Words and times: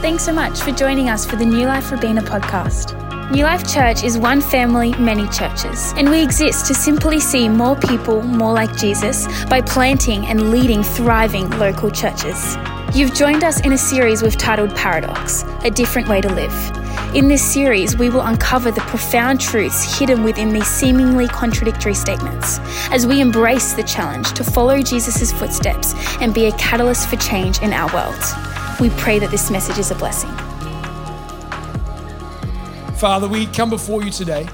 Thanks 0.00 0.24
so 0.24 0.32
much 0.32 0.62
for 0.62 0.72
joining 0.72 1.10
us 1.10 1.26
for 1.26 1.36
the 1.36 1.44
New 1.44 1.66
Life 1.66 1.92
Robina 1.92 2.22
podcast. 2.22 2.96
New 3.30 3.42
Life 3.42 3.70
Church 3.70 4.02
is 4.02 4.16
one 4.16 4.40
family, 4.40 4.94
many 4.94 5.28
churches, 5.28 5.92
and 5.94 6.08
we 6.08 6.22
exist 6.22 6.64
to 6.68 6.74
simply 6.74 7.20
see 7.20 7.50
more 7.50 7.76
people 7.76 8.22
more 8.22 8.54
like 8.54 8.74
Jesus 8.78 9.26
by 9.44 9.60
planting 9.60 10.24
and 10.24 10.50
leading 10.50 10.82
thriving 10.82 11.50
local 11.50 11.90
churches. 11.90 12.56
You've 12.94 13.12
joined 13.12 13.44
us 13.44 13.60
in 13.60 13.74
a 13.74 13.78
series 13.78 14.22
we've 14.22 14.38
titled 14.38 14.74
Paradox 14.74 15.44
A 15.64 15.70
Different 15.70 16.08
Way 16.08 16.22
to 16.22 16.32
Live. 16.32 17.14
In 17.14 17.28
this 17.28 17.44
series, 17.44 17.94
we 17.98 18.08
will 18.08 18.22
uncover 18.22 18.70
the 18.70 18.80
profound 18.80 19.38
truths 19.38 19.98
hidden 19.98 20.24
within 20.24 20.48
these 20.48 20.66
seemingly 20.66 21.28
contradictory 21.28 21.94
statements 21.94 22.58
as 22.90 23.06
we 23.06 23.20
embrace 23.20 23.74
the 23.74 23.82
challenge 23.82 24.32
to 24.32 24.44
follow 24.44 24.80
Jesus' 24.80 25.30
footsteps 25.30 25.94
and 26.22 26.32
be 26.32 26.46
a 26.46 26.52
catalyst 26.52 27.06
for 27.10 27.16
change 27.16 27.60
in 27.60 27.74
our 27.74 27.92
world. 27.92 28.49
We 28.80 28.88
pray 28.90 29.18
that 29.18 29.30
this 29.30 29.50
message 29.50 29.76
is 29.76 29.90
a 29.90 29.94
blessing. 29.94 30.30
Father, 32.96 33.28
we 33.28 33.44
come 33.44 33.68
before 33.68 34.02
you 34.02 34.10
today. 34.10 34.48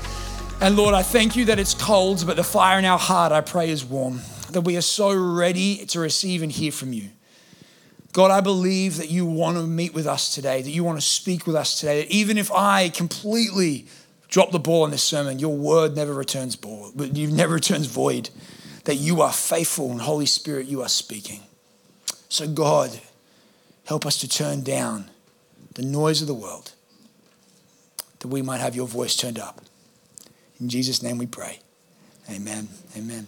And 0.61 0.75
Lord, 0.75 0.95
I 0.95 1.03
thank 1.03 1.37
you 1.37 1.45
that 1.45 1.61
it's 1.61 1.75
cold, 1.75 2.25
but 2.27 2.35
the 2.35 2.43
fire 2.43 2.77
in 2.79 2.85
our 2.85 2.99
heart, 2.99 3.31
I 3.31 3.41
pray, 3.41 3.71
is 3.71 3.85
warm. 3.85 4.21
That 4.51 4.63
we 4.63 4.77
are 4.77 4.83
so 4.83 5.15
ready 5.15 5.87
to 5.87 6.01
receive 6.01 6.43
and 6.43 6.51
hear 6.51 6.73
from 6.73 6.93
you. 6.93 7.11
God, 8.13 8.33
I 8.33 8.41
believe 8.41 8.97
that 8.97 9.11
you 9.11 9.27
want 9.27 9.59
to 9.59 9.63
meet 9.63 9.95
with 9.95 10.09
us 10.09 10.35
today, 10.35 10.61
that 10.61 10.71
you 10.71 10.83
want 10.83 10.99
to 10.99 11.07
speak 11.07 11.47
with 11.47 11.55
us 11.55 11.79
today, 11.79 12.03
that 12.03 12.11
even 12.11 12.37
if 12.37 12.51
I 12.51 12.89
completely 12.89 13.87
drop 14.29 14.51
the 14.51 14.59
ball 14.59 14.87
in 14.87 14.91
this 14.91 15.05
sermon, 15.05 15.39
your 15.39 15.57
word 15.57 15.95
never 15.95 16.13
returns 16.13 16.57
ball, 16.57 16.91
you 16.97 17.29
never 17.29 17.55
returns 17.55 17.87
void, 17.87 18.31
that 18.87 18.97
you 18.97 19.21
are 19.21 19.33
faithful 19.33 19.93
and 19.93 20.01
Holy 20.01 20.27
Spirit, 20.27 20.67
you 20.67 20.83
are 20.83 20.89
speaking. 20.89 21.43
So, 22.29 22.49
God, 22.49 23.01
help 23.87 24.05
us 24.05 24.19
to 24.19 24.29
turn 24.29 24.63
down 24.63 25.11
the 25.75 25.83
noise 25.83 26.21
of 26.21 26.29
the 26.29 26.35
world 26.35 26.73
that 28.21 28.29
we 28.29 28.43
might 28.43 28.61
have 28.61 28.75
your 28.75 28.87
voice 28.87 29.17
turned 29.17 29.39
up. 29.39 29.61
In 30.61 30.69
Jesus' 30.69 31.03
name 31.03 31.19
we 31.19 31.27
pray. 31.27 31.61
Amen. 32.31 32.69
Amen. 32.97 33.27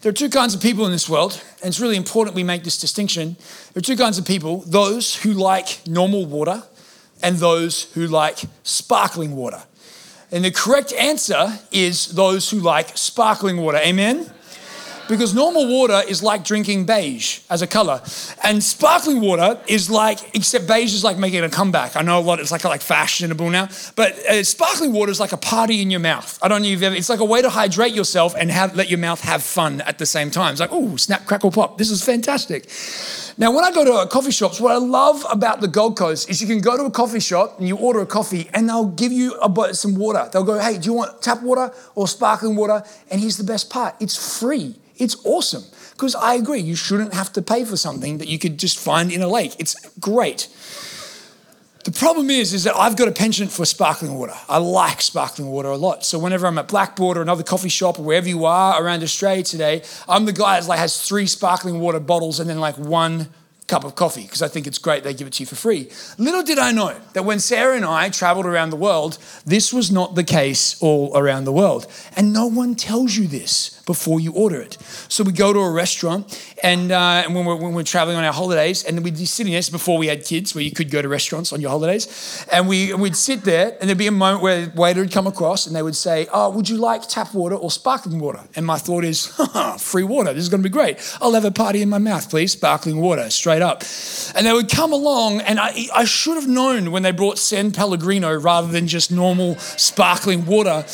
There 0.00 0.10
are 0.10 0.14
two 0.14 0.28
kinds 0.28 0.54
of 0.54 0.60
people 0.60 0.84
in 0.86 0.92
this 0.92 1.08
world, 1.08 1.40
and 1.60 1.68
it's 1.68 1.78
really 1.78 1.96
important 1.96 2.34
we 2.34 2.42
make 2.42 2.64
this 2.64 2.78
distinction. 2.78 3.36
There 3.72 3.80
are 3.80 3.82
two 3.82 3.96
kinds 3.96 4.18
of 4.18 4.26
people 4.26 4.62
those 4.66 5.14
who 5.16 5.32
like 5.32 5.80
normal 5.86 6.26
water 6.26 6.62
and 7.22 7.36
those 7.36 7.84
who 7.94 8.08
like 8.08 8.40
sparkling 8.64 9.36
water. 9.36 9.62
And 10.32 10.44
the 10.44 10.50
correct 10.50 10.92
answer 10.94 11.58
is 11.70 12.08
those 12.08 12.50
who 12.50 12.58
like 12.58 12.96
sparkling 12.96 13.58
water. 13.58 13.78
Amen? 13.78 14.30
Because 15.08 15.34
normal 15.34 15.68
water 15.68 16.02
is 16.08 16.22
like 16.22 16.44
drinking 16.44 16.86
beige 16.86 17.40
as 17.50 17.62
a 17.62 17.66
color, 17.66 18.00
and 18.42 18.62
sparkling 18.62 19.20
water 19.20 19.58
is 19.66 19.90
like, 19.90 20.18
except 20.34 20.66
beige 20.66 20.94
is 20.94 21.04
like 21.04 21.18
making 21.18 21.44
a 21.44 21.48
comeback. 21.48 21.96
I 21.96 22.02
know 22.02 22.18
a 22.18 22.20
lot, 22.20 22.40
it's 22.40 22.52
like 22.52 22.64
like 22.64 22.80
fashionable 22.80 23.50
now, 23.50 23.68
but 23.96 24.12
uh, 24.26 24.42
sparkling 24.44 24.92
water 24.92 25.10
is 25.10 25.20
like 25.20 25.32
a 25.32 25.36
party 25.36 25.82
in 25.82 25.90
your 25.90 26.00
mouth. 26.00 26.38
I 26.42 26.48
don't 26.48 26.62
know 26.62 26.66
if 26.66 26.72
you've 26.72 26.82
ever, 26.82 26.94
it's 26.94 27.08
like 27.08 27.20
a 27.20 27.24
way 27.24 27.42
to 27.42 27.50
hydrate 27.50 27.94
yourself 27.94 28.34
and 28.36 28.50
have, 28.50 28.76
let 28.76 28.88
your 28.88 28.98
mouth 28.98 29.20
have 29.22 29.42
fun 29.42 29.80
at 29.82 29.98
the 29.98 30.06
same 30.06 30.30
time. 30.30 30.52
It's 30.52 30.60
like, 30.60 30.72
oh, 30.72 30.96
snap, 30.96 31.26
crackle, 31.26 31.50
pop. 31.50 31.78
This 31.78 31.90
is 31.90 32.04
fantastic. 32.04 32.68
Now, 33.38 33.50
when 33.54 33.64
I 33.64 33.72
go 33.72 33.84
to 33.84 34.08
coffee 34.08 34.30
shops, 34.30 34.60
what 34.60 34.72
I 34.72 34.76
love 34.76 35.24
about 35.30 35.60
the 35.60 35.68
Gold 35.68 35.96
Coast 35.96 36.28
is 36.28 36.42
you 36.42 36.46
can 36.46 36.60
go 36.60 36.76
to 36.76 36.84
a 36.84 36.90
coffee 36.90 37.20
shop 37.20 37.58
and 37.58 37.66
you 37.66 37.76
order 37.76 38.00
a 38.00 38.06
coffee 38.06 38.50
and 38.52 38.68
they'll 38.68 38.88
give 38.88 39.10
you 39.10 39.38
a, 39.40 39.74
some 39.74 39.94
water. 39.94 40.28
They'll 40.32 40.44
go, 40.44 40.58
hey, 40.58 40.78
do 40.78 40.86
you 40.86 40.92
want 40.92 41.22
tap 41.22 41.42
water 41.42 41.72
or 41.94 42.06
sparkling 42.06 42.56
water? 42.56 42.82
And 43.10 43.20
here's 43.20 43.38
the 43.38 43.44
best 43.44 43.70
part 43.70 43.94
it's 44.00 44.38
free. 44.38 44.76
It's 45.02 45.16
awesome 45.24 45.64
because 45.92 46.14
I 46.14 46.34
agree, 46.34 46.60
you 46.60 46.76
shouldn't 46.76 47.12
have 47.12 47.32
to 47.32 47.42
pay 47.42 47.64
for 47.64 47.76
something 47.76 48.18
that 48.18 48.28
you 48.28 48.38
could 48.38 48.56
just 48.56 48.78
find 48.78 49.10
in 49.10 49.20
a 49.20 49.28
lake. 49.28 49.56
It's 49.58 49.74
great. 49.98 50.48
The 51.84 51.90
problem 51.90 52.30
is, 52.30 52.52
is 52.52 52.62
that 52.64 52.76
I've 52.76 52.96
got 52.96 53.08
a 53.08 53.12
penchant 53.12 53.50
for 53.50 53.64
sparkling 53.64 54.14
water. 54.14 54.34
I 54.48 54.58
like 54.58 55.00
sparkling 55.02 55.48
water 55.48 55.68
a 55.70 55.76
lot. 55.76 56.04
So 56.04 56.20
whenever 56.20 56.46
I'm 56.46 56.56
at 56.58 56.68
Blackboard 56.68 57.18
or 57.18 57.22
another 57.22 57.42
coffee 57.42 57.68
shop 57.68 57.98
or 57.98 58.02
wherever 58.02 58.28
you 58.28 58.44
are 58.44 58.80
around 58.80 59.02
Australia 59.02 59.42
today, 59.42 59.82
I'm 60.08 60.24
the 60.24 60.32
guy 60.32 60.60
that 60.60 60.68
like 60.68 60.78
has 60.78 61.02
three 61.02 61.26
sparkling 61.26 61.80
water 61.80 61.98
bottles 61.98 62.38
and 62.38 62.48
then 62.48 62.60
like 62.60 62.78
one 62.78 63.28
cup 63.66 63.84
of 63.84 63.94
coffee 63.94 64.22
because 64.22 64.42
I 64.42 64.48
think 64.48 64.66
it's 64.66 64.78
great 64.78 65.02
they 65.02 65.14
give 65.14 65.26
it 65.26 65.32
to 65.34 65.42
you 65.42 65.46
for 65.46 65.56
free. 65.56 65.90
Little 66.18 66.42
did 66.42 66.58
I 66.58 66.72
know 66.72 66.94
that 67.14 67.24
when 67.24 67.40
Sarah 67.40 67.74
and 67.74 67.84
I 67.84 68.10
traveled 68.10 68.46
around 68.46 68.70
the 68.70 68.76
world, 68.76 69.18
this 69.46 69.72
was 69.72 69.90
not 69.90 70.14
the 70.14 70.24
case 70.24 70.80
all 70.82 71.16
around 71.16 71.44
the 71.44 71.52
world. 71.52 71.86
And 72.14 72.32
no 72.32 72.46
one 72.46 72.74
tells 72.74 73.16
you 73.16 73.26
this 73.26 73.81
before 73.86 74.20
you 74.20 74.32
order 74.32 74.60
it. 74.60 74.78
So 75.08 75.24
we 75.24 75.32
go 75.32 75.52
to 75.52 75.58
a 75.58 75.70
restaurant, 75.70 76.54
and, 76.62 76.92
uh, 76.92 77.22
and 77.24 77.34
when, 77.34 77.44
we're, 77.44 77.56
when 77.56 77.74
we're 77.74 77.82
traveling 77.82 78.16
on 78.16 78.24
our 78.24 78.32
holidays, 78.32 78.84
and 78.84 79.02
we'd 79.02 79.16
be 79.16 79.24
sitting 79.24 79.52
there 79.52 79.62
before 79.70 79.98
we 79.98 80.08
had 80.08 80.24
kids, 80.24 80.54
where 80.54 80.64
you 80.64 80.70
could 80.70 80.90
go 80.90 81.02
to 81.02 81.08
restaurants 81.08 81.52
on 81.52 81.60
your 81.60 81.70
holidays, 81.70 82.46
and 82.50 82.68
we, 82.68 82.94
we'd 82.94 83.16
sit 83.16 83.44
there, 83.44 83.76
and 83.80 83.88
there'd 83.88 83.98
be 83.98 84.06
a 84.06 84.12
moment 84.12 84.42
where 84.42 84.66
the 84.66 84.80
waiter 84.80 85.00
would 85.00 85.12
come 85.12 85.26
across, 85.26 85.66
and 85.66 85.74
they 85.74 85.82
would 85.82 85.96
say, 85.96 86.26
"Oh, 86.32 86.50
would 86.50 86.68
you 86.68 86.76
like 86.76 87.08
tap 87.08 87.34
water 87.34 87.56
or 87.56 87.70
sparkling 87.70 88.18
water?" 88.18 88.40
And 88.54 88.64
my 88.64 88.78
thought 88.78 89.04
is, 89.04 89.26
"Free 89.78 90.04
water. 90.04 90.32
This 90.32 90.44
is 90.44 90.48
going 90.48 90.62
to 90.62 90.68
be 90.68 90.72
great. 90.72 90.98
I'll 91.20 91.32
have 91.32 91.44
a 91.44 91.50
party 91.50 91.82
in 91.82 91.88
my 91.88 91.98
mouth, 91.98 92.30
please. 92.30 92.52
Sparkling 92.52 93.00
water, 93.00 93.28
straight 93.30 93.62
up." 93.62 93.82
And 94.34 94.46
they 94.46 94.52
would 94.52 94.70
come 94.70 94.92
along, 94.92 95.40
and 95.40 95.58
I, 95.58 95.86
I 95.94 96.04
should 96.04 96.36
have 96.36 96.48
known 96.48 96.92
when 96.92 97.02
they 97.02 97.12
brought 97.12 97.38
San 97.38 97.72
Pellegrino 97.72 98.34
rather 98.38 98.68
than 98.68 98.86
just 98.86 99.10
normal 99.10 99.56
sparkling 99.58 100.46
water. 100.46 100.84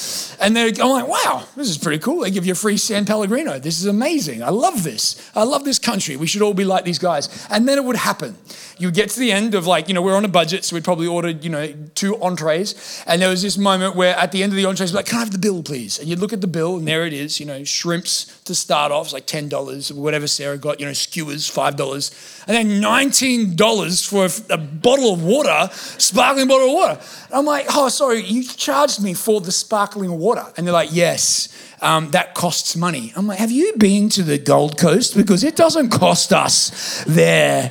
And 0.41 0.56
they're, 0.56 0.72
I'm 0.81 0.91
like, 0.91 1.09
"Wow, 1.09 1.44
this 1.56 1.69
is 1.69 1.78
pretty 1.78 1.99
cool. 1.99 2.20
They 2.20 2.31
give 2.31 2.47
you 2.47 2.53
a 2.53 2.56
free 2.56 2.77
San 2.78 3.04
Pellegrino. 3.04 3.58
This 3.58 3.80
is 3.80 3.86
amazing. 3.86 4.42
I 4.42 4.50
love 4.50 4.82
this. 4.82 5.30
I 5.34 5.44
love 5.44 5.64
this 5.64 5.78
country. 5.78 6.16
We 6.16 6.26
should 6.26 6.42
all 6.42 6.54
be 6.54 6.64
like 6.64 6.84
these 6.84 6.98
guys. 6.98 7.46
And 7.50 7.68
then 7.68 7.78
it 7.78 7.84
would 7.84 7.96
happen. 7.96 8.36
You 8.78 8.90
get 8.90 9.10
to 9.10 9.20
the 9.20 9.32
end 9.32 9.54
of 9.54 9.66
like, 9.66 9.88
you 9.88 9.94
know, 9.94 10.02
we're 10.02 10.16
on 10.16 10.24
a 10.24 10.28
budget, 10.28 10.64
so 10.64 10.74
we'd 10.76 10.84
probably 10.84 11.06
ordered, 11.06 11.44
you 11.44 11.50
know, 11.50 11.72
two 11.94 12.16
entrees. 12.22 13.02
And 13.06 13.20
there 13.20 13.28
was 13.28 13.42
this 13.42 13.58
moment 13.58 13.96
where 13.96 14.16
at 14.16 14.32
the 14.32 14.42
end 14.42 14.52
of 14.52 14.56
the 14.56 14.64
entrees, 14.64 14.94
like, 14.94 15.06
can 15.06 15.16
I 15.16 15.20
have 15.20 15.32
the 15.32 15.38
bill, 15.38 15.62
please? 15.62 15.98
And 15.98 16.08
you'd 16.08 16.20
look 16.20 16.32
at 16.32 16.40
the 16.40 16.46
bill, 16.46 16.76
and 16.76 16.86
there 16.86 17.04
it 17.04 17.12
is, 17.12 17.40
you 17.40 17.46
know, 17.46 17.64
shrimps 17.64 18.40
to 18.42 18.54
start 18.54 18.92
off, 18.92 19.06
it's 19.06 19.12
like 19.12 19.26
$10, 19.26 19.92
whatever 19.92 20.26
Sarah 20.26 20.58
got, 20.58 20.78
you 20.78 20.86
know, 20.86 20.92
skewers, 20.92 21.50
$5. 21.50 22.44
And 22.46 22.56
then 22.56 22.82
$19 22.82 24.08
for 24.08 24.26
a, 24.26 24.54
a 24.54 24.58
bottle 24.58 25.12
of 25.12 25.24
water, 25.24 25.68
sparkling 25.72 26.46
bottle 26.46 26.68
of 26.68 26.74
water. 26.74 27.00
And 27.26 27.34
I'm 27.34 27.44
like, 27.44 27.66
oh, 27.70 27.88
sorry, 27.88 28.22
you 28.22 28.44
charged 28.44 29.02
me 29.02 29.14
for 29.14 29.40
the 29.40 29.52
sparkling 29.52 30.18
water. 30.18 30.44
And 30.56 30.66
they're 30.66 30.72
like, 30.72 30.90
yes 30.92 31.67
um, 31.80 32.10
that 32.10 32.34
costs 32.34 32.76
money. 32.76 33.12
I'm 33.16 33.26
like, 33.26 33.38
have 33.38 33.50
you 33.50 33.74
been 33.76 34.08
to 34.10 34.22
the 34.22 34.38
Gold 34.38 34.78
Coast? 34.78 35.16
Because 35.16 35.44
it 35.44 35.56
doesn't 35.56 35.90
cost 35.90 36.32
us 36.32 37.04
there. 37.06 37.70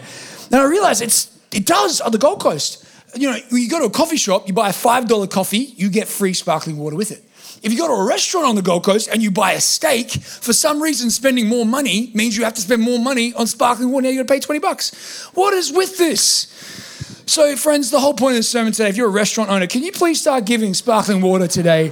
Now 0.51 0.61
I 0.61 0.65
realize 0.65 1.01
it's 1.01 1.37
it 1.51 1.65
does 1.65 2.01
on 2.01 2.11
the 2.11 2.17
Gold 2.17 2.41
Coast. 2.41 2.85
You 3.15 3.31
know, 3.31 3.37
you 3.51 3.69
go 3.69 3.79
to 3.79 3.85
a 3.85 3.89
coffee 3.89 4.17
shop, 4.17 4.47
you 4.47 4.53
buy 4.53 4.69
a 4.69 4.73
$5 4.73 5.29
coffee, 5.29 5.73
you 5.75 5.89
get 5.89 6.07
free 6.07 6.33
sparkling 6.33 6.77
water 6.77 6.95
with 6.95 7.11
it. 7.11 7.23
If 7.63 7.71
you 7.71 7.77
go 7.77 7.87
to 7.87 7.93
a 7.93 8.05
restaurant 8.05 8.45
on 8.45 8.55
the 8.55 8.61
Gold 8.61 8.83
Coast 8.83 9.09
and 9.11 9.23
you 9.23 9.31
buy 9.31 9.53
a 9.53 9.61
steak, 9.61 10.11
for 10.11 10.53
some 10.53 10.81
reason 10.81 11.09
spending 11.09 11.47
more 11.47 11.65
money 11.65 12.11
means 12.13 12.37
you 12.37 12.43
have 12.43 12.53
to 12.55 12.61
spend 12.61 12.81
more 12.81 12.99
money 12.99 13.33
on 13.33 13.47
sparkling 13.47 13.91
water. 13.91 14.03
Now 14.03 14.09
you 14.09 14.23
gotta 14.23 14.33
pay 14.33 14.39
20 14.39 14.59
bucks. 14.59 15.25
What 15.33 15.53
is 15.53 15.71
with 15.71 15.97
this? 15.97 16.47
So, 17.25 17.55
friends, 17.55 17.89
the 17.89 17.99
whole 17.99 18.13
point 18.13 18.33
of 18.33 18.37
the 18.37 18.43
sermon 18.43 18.71
today, 18.71 18.89
if 18.89 18.95
you're 18.95 19.07
a 19.07 19.11
restaurant 19.11 19.49
owner, 19.49 19.67
can 19.67 19.83
you 19.83 19.91
please 19.91 20.21
start 20.21 20.45
giving 20.45 20.73
sparkling 20.73 21.21
water 21.21 21.47
today? 21.47 21.91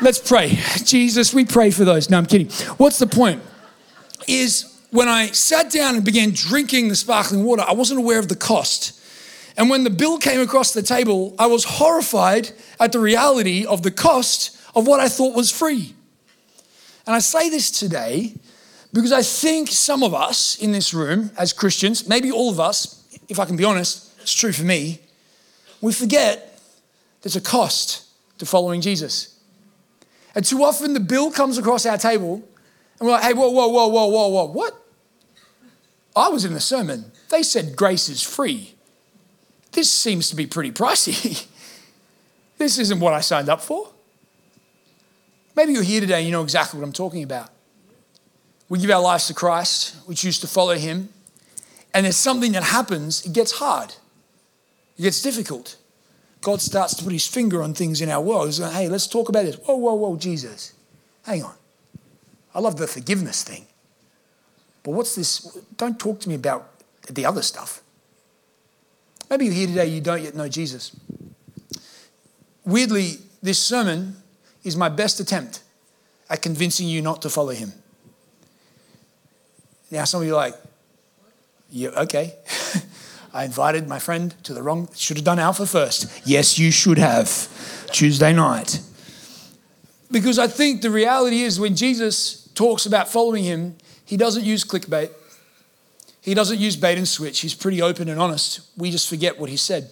Let's 0.00 0.18
pray. 0.18 0.58
Jesus, 0.84 1.34
we 1.34 1.44
pray 1.44 1.70
for 1.70 1.84
those. 1.84 2.10
No, 2.10 2.18
I'm 2.18 2.26
kidding. 2.26 2.48
What's 2.76 2.98
the 2.98 3.06
point? 3.06 3.42
Is 4.26 4.80
when 4.90 5.08
I 5.08 5.26
sat 5.26 5.70
down 5.70 5.96
and 5.96 6.04
began 6.04 6.30
drinking 6.30 6.88
the 6.88 6.96
sparkling 6.96 7.44
water, 7.44 7.62
I 7.66 7.72
wasn't 7.72 8.00
aware 8.00 8.18
of 8.18 8.28
the 8.28 8.36
cost. 8.36 8.98
And 9.56 9.68
when 9.68 9.84
the 9.84 9.90
bill 9.90 10.18
came 10.18 10.40
across 10.40 10.72
the 10.72 10.82
table, 10.82 11.34
I 11.38 11.46
was 11.46 11.64
horrified 11.64 12.50
at 12.80 12.92
the 12.92 12.98
reality 12.98 13.66
of 13.66 13.82
the 13.82 13.90
cost 13.90 14.56
of 14.74 14.86
what 14.86 15.00
I 15.00 15.08
thought 15.08 15.36
was 15.36 15.50
free. 15.50 15.94
And 17.06 17.14
I 17.14 17.18
say 17.18 17.50
this 17.50 17.70
today 17.70 18.34
because 18.92 19.12
I 19.12 19.22
think 19.22 19.68
some 19.68 20.02
of 20.02 20.14
us 20.14 20.56
in 20.56 20.72
this 20.72 20.92
room, 20.94 21.30
as 21.38 21.52
Christians, 21.52 22.08
maybe 22.08 22.30
all 22.30 22.50
of 22.50 22.60
us, 22.60 23.04
if 23.28 23.38
I 23.38 23.44
can 23.44 23.56
be 23.56 23.64
honest, 23.64 24.12
it's 24.20 24.32
true 24.32 24.52
for 24.52 24.64
me, 24.64 25.00
we 25.80 25.92
forget 25.92 26.60
there's 27.22 27.36
a 27.36 27.40
cost 27.40 28.04
to 28.38 28.46
following 28.46 28.80
Jesus. 28.80 29.31
And 30.34 30.44
too 30.44 30.62
often 30.64 30.94
the 30.94 31.00
bill 31.00 31.30
comes 31.30 31.58
across 31.58 31.84
our 31.86 31.98
table 31.98 32.34
and 32.98 33.08
we're 33.08 33.12
like, 33.12 33.24
hey, 33.24 33.34
whoa, 33.34 33.50
whoa, 33.50 33.68
whoa, 33.68 33.88
whoa, 33.88 34.06
whoa, 34.06 34.28
whoa, 34.28 34.44
what? 34.44 34.74
I 36.14 36.28
was 36.28 36.44
in 36.44 36.54
the 36.54 36.60
sermon. 36.60 37.10
They 37.30 37.42
said 37.42 37.76
grace 37.76 38.08
is 38.08 38.22
free. 38.22 38.74
This 39.72 39.90
seems 39.90 40.28
to 40.30 40.36
be 40.36 40.46
pretty 40.46 40.70
pricey. 40.70 41.46
this 42.58 42.78
isn't 42.78 43.00
what 43.00 43.14
I 43.14 43.20
signed 43.20 43.48
up 43.48 43.60
for. 43.60 43.88
Maybe 45.56 45.72
you're 45.72 45.82
here 45.82 46.00
today 46.00 46.18
and 46.18 46.26
you 46.26 46.32
know 46.32 46.42
exactly 46.42 46.78
what 46.78 46.86
I'm 46.86 46.92
talking 46.92 47.22
about. 47.22 47.50
We 48.68 48.78
give 48.78 48.90
our 48.90 49.02
lives 49.02 49.26
to 49.26 49.34
Christ, 49.34 49.96
we 50.06 50.14
choose 50.14 50.38
to 50.40 50.46
follow 50.46 50.74
Him, 50.76 51.10
and 51.92 52.04
there's 52.04 52.16
something 52.16 52.52
that 52.52 52.62
happens, 52.62 53.26
it 53.26 53.34
gets 53.34 53.52
hard, 53.52 53.94
it 54.96 55.02
gets 55.02 55.20
difficult. 55.20 55.76
God 56.42 56.60
starts 56.60 56.94
to 56.96 57.04
put 57.04 57.12
his 57.12 57.26
finger 57.26 57.62
on 57.62 57.72
things 57.72 58.00
in 58.00 58.10
our 58.10 58.20
world. 58.20 58.46
He's 58.46 58.58
going, 58.58 58.72
hey, 58.72 58.88
let's 58.88 59.06
talk 59.06 59.28
about 59.28 59.44
this. 59.44 59.56
Whoa, 59.56 59.76
whoa, 59.76 59.94
whoa, 59.94 60.16
Jesus. 60.16 60.74
Hang 61.24 61.44
on. 61.44 61.54
I 62.54 62.60
love 62.60 62.76
the 62.76 62.86
forgiveness 62.86 63.44
thing. 63.44 63.64
But 64.82 64.90
what's 64.90 65.14
this? 65.14 65.56
Don't 65.76 65.98
talk 65.98 66.20
to 66.20 66.28
me 66.28 66.34
about 66.34 66.68
the 67.08 67.24
other 67.24 67.42
stuff. 67.42 67.82
Maybe 69.30 69.46
you're 69.46 69.54
here 69.54 69.66
today, 69.68 69.86
you 69.86 70.00
don't 70.00 70.20
yet 70.20 70.34
know 70.34 70.48
Jesus. 70.48 70.94
Weirdly, 72.64 73.14
this 73.40 73.58
sermon 73.58 74.16
is 74.64 74.76
my 74.76 74.88
best 74.88 75.20
attempt 75.20 75.62
at 76.28 76.42
convincing 76.42 76.88
you 76.88 77.02
not 77.02 77.22
to 77.22 77.30
follow 77.30 77.52
him. 77.52 77.72
Now, 79.90 80.04
some 80.04 80.22
of 80.22 80.26
you 80.26 80.34
are 80.34 80.36
like, 80.36 80.54
yeah, 81.70 81.88
okay. 81.90 82.34
I 83.34 83.44
invited 83.44 83.88
my 83.88 83.98
friend 83.98 84.34
to 84.44 84.52
the 84.52 84.62
wrong, 84.62 84.88
should 84.94 85.16
have 85.16 85.24
done 85.24 85.38
Alpha 85.38 85.66
first. 85.66 86.22
Yes, 86.26 86.58
you 86.58 86.70
should 86.70 86.98
have. 86.98 87.48
Tuesday 87.90 88.32
night. 88.32 88.80
Because 90.10 90.38
I 90.38 90.46
think 90.46 90.82
the 90.82 90.90
reality 90.90 91.42
is 91.42 91.58
when 91.58 91.74
Jesus 91.74 92.48
talks 92.54 92.84
about 92.84 93.08
following 93.08 93.44
him, 93.44 93.76
he 94.04 94.16
doesn't 94.16 94.44
use 94.44 94.64
clickbait. 94.64 95.10
He 96.20 96.34
doesn't 96.34 96.58
use 96.58 96.76
bait 96.76 96.98
and 96.98 97.08
switch. 97.08 97.40
He's 97.40 97.54
pretty 97.54 97.80
open 97.80 98.08
and 98.08 98.20
honest. 98.20 98.60
We 98.76 98.90
just 98.90 99.08
forget 99.08 99.38
what 99.38 99.48
he 99.48 99.56
said. 99.56 99.90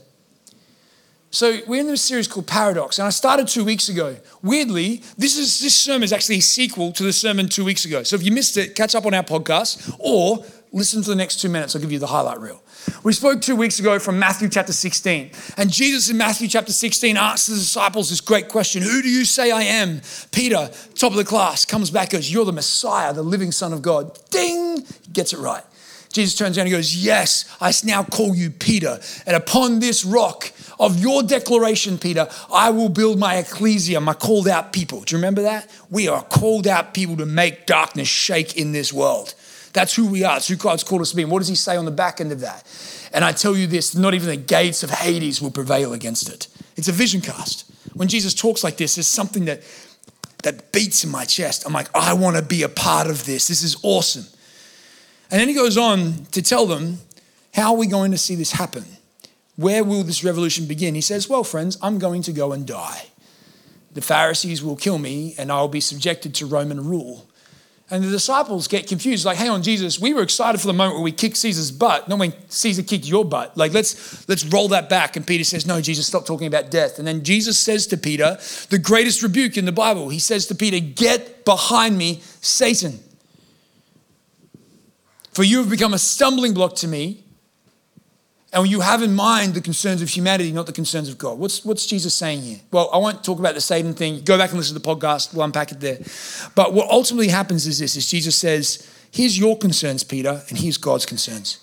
So 1.33 1.61
we're 1.67 1.81
in 1.81 1.87
this 1.87 2.03
series 2.03 2.27
called 2.27 2.49
Paradox, 2.49 2.99
and 2.99 3.07
I 3.07 3.11
started 3.11 3.47
two 3.47 3.65
weeks 3.65 3.89
ago. 3.89 4.17
Weirdly, 4.43 5.03
this 5.17 5.39
is 5.39 5.61
this 5.61 5.79
sermon 5.79 6.03
is 6.03 6.13
actually 6.13 6.39
a 6.39 6.43
sequel 6.43 6.91
to 6.93 7.05
the 7.05 7.13
sermon 7.13 7.49
two 7.49 7.65
weeks 7.65 7.85
ago. 7.85 8.03
So 8.03 8.17
if 8.17 8.25
you 8.25 8.33
missed 8.33 8.57
it, 8.57 8.75
catch 8.75 8.97
up 8.97 9.07
on 9.07 9.15
our 9.15 9.23
podcast 9.23 9.95
or 10.01 10.45
listen 10.73 11.03
to 11.03 11.11
the 11.11 11.17
next 11.17 11.41
two 11.41 11.49
minutes. 11.49 11.75
I'll 11.75 11.83
give 11.83 11.93
you 11.93 11.99
the 11.99 12.07
highlight 12.07 12.41
reel. 12.41 12.63
We 13.03 13.13
spoke 13.13 13.41
two 13.41 13.57
weeks 13.57 13.79
ago 13.79 13.99
from 13.99 14.19
Matthew 14.19 14.49
chapter 14.49 14.73
16. 14.73 15.31
And 15.57 15.71
Jesus 15.71 16.11
in 16.11 16.17
Matthew 16.17 16.49
chapter 16.49 16.73
16 16.73 17.17
asks 17.17 17.49
the 17.49 17.57
disciples 17.57 18.11
this 18.11 18.21
great 18.21 18.49
question 18.49 18.83
Who 18.83 19.03
do 19.03 19.09
you 19.09 19.25
say 19.25 19.51
I 19.51 19.63
am? 19.63 20.01
Peter, 20.33 20.71
top 20.95 21.13
of 21.13 21.17
the 21.17 21.25
class, 21.25 21.65
comes 21.65 21.91
back, 21.91 22.11
goes, 22.11 22.33
You're 22.33 22.45
the 22.45 22.53
Messiah, 22.53 23.13
the 23.13 23.23
living 23.23 23.53
Son 23.53 23.73
of 23.73 23.83
God. 23.83 24.19
Ding! 24.31 24.85
Gets 25.13 25.33
it 25.33 25.39
right. 25.39 25.65
Jesus 26.13 26.35
turns 26.35 26.59
around 26.59 26.67
and 26.67 26.75
goes, 26.75 26.97
Yes, 26.97 27.45
I 27.61 27.73
now 27.85 28.03
call 28.03 28.35
you 28.35 28.51
Peter. 28.51 29.01
And 29.27 29.37
upon 29.37 29.79
this 29.79 30.05
rock 30.05 30.53
of 30.79 30.99
your 30.99 31.23
declaration, 31.23 31.99
Peter, 31.99 32.29
I 32.53 32.71
will 32.71 32.89
build 32.89 33.19
my 33.19 33.37
ecclesia, 33.37 34.01
my 34.01 34.15
called 34.15 34.49
out 34.49 34.73
people. 34.73 35.03
Do 35.03 35.15
you 35.15 35.19
remember 35.19 35.43
that? 35.43 35.71
We 35.89 36.09
are 36.09 36.23
called 36.23 36.67
out 36.67 36.95
people 36.95 37.17
to 37.19 37.27
make 37.27 37.67
darkness 37.67 38.09
shake 38.09 38.57
in 38.57 38.73
this 38.73 38.93
world. 38.93 39.35
That's 39.73 39.95
who 39.95 40.07
we 40.07 40.25
are. 40.25 40.37
It's 40.37 40.49
who 40.49 40.57
God's 40.57 40.83
called 40.83 41.03
us 41.03 41.11
to 41.11 41.17
be. 41.17 41.23
And 41.23 41.31
what 41.31 41.39
does 41.39 41.49
he 41.49 41.55
say 41.55 41.77
on 41.77 41.85
the 41.85 41.91
back 41.91 42.21
end 42.21 42.33
of 42.33 42.41
that? 42.41 42.65
And 43.13 43.25
I 43.25 43.33
tell 43.33 43.57
you 43.57 43.67
this 43.67 43.95
not 43.95 44.15
even 44.15 44.29
the 44.29 44.37
gates 44.37 44.83
of 44.83 44.91
Hades 44.91 45.41
will 45.41 45.51
prevail 45.51 45.93
against 45.93 46.29
it. 46.29 46.49
It's 46.77 46.89
a 46.89 46.93
vision 46.93 47.21
cast. 47.21 47.71
When 47.95 48.09
Jesus 48.09 48.35
talks 48.35 48.65
like 48.65 48.77
this, 48.77 48.97
there's 48.97 49.07
something 49.07 49.45
that, 49.45 49.63
that 50.43 50.73
beats 50.73 51.05
in 51.05 51.11
my 51.11 51.25
chest. 51.25 51.65
I'm 51.67 51.73
like, 51.73 51.89
I 51.95 52.15
want 52.15 52.37
to 52.37 52.43
be 52.43 52.63
a 52.63 52.69
part 52.69 53.09
of 53.09 53.27
this. 53.27 53.49
This 53.49 53.63
is 53.63 53.77
awesome. 53.83 54.27
And 55.31 55.41
then 55.41 55.49
he 55.49 55.55
goes 55.55 55.77
on 55.77 56.27
to 56.33 56.43
tell 56.43 56.67
them, 56.67 56.99
How 57.55 57.73
are 57.73 57.79
we 57.79 57.87
going 57.87 58.11
to 58.11 58.19
see 58.19 58.35
this 58.35 58.53
happen? 58.53 58.85
Where 59.57 59.85
will 59.85 60.03
this 60.03 60.25
revolution 60.25 60.67
begin? 60.67 60.95
He 60.95 61.01
says, 61.01 61.29
Well, 61.29 61.45
friends, 61.45 61.79
I'm 61.83 61.99
going 61.99 62.23
to 62.23 62.33
go 62.33 62.53
and 62.53 62.67
die. 62.67 63.07
The 63.93 64.01
Pharisees 64.01 64.63
will 64.63 64.77
kill 64.77 64.99
me, 64.99 65.35
and 65.37 65.51
I'll 65.51 65.69
be 65.69 65.81
subjected 65.81 66.35
to 66.37 66.47
Roman 66.47 66.89
rule. 66.89 67.29
And 67.93 68.05
the 68.05 68.11
disciples 68.11 68.69
get 68.69 68.87
confused, 68.87 69.25
like, 69.25 69.37
hang 69.37 69.51
on, 69.51 69.65
Jesus, 69.65 69.99
we 69.99 70.15
were 70.15 70.23
excited 70.23 70.61
for 70.61 70.69
the 70.69 70.73
moment 70.73 70.95
where 70.95 71.03
we 71.03 71.11
kicked 71.11 71.37
Caesar's 71.39 71.73
butt, 71.73 72.09
not 72.09 72.21
when 72.21 72.33
Caesar 72.49 72.85
kicked 72.85 73.05
your 73.05 73.25
butt. 73.25 73.57
Like, 73.57 73.73
let's 73.73 74.29
let's 74.29 74.45
roll 74.45 74.69
that 74.69 74.89
back. 74.89 75.17
And 75.17 75.27
Peter 75.27 75.43
says, 75.43 75.67
No, 75.67 75.81
Jesus, 75.81 76.07
stop 76.07 76.25
talking 76.25 76.47
about 76.47 76.71
death. 76.71 77.01
And 77.01 77.09
then 77.09 77.25
Jesus 77.25 77.59
says 77.59 77.89
to 77.89 77.97
Peter, 77.97 78.39
the 78.69 78.79
greatest 78.79 79.25
rebuke 79.25 79.57
in 79.57 79.65
the 79.65 79.73
Bible, 79.73 80.09
he 80.09 80.21
says 80.21 80.47
to 80.47 80.55
Peter, 80.55 80.79
Get 80.79 81.45
behind 81.45 81.99
me, 81.99 82.21
Satan. 82.41 83.01
For 85.33 85.43
you 85.43 85.59
have 85.59 85.71
become 85.71 85.93
a 85.93 85.99
stumbling 85.99 86.55
block 86.55 86.77
to 86.77 86.89
me, 86.89 87.25
and 88.53 88.67
you 88.67 88.81
have 88.81 89.03
in 89.03 89.15
mind 89.15 89.55
the 89.55 89.61
concerns 89.61 90.03
of 90.03 90.09
humanity, 90.09 90.51
not 90.51 90.67
the 90.67 90.73
concerns 90.73 91.09
of 91.09 91.19
God. 91.19 91.39
What's, 91.39 91.65
what's 91.65 91.87
Jesus 91.87 92.15
saying 92.15 92.43
here? 92.43 92.59
Well, 92.73 92.91
I 92.93 92.99
won't 92.99 93.23
talk 93.23 93.39
about 93.39 93.55
the 93.55 93.61
Satan 93.61 93.95
thing. 93.95 94.23
Go 94.23 94.37
back 94.37 94.51
and 94.51 94.59
listen 94.59 94.75
to 94.75 94.81
the 94.81 94.95
podcast. 94.95 95.33
We'll 95.33 95.45
unpack 95.45 95.71
it 95.71 95.79
there. 95.79 95.99
But 96.57 96.73
what 96.73 96.91
ultimately 96.91 97.29
happens 97.29 97.67
is 97.67 97.79
this, 97.79 97.95
is 97.95 98.11
Jesus 98.11 98.35
says, 98.37 98.91
here's 99.13 99.39
your 99.39 99.57
concerns, 99.57 100.03
Peter, 100.03 100.43
and 100.49 100.59
here's 100.59 100.79
God's 100.79 101.07
concerns. 101.07 101.61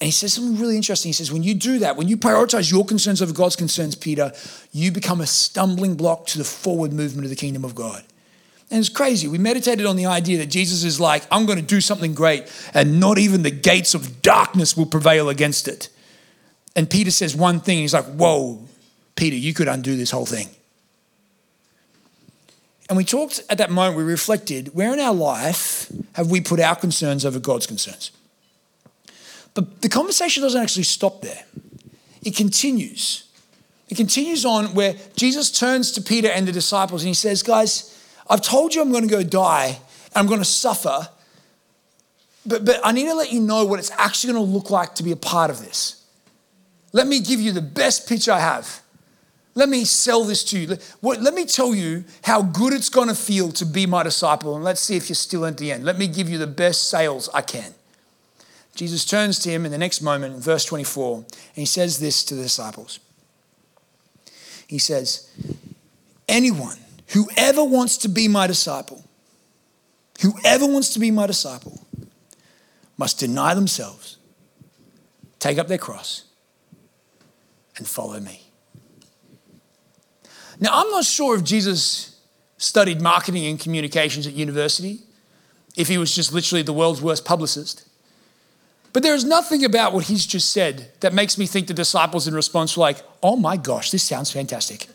And 0.00 0.06
he 0.06 0.10
says 0.10 0.32
something 0.32 0.60
really 0.60 0.74
interesting. 0.74 1.10
He 1.10 1.12
says, 1.12 1.30
when 1.30 1.44
you 1.44 1.54
do 1.54 1.78
that, 1.78 1.96
when 1.96 2.08
you 2.08 2.16
prioritize 2.16 2.72
your 2.72 2.84
concerns 2.84 3.22
over 3.22 3.32
God's 3.32 3.54
concerns, 3.54 3.94
Peter, 3.94 4.32
you 4.72 4.90
become 4.90 5.20
a 5.20 5.26
stumbling 5.28 5.94
block 5.94 6.26
to 6.26 6.38
the 6.38 6.44
forward 6.44 6.92
movement 6.92 7.24
of 7.24 7.30
the 7.30 7.36
kingdom 7.36 7.64
of 7.64 7.76
God. 7.76 8.02
And 8.72 8.80
it's 8.80 8.88
crazy. 8.88 9.28
We 9.28 9.36
meditated 9.36 9.84
on 9.84 9.96
the 9.96 10.06
idea 10.06 10.38
that 10.38 10.46
Jesus 10.46 10.82
is 10.82 10.98
like, 10.98 11.24
I'm 11.30 11.44
going 11.44 11.58
to 11.58 11.64
do 11.64 11.82
something 11.82 12.14
great, 12.14 12.50
and 12.72 12.98
not 12.98 13.18
even 13.18 13.42
the 13.42 13.50
gates 13.50 13.92
of 13.92 14.22
darkness 14.22 14.74
will 14.78 14.86
prevail 14.86 15.28
against 15.28 15.68
it. 15.68 15.90
And 16.74 16.88
Peter 16.88 17.10
says 17.10 17.36
one 17.36 17.60
thing, 17.60 17.78
he's 17.78 17.92
like, 17.92 18.06
Whoa, 18.06 18.66
Peter, 19.14 19.36
you 19.36 19.52
could 19.52 19.68
undo 19.68 19.94
this 19.94 20.10
whole 20.10 20.24
thing. 20.24 20.48
And 22.88 22.96
we 22.96 23.04
talked 23.04 23.42
at 23.50 23.58
that 23.58 23.70
moment, 23.70 23.98
we 23.98 24.04
reflected, 24.04 24.74
where 24.74 24.94
in 24.94 25.00
our 25.00 25.12
life 25.12 25.92
have 26.14 26.30
we 26.30 26.40
put 26.40 26.58
our 26.58 26.74
concerns 26.74 27.26
over 27.26 27.38
God's 27.38 27.66
concerns? 27.66 28.10
But 29.52 29.82
the 29.82 29.90
conversation 29.90 30.42
doesn't 30.42 30.60
actually 30.60 30.84
stop 30.84 31.20
there, 31.20 31.44
it 32.22 32.34
continues. 32.34 33.28
It 33.90 33.96
continues 33.96 34.46
on 34.46 34.72
where 34.72 34.94
Jesus 35.14 35.50
turns 35.50 35.92
to 35.92 36.00
Peter 36.00 36.28
and 36.28 36.48
the 36.48 36.52
disciples 36.52 37.02
and 37.02 37.08
he 37.08 37.14
says, 37.14 37.42
Guys, 37.42 37.91
I've 38.32 38.40
told 38.40 38.74
you 38.74 38.80
I'm 38.80 38.90
going 38.90 39.06
to 39.06 39.10
go 39.10 39.22
die 39.22 39.66
and 39.66 40.14
I'm 40.14 40.26
going 40.26 40.40
to 40.40 40.44
suffer, 40.44 41.06
but, 42.46 42.64
but 42.64 42.80
I 42.82 42.90
need 42.90 43.04
to 43.04 43.14
let 43.14 43.30
you 43.30 43.40
know 43.40 43.66
what 43.66 43.78
it's 43.78 43.90
actually 43.98 44.32
going 44.32 44.46
to 44.46 44.50
look 44.50 44.70
like 44.70 44.94
to 44.94 45.02
be 45.02 45.12
a 45.12 45.16
part 45.16 45.50
of 45.50 45.58
this. 45.58 46.02
Let 46.94 47.06
me 47.06 47.20
give 47.20 47.40
you 47.40 47.52
the 47.52 47.60
best 47.60 48.08
pitch 48.08 48.30
I 48.30 48.40
have. 48.40 48.80
Let 49.54 49.68
me 49.68 49.84
sell 49.84 50.24
this 50.24 50.44
to 50.44 50.58
you. 50.58 50.66
Let, 51.02 51.20
let 51.20 51.34
me 51.34 51.44
tell 51.44 51.74
you 51.74 52.04
how 52.22 52.40
good 52.40 52.72
it's 52.72 52.88
going 52.88 53.08
to 53.08 53.14
feel 53.14 53.52
to 53.52 53.66
be 53.66 53.84
my 53.84 54.02
disciple, 54.02 54.56
and 54.56 54.64
let's 54.64 54.80
see 54.80 54.96
if 54.96 55.10
you're 55.10 55.14
still 55.14 55.44
at 55.44 55.58
the 55.58 55.70
end. 55.70 55.84
Let 55.84 55.98
me 55.98 56.06
give 56.06 56.30
you 56.30 56.38
the 56.38 56.46
best 56.46 56.88
sales 56.88 57.28
I 57.34 57.42
can. 57.42 57.74
Jesus 58.74 59.04
turns 59.04 59.38
to 59.40 59.50
him 59.50 59.66
in 59.66 59.72
the 59.72 59.76
next 59.76 60.00
moment, 60.00 60.34
in 60.36 60.40
verse 60.40 60.64
24, 60.64 61.16
and 61.16 61.26
he 61.54 61.66
says 61.66 61.98
this 61.98 62.24
to 62.24 62.34
the 62.34 62.44
disciples. 62.44 62.98
He 64.66 64.78
says, 64.78 65.30
Anyone 66.26 66.78
Whoever 67.12 67.62
wants 67.62 67.98
to 67.98 68.08
be 68.08 68.26
my 68.28 68.46
disciple, 68.46 69.04
whoever 70.20 70.66
wants 70.66 70.94
to 70.94 70.98
be 70.98 71.10
my 71.10 71.26
disciple, 71.26 71.86
must 72.96 73.18
deny 73.18 73.54
themselves, 73.54 74.16
take 75.38 75.58
up 75.58 75.68
their 75.68 75.78
cross, 75.78 76.24
and 77.76 77.86
follow 77.86 78.18
me. 78.20 78.42
Now, 80.58 80.70
I'm 80.72 80.90
not 80.90 81.04
sure 81.04 81.36
if 81.36 81.44
Jesus 81.44 82.20
studied 82.56 83.02
marketing 83.02 83.46
and 83.46 83.58
communications 83.58 84.26
at 84.26 84.34
university, 84.34 85.00
if 85.76 85.88
he 85.88 85.98
was 85.98 86.14
just 86.14 86.32
literally 86.32 86.62
the 86.62 86.72
world's 86.72 87.02
worst 87.02 87.24
publicist. 87.24 87.88
But 88.92 89.02
there 89.02 89.14
is 89.14 89.24
nothing 89.24 89.64
about 89.64 89.92
what 89.92 90.04
he's 90.04 90.24
just 90.24 90.52
said 90.52 90.92
that 91.00 91.12
makes 91.12 91.36
me 91.36 91.46
think 91.46 91.66
the 91.66 91.74
disciples 91.74 92.28
in 92.28 92.34
response 92.34 92.76
were 92.76 92.82
like, 92.82 92.98
oh 93.22 93.36
my 93.36 93.56
gosh, 93.56 93.90
this 93.90 94.02
sounds 94.02 94.30
fantastic. 94.30 94.88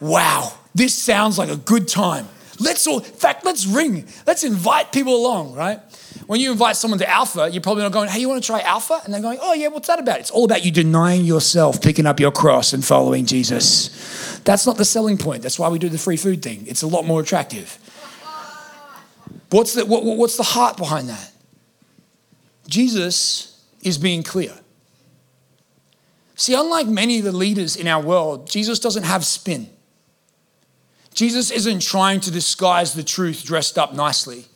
Wow, 0.00 0.52
this 0.74 0.94
sounds 0.94 1.38
like 1.38 1.48
a 1.48 1.56
good 1.56 1.88
time. 1.88 2.28
Let's 2.60 2.86
all, 2.86 2.98
in 2.98 3.04
fact, 3.04 3.44
let's 3.44 3.66
ring. 3.66 4.06
Let's 4.26 4.44
invite 4.44 4.92
people 4.92 5.16
along, 5.16 5.54
right? 5.54 5.80
When 6.26 6.40
you 6.40 6.52
invite 6.52 6.76
someone 6.76 6.98
to 7.00 7.08
Alpha, 7.08 7.50
you're 7.50 7.60
probably 7.60 7.82
not 7.82 7.92
going, 7.92 8.08
hey, 8.08 8.20
you 8.20 8.28
want 8.28 8.42
to 8.42 8.46
try 8.46 8.60
Alpha? 8.60 9.00
And 9.04 9.12
they're 9.12 9.20
going, 9.20 9.38
oh, 9.42 9.52
yeah, 9.52 9.68
what's 9.68 9.88
that 9.88 9.98
about? 9.98 10.20
It's 10.20 10.30
all 10.30 10.44
about 10.44 10.64
you 10.64 10.70
denying 10.70 11.24
yourself, 11.24 11.82
picking 11.82 12.06
up 12.06 12.20
your 12.20 12.30
cross, 12.30 12.72
and 12.72 12.84
following 12.84 13.26
Jesus. 13.26 14.40
That's 14.44 14.66
not 14.66 14.76
the 14.76 14.84
selling 14.84 15.18
point. 15.18 15.42
That's 15.42 15.58
why 15.58 15.68
we 15.68 15.78
do 15.78 15.88
the 15.88 15.98
free 15.98 16.16
food 16.16 16.42
thing. 16.42 16.64
It's 16.66 16.82
a 16.82 16.86
lot 16.86 17.04
more 17.04 17.20
attractive. 17.20 17.78
What's 19.50 19.74
the, 19.74 19.84
what, 19.84 20.04
what's 20.04 20.36
the 20.36 20.42
heart 20.42 20.76
behind 20.76 21.08
that? 21.08 21.30
Jesus 22.68 23.62
is 23.82 23.98
being 23.98 24.22
clear. 24.22 24.52
See, 26.36 26.54
unlike 26.54 26.86
many 26.86 27.18
of 27.18 27.24
the 27.24 27.32
leaders 27.32 27.76
in 27.76 27.86
our 27.86 28.02
world, 28.02 28.48
Jesus 28.48 28.78
doesn't 28.78 29.04
have 29.04 29.24
spin. 29.24 29.68
Jesus 31.14 31.52
isn't 31.52 31.80
trying 31.80 32.18
to 32.20 32.30
disguise 32.30 32.92
the 32.92 33.04
truth 33.04 33.44
dressed 33.44 33.78
up 33.78 33.94
nicely. 33.94 34.46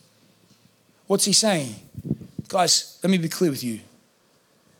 What's 1.07 1.23
he 1.23 1.31
saying? 1.31 1.75
Guys, 2.49 2.99
let 3.01 3.09
me 3.09 3.17
be 3.17 3.29
clear 3.29 3.49
with 3.49 3.63
you. 3.63 3.79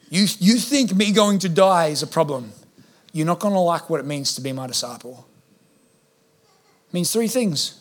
You, 0.10 0.28
you 0.40 0.58
think 0.58 0.94
me 0.94 1.14
going 1.14 1.40
to 1.40 1.50
die 1.50 1.88
is 1.88 2.04
a 2.04 2.08
problem. 2.08 2.52
You're 3.14 3.26
not 3.26 3.40
going 3.40 3.54
to 3.54 3.60
like 3.60 3.90
what 3.90 4.02
it 4.02 4.06
means 4.06 4.36
to 4.36 4.42
be 4.42 4.52
my 4.52 4.68
disciple. 4.68 5.26
It 6.90 6.94
means 6.94 7.12
three 7.12 7.28
things 7.28 7.76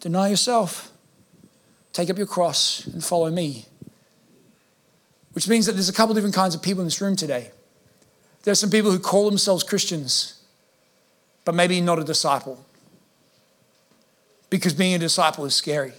deny 0.00 0.28
yourself, 0.28 0.90
take 1.94 2.10
up 2.10 2.18
your 2.18 2.26
cross, 2.26 2.86
and 2.86 3.02
follow 3.02 3.30
me. 3.30 3.66
Which 5.32 5.48
means 5.48 5.66
that 5.66 5.72
there's 5.72 5.88
a 5.88 5.94
couple 5.94 6.14
different 6.14 6.34
kinds 6.34 6.54
of 6.54 6.62
people 6.62 6.82
in 6.82 6.86
this 6.86 7.00
room 7.00 7.16
today. 7.16 7.50
There's 8.42 8.60
some 8.60 8.70
people 8.70 8.90
who 8.90 8.98
call 8.98 9.28
themselves 9.28 9.64
Christians, 9.64 10.42
but 11.44 11.54
maybe 11.54 11.80
not 11.80 11.98
a 11.98 12.04
disciple 12.04 12.64
because 14.54 14.72
being 14.72 14.94
a 14.94 14.98
disciple 14.98 15.44
is 15.44 15.52
scary. 15.52 15.92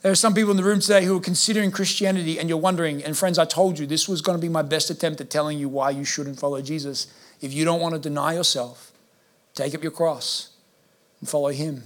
There 0.00 0.10
are 0.10 0.14
some 0.14 0.32
people 0.32 0.50
in 0.50 0.56
the 0.56 0.62
room 0.62 0.80
today 0.80 1.04
who 1.04 1.14
are 1.18 1.20
considering 1.20 1.70
Christianity 1.70 2.38
and 2.38 2.48
you're 2.48 2.56
wondering, 2.56 3.04
and 3.04 3.14
friends, 3.14 3.38
I 3.38 3.44
told 3.44 3.78
you 3.78 3.84
this 3.84 4.08
was 4.08 4.22
going 4.22 4.38
to 4.38 4.40
be 4.40 4.48
my 4.48 4.62
best 4.62 4.88
attempt 4.88 5.20
at 5.20 5.28
telling 5.28 5.58
you 5.58 5.68
why 5.68 5.90
you 5.90 6.06
shouldn't 6.06 6.40
follow 6.40 6.62
Jesus. 6.62 7.08
If 7.42 7.52
you 7.52 7.66
don't 7.66 7.82
want 7.82 7.96
to 7.96 8.00
deny 8.00 8.32
yourself, 8.32 8.92
take 9.54 9.74
up 9.74 9.82
your 9.82 9.92
cross 9.92 10.52
and 11.20 11.28
follow 11.28 11.48
him. 11.48 11.82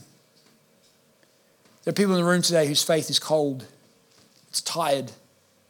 There 1.82 1.90
are 1.90 1.92
people 1.92 2.14
in 2.14 2.20
the 2.20 2.30
room 2.30 2.42
today 2.42 2.68
whose 2.68 2.84
faith 2.84 3.10
is 3.10 3.18
cold, 3.18 3.66
it's 4.48 4.60
tired, 4.60 5.10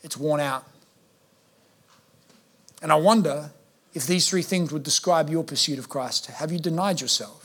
it's 0.03 0.19
worn 0.19 0.41
out. 0.41 0.67
And 2.83 2.93
I 2.93 2.97
wonder 2.97 3.53
if 3.95 4.07
these 4.07 4.29
three 4.29 4.43
things 4.43 4.71
would 4.71 4.83
describe 4.83 5.31
your 5.31 5.45
pursuit 5.45 5.79
of 5.79 5.89
Christ. 5.89 6.27
Have 6.27 6.53
you 6.53 6.59
denied 6.59 7.01
yourself, 7.01 7.40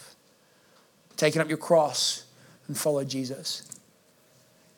taken 1.18 1.42
up 1.42 1.50
your 1.50 1.58
cross, 1.58 2.26
and 2.68 2.78
follow 2.78 3.04
Jesus? 3.04 3.64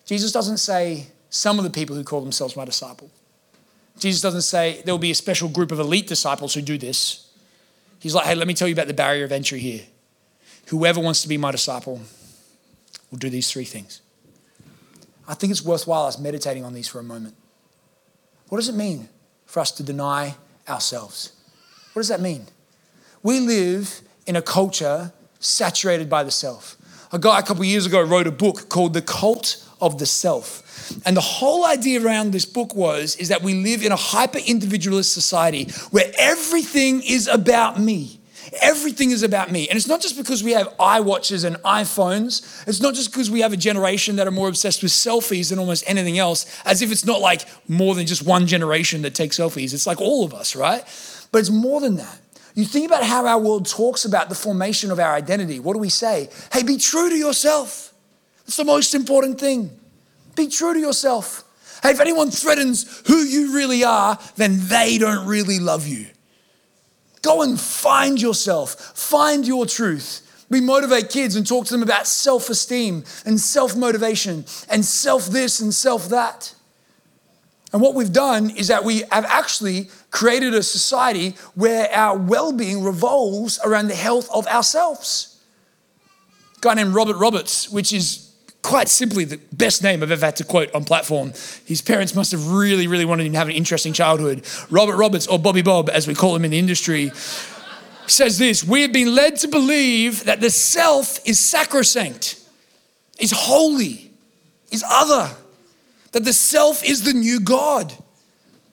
Jesus 0.06 0.32
doesn't 0.32 0.58
say 0.58 1.08
some 1.30 1.58
of 1.58 1.64
the 1.64 1.70
people 1.70 1.96
who 1.96 2.04
call 2.04 2.22
themselves 2.22 2.56
my 2.56 2.66
disciple. 2.66 3.10
Jesus 4.00 4.22
doesn't 4.22 4.42
say 4.42 4.82
there 4.86 4.94
will 4.94 5.00
be 5.00 5.12
a 5.12 5.16
special 5.16 5.50
group 5.50 5.72
of 5.72 5.80
elite 5.80 6.08
disciples 6.08 6.54
who 6.54 6.62
do 6.62 6.78
this. 6.78 7.30
He's 8.00 8.14
like, 8.14 8.26
hey, 8.26 8.36
let 8.36 8.48
me 8.48 8.54
tell 8.54 8.68
you 8.68 8.74
about 8.74 8.88
the 8.88 8.94
barrier 8.94 9.26
of 9.26 9.32
entry 9.32 9.60
here. 9.60 9.82
Whoever 10.68 11.00
wants 11.00 11.22
to 11.24 11.28
be 11.28 11.38
my 11.38 11.52
disciple 11.52 12.02
will 13.10 13.18
do 13.18 13.30
these 13.30 13.52
three 13.52 13.66
things. 13.66 14.02
I 15.28 15.34
think 15.34 15.52
it's 15.52 15.64
worthwhile 15.64 16.06
us 16.06 16.20
meditating 16.20 16.64
on 16.64 16.74
these 16.74 16.88
for 16.88 17.00
a 17.00 17.04
moment. 17.04 17.36
What 18.50 18.60
does 18.60 18.70
it 18.70 18.76
mean 18.76 19.10
for 19.46 19.60
us 19.60 19.72
to 19.72 19.84
deny 19.84 20.36
ourselves? 20.70 21.34
What 21.94 22.02
does 22.02 22.10
that 22.10 22.22
mean? 22.22 22.46
We 23.24 23.40
live 23.40 24.02
in 24.26 24.36
a 24.36 24.42
culture 24.42 25.12
saturated 25.40 26.10
by 26.10 26.24
the 26.24 26.32
self. 26.32 26.78
A 27.12 27.20
guy 27.20 27.40
a 27.40 27.44
couple 27.44 27.64
years 27.64 27.86
ago 27.86 28.02
wrote 28.02 28.28
a 28.28 28.32
book 28.32 28.70
called 28.70 28.94
The 28.94 29.02
Cult 29.02 29.64
of 29.80 29.98
the 29.98 30.06
Self. 30.06 30.64
And 31.06 31.16
the 31.16 31.22
whole 31.22 31.66
idea 31.66 32.04
around 32.04 32.32
this 32.32 32.46
book 32.46 32.76
was 32.76 33.16
is 33.16 33.30
that 33.30 33.44
we 33.44 33.54
live 33.54 33.84
in 33.84 33.92
a 33.92 33.98
hyper 33.98 34.40
individualist 34.40 35.14
society 35.14 35.66
where 35.92 36.12
everything 36.18 37.02
is 37.02 37.28
about 37.28 37.80
me. 37.80 38.20
Everything 38.62 39.12
is 39.12 39.24
about 39.24 39.52
me. 39.52 39.68
And 39.68 39.78
it's 39.78 39.88
not 39.88 40.02
just 40.02 40.18
because 40.18 40.44
we 40.44 40.52
have 40.54 40.68
iWatches 40.78 41.44
and 41.44 41.58
iPhones. 41.58 42.66
It's 42.68 42.82
not 42.82 42.94
just 42.94 43.12
because 43.12 43.30
we 43.30 43.42
have 43.42 43.52
a 43.52 43.58
generation 43.58 44.16
that 44.18 44.28
are 44.28 44.32
more 44.32 44.48
obsessed 44.48 44.82
with 44.82 44.92
selfies 44.92 45.50
than 45.50 45.60
almost 45.60 45.84
anything 45.86 46.18
else, 46.18 46.46
as 46.66 46.82
if 46.82 46.92
it's 46.92 47.06
not 47.06 47.20
like 47.20 47.46
more 47.68 47.94
than 47.94 48.06
just 48.06 48.26
one 48.26 48.48
generation 48.48 49.02
that 49.02 49.16
takes 49.16 49.38
selfies. 49.38 49.74
It's 49.74 49.88
like 49.88 50.00
all 50.00 50.24
of 50.24 50.34
us, 50.34 50.56
right? 50.56 50.82
But 51.32 51.40
it's 51.40 51.50
more 51.50 51.82
than 51.82 51.98
that. 51.98 52.20
You 52.58 52.66
think 52.66 52.88
about 52.88 53.04
how 53.04 53.28
our 53.28 53.38
world 53.38 53.70
talks 53.70 54.04
about 54.04 54.30
the 54.30 54.36
formation 54.36 54.90
of 54.90 55.00
our 55.00 55.14
identity. 55.14 55.60
What 55.60 55.74
do 55.74 55.80
we 55.80 55.90
say? 55.90 56.28
Hey, 56.52 56.64
be 56.64 56.78
true 56.78 57.08
to 57.08 57.16
yourself. 57.16 57.94
It's 58.48 58.58
the 58.58 58.66
most 58.66 58.96
important 58.96 59.40
thing. 59.40 59.70
Be 60.36 60.48
true 60.48 60.74
to 60.74 60.80
yourself. 60.80 61.44
Hey, 61.84 61.92
if 61.92 62.00
anyone 62.00 62.32
threatens 62.32 63.04
who 63.06 63.18
you 63.18 63.54
really 63.54 63.84
are, 63.84 64.18
then 64.38 64.58
they 64.70 64.98
don't 64.98 65.28
really 65.28 65.60
love 65.60 65.86
you. 65.86 66.08
Go 67.22 67.44
and 67.44 67.60
find 67.60 68.20
yourself, 68.20 68.72
find 68.98 69.46
your 69.46 69.68
truth. 69.68 70.24
We 70.50 70.60
motivate 70.60 71.12
kids 71.12 71.36
and 71.36 71.46
talk 71.46 71.68
to 71.68 71.74
them 71.74 71.84
about 71.84 72.08
self 72.08 72.50
esteem 72.50 73.04
and 73.24 73.40
self 73.40 73.76
motivation 73.76 74.46
and 74.68 74.84
self 74.84 75.28
this 75.28 75.60
and 75.60 75.72
self 75.72 76.10
that. 76.10 76.56
And 77.74 77.82
what 77.82 77.96
we've 77.96 78.14
done 78.14 78.50
is 78.52 78.68
that 78.68 78.84
we 78.84 79.04
have 79.12 79.26
actually 79.26 79.90
created 80.10 80.54
a 80.54 80.64
society 80.64 81.36
where 81.56 81.90
our 81.94 82.18
well 82.18 82.54
being 82.54 82.84
revolves 82.84 83.60
around 83.64 83.88
the 83.88 83.96
health 83.96 84.30
of 84.34 84.48
ourselves. 84.48 85.42
A 86.58 86.60
guy 86.62 86.74
named 86.76 86.96
Robert 86.96 87.18
Roberts, 87.18 87.70
which 87.70 87.92
is 87.92 88.34
quite 88.62 88.90
simply 88.90 89.24
the 89.24 89.40
best 89.54 89.84
name 89.84 90.02
I've 90.02 90.12
ever 90.12 90.26
had 90.26 90.36
to 90.38 90.44
quote 90.44 90.74
on 90.74 90.84
platform. 90.84 91.34
His 91.66 91.82
parents 91.82 92.16
must 92.16 92.32
have 92.32 92.52
really, 92.52 92.88
really 92.88 93.06
wanted 93.06 93.26
him 93.26 93.34
to 93.34 93.38
have 93.38 93.48
an 93.48 93.56
interesting 93.56 93.94
childhood. 93.94 94.46
Robert 94.70 94.96
Roberts, 94.96 95.28
or 95.28 95.40
Bobby 95.40 95.62
Bob, 95.62 95.90
as 95.90 96.08
we 96.08 96.16
call 96.16 96.36
him 96.36 96.46
in 96.46 96.52
the 96.52 96.60
industry, 96.60 97.12
says 98.08 98.38
this 98.38 98.64
We 98.64 98.82
have 98.82 98.94
been 98.94 99.14
led 99.14 99.36
to 99.38 99.48
believe 99.48 100.24
that 100.26 100.42
the 100.42 100.50
self 100.50 101.20
is 101.26 101.40
sacrosanct, 101.40 102.42
is 103.20 103.32
holy, 103.32 104.12
is 104.72 104.84
other, 104.88 105.36
that 106.18 106.24
the 106.24 106.34
self 106.34 106.84
is 106.84 107.04
the 107.04 107.14
new 107.14 107.40
God. 107.40 107.94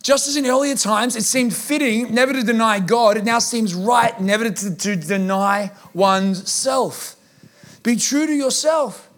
Just 0.02 0.26
as 0.28 0.34
in 0.34 0.46
earlier 0.46 0.74
times 0.76 1.14
it 1.14 1.24
seemed 1.24 1.54
fitting 1.54 2.14
never 2.14 2.32
to 2.32 2.42
deny 2.42 2.80
God, 2.80 3.18
it 3.18 3.24
now 3.24 3.38
seems 3.38 3.74
right 3.74 4.18
never 4.18 4.50
to, 4.50 4.74
to 4.74 4.96
deny 4.96 5.70
one's 5.92 6.50
self. 6.50 7.16
Be 7.82 7.96
true 7.96 8.26
to 8.26 8.32
yourself. 8.32 9.10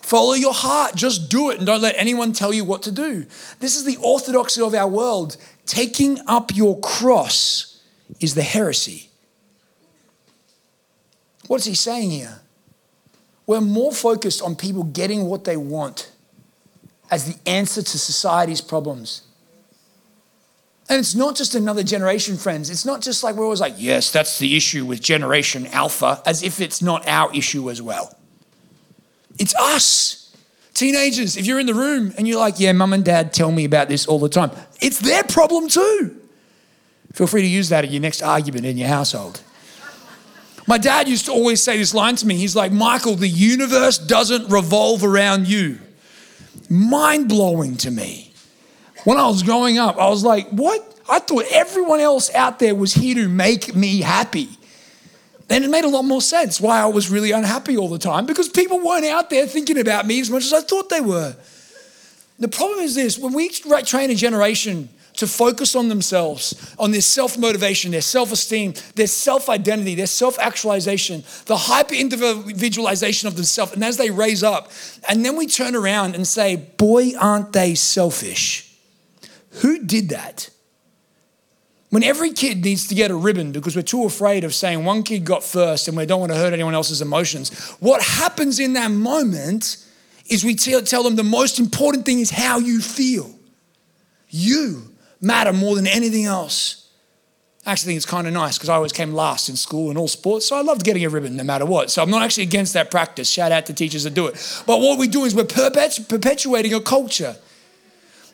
Follow 0.00 0.34
your 0.34 0.54
heart. 0.54 0.94
Just 0.94 1.28
do 1.28 1.50
it 1.50 1.58
and 1.58 1.66
don't 1.66 1.82
let 1.82 1.96
anyone 1.98 2.32
tell 2.32 2.54
you 2.54 2.64
what 2.64 2.84
to 2.84 2.92
do. 2.92 3.26
This 3.58 3.74
is 3.74 3.84
the 3.84 3.96
orthodoxy 3.96 4.62
of 4.62 4.72
our 4.72 4.86
world. 4.86 5.36
Taking 5.66 6.20
up 6.28 6.54
your 6.54 6.78
cross 6.78 7.82
is 8.20 8.36
the 8.36 8.42
heresy. 8.42 9.10
What 11.48 11.56
is 11.56 11.64
he 11.64 11.74
saying 11.74 12.12
here? 12.12 12.42
We're 13.44 13.60
more 13.60 13.90
focused 13.90 14.40
on 14.40 14.54
people 14.54 14.84
getting 14.84 15.26
what 15.26 15.42
they 15.42 15.56
want 15.56 16.09
as 17.10 17.32
the 17.32 17.50
answer 17.50 17.82
to 17.82 17.98
society's 17.98 18.60
problems. 18.60 19.22
And 20.88 20.98
it's 20.98 21.14
not 21.14 21.36
just 21.36 21.54
another 21.54 21.84
generation, 21.84 22.36
friends. 22.36 22.68
It's 22.68 22.84
not 22.84 23.00
just 23.00 23.22
like 23.22 23.36
we're 23.36 23.44
always 23.44 23.60
like, 23.60 23.74
yes, 23.76 24.10
that's 24.10 24.38
the 24.40 24.56
issue 24.56 24.84
with 24.84 25.00
Generation 25.00 25.66
Alpha, 25.68 26.20
as 26.26 26.42
if 26.42 26.60
it's 26.60 26.82
not 26.82 27.06
our 27.06 27.32
issue 27.34 27.70
as 27.70 27.80
well. 27.80 28.16
It's 29.38 29.54
us. 29.54 30.34
Teenagers, 30.74 31.36
if 31.36 31.46
you're 31.46 31.60
in 31.60 31.66
the 31.66 31.74
room 31.74 32.12
and 32.16 32.26
you're 32.26 32.40
like, 32.40 32.58
yeah, 32.58 32.72
mum 32.72 32.92
and 32.92 33.04
dad 33.04 33.32
tell 33.32 33.52
me 33.52 33.64
about 33.64 33.88
this 33.88 34.06
all 34.06 34.18
the 34.18 34.28
time, 34.28 34.50
it's 34.80 34.98
their 34.98 35.22
problem 35.22 35.68
too. 35.68 36.16
Feel 37.12 37.26
free 37.26 37.42
to 37.42 37.48
use 37.48 37.68
that 37.68 37.84
at 37.84 37.90
your 37.90 38.00
next 38.00 38.22
argument 38.22 38.66
in 38.66 38.76
your 38.76 38.88
household. 38.88 39.42
My 40.66 40.78
dad 40.78 41.08
used 41.08 41.26
to 41.26 41.32
always 41.32 41.62
say 41.62 41.76
this 41.76 41.94
line 41.94 42.16
to 42.16 42.26
me. 42.26 42.36
He's 42.36 42.54
like, 42.54 42.72
Michael, 42.72 43.16
the 43.16 43.28
universe 43.28 43.98
doesn't 43.98 44.48
revolve 44.50 45.04
around 45.04 45.48
you. 45.48 45.78
Mind 46.70 47.28
blowing 47.28 47.76
to 47.78 47.90
me. 47.90 48.32
When 49.04 49.18
I 49.18 49.26
was 49.26 49.42
growing 49.42 49.78
up, 49.78 49.98
I 49.98 50.08
was 50.08 50.22
like, 50.22 50.48
what? 50.50 50.86
I 51.08 51.18
thought 51.18 51.44
everyone 51.50 51.98
else 51.98 52.32
out 52.32 52.60
there 52.60 52.74
was 52.74 52.94
here 52.94 53.16
to 53.16 53.28
make 53.28 53.74
me 53.74 54.00
happy. 54.00 54.48
And 55.48 55.64
it 55.64 55.68
made 55.68 55.82
a 55.82 55.88
lot 55.88 56.04
more 56.04 56.20
sense 56.20 56.60
why 56.60 56.80
I 56.80 56.86
was 56.86 57.10
really 57.10 57.32
unhappy 57.32 57.76
all 57.76 57.88
the 57.88 57.98
time 57.98 58.24
because 58.24 58.48
people 58.48 58.78
weren't 58.78 59.04
out 59.04 59.30
there 59.30 59.46
thinking 59.46 59.78
about 59.78 60.06
me 60.06 60.20
as 60.20 60.30
much 60.30 60.44
as 60.44 60.52
I 60.52 60.60
thought 60.60 60.88
they 60.88 61.00
were. 61.00 61.34
The 62.38 62.46
problem 62.46 62.78
is 62.78 62.94
this 62.94 63.18
when 63.18 63.32
we 63.32 63.48
train 63.48 64.10
a 64.10 64.14
generation 64.14 64.88
to 65.14 65.26
focus 65.26 65.74
on 65.74 65.88
themselves, 65.88 66.74
on 66.78 66.90
their 66.90 67.00
self 67.00 67.36
motivation, 67.36 67.90
their 67.90 68.00
self 68.00 68.32
esteem, 68.32 68.74
their 68.94 69.06
self 69.06 69.48
identity, 69.48 69.94
their 69.94 70.06
self 70.06 70.38
actualization, 70.38 71.24
the 71.46 71.56
hyper 71.56 71.94
individualization 71.94 73.28
of 73.28 73.36
themselves, 73.36 73.72
and 73.72 73.84
as 73.84 73.96
they 73.96 74.10
raise 74.10 74.42
up, 74.42 74.70
and 75.08 75.24
then 75.24 75.36
we 75.36 75.46
turn 75.46 75.74
around 75.74 76.14
and 76.14 76.26
say, 76.26 76.56
Boy, 76.56 77.12
aren't 77.18 77.52
they 77.52 77.74
selfish? 77.74 78.74
Who 79.62 79.84
did 79.84 80.10
that? 80.10 80.50
When 81.90 82.04
every 82.04 82.30
kid 82.30 82.64
needs 82.64 82.86
to 82.86 82.94
get 82.94 83.10
a 83.10 83.16
ribbon 83.16 83.50
because 83.50 83.74
we're 83.74 83.82
too 83.82 84.04
afraid 84.04 84.44
of 84.44 84.54
saying 84.54 84.84
one 84.84 85.02
kid 85.02 85.24
got 85.24 85.42
first 85.42 85.88
and 85.88 85.96
we 85.96 86.06
don't 86.06 86.20
want 86.20 86.30
to 86.30 86.38
hurt 86.38 86.52
anyone 86.52 86.74
else's 86.74 87.02
emotions, 87.02 87.50
what 87.80 88.00
happens 88.00 88.60
in 88.60 88.74
that 88.74 88.92
moment 88.92 89.84
is 90.28 90.44
we 90.44 90.54
tell 90.54 91.02
them 91.02 91.16
the 91.16 91.24
most 91.24 91.58
important 91.58 92.06
thing 92.06 92.20
is 92.20 92.30
how 92.30 92.58
you 92.58 92.80
feel. 92.80 93.34
You 94.28 94.89
matter 95.20 95.52
more 95.52 95.76
than 95.76 95.86
anything 95.86 96.24
else. 96.24 96.88
I 97.66 97.72
actually 97.72 97.88
think 97.88 97.96
it's 97.98 98.06
kind 98.06 98.26
of 98.26 98.32
nice 98.32 98.56
because 98.56 98.70
I 98.70 98.74
always 98.74 98.92
came 98.92 99.12
last 99.12 99.48
in 99.48 99.56
school 99.56 99.90
and 99.90 99.98
all 99.98 100.08
sports, 100.08 100.46
so 100.46 100.56
I 100.56 100.62
loved 100.62 100.82
getting 100.82 101.04
a 101.04 101.10
ribbon 101.10 101.36
no 101.36 101.44
matter 101.44 101.66
what. 101.66 101.90
So 101.90 102.02
I'm 102.02 102.10
not 102.10 102.22
actually 102.22 102.44
against 102.44 102.72
that 102.72 102.90
practice. 102.90 103.28
Shout 103.28 103.52
out 103.52 103.66
to 103.66 103.74
teachers 103.74 104.04
that 104.04 104.14
do 104.14 104.26
it. 104.28 104.62
But 104.66 104.80
what 104.80 104.98
we 104.98 105.08
do 105.08 105.24
is 105.24 105.34
we're 105.34 105.44
perpetuating 105.44 106.72
a 106.72 106.80
culture. 106.80 107.36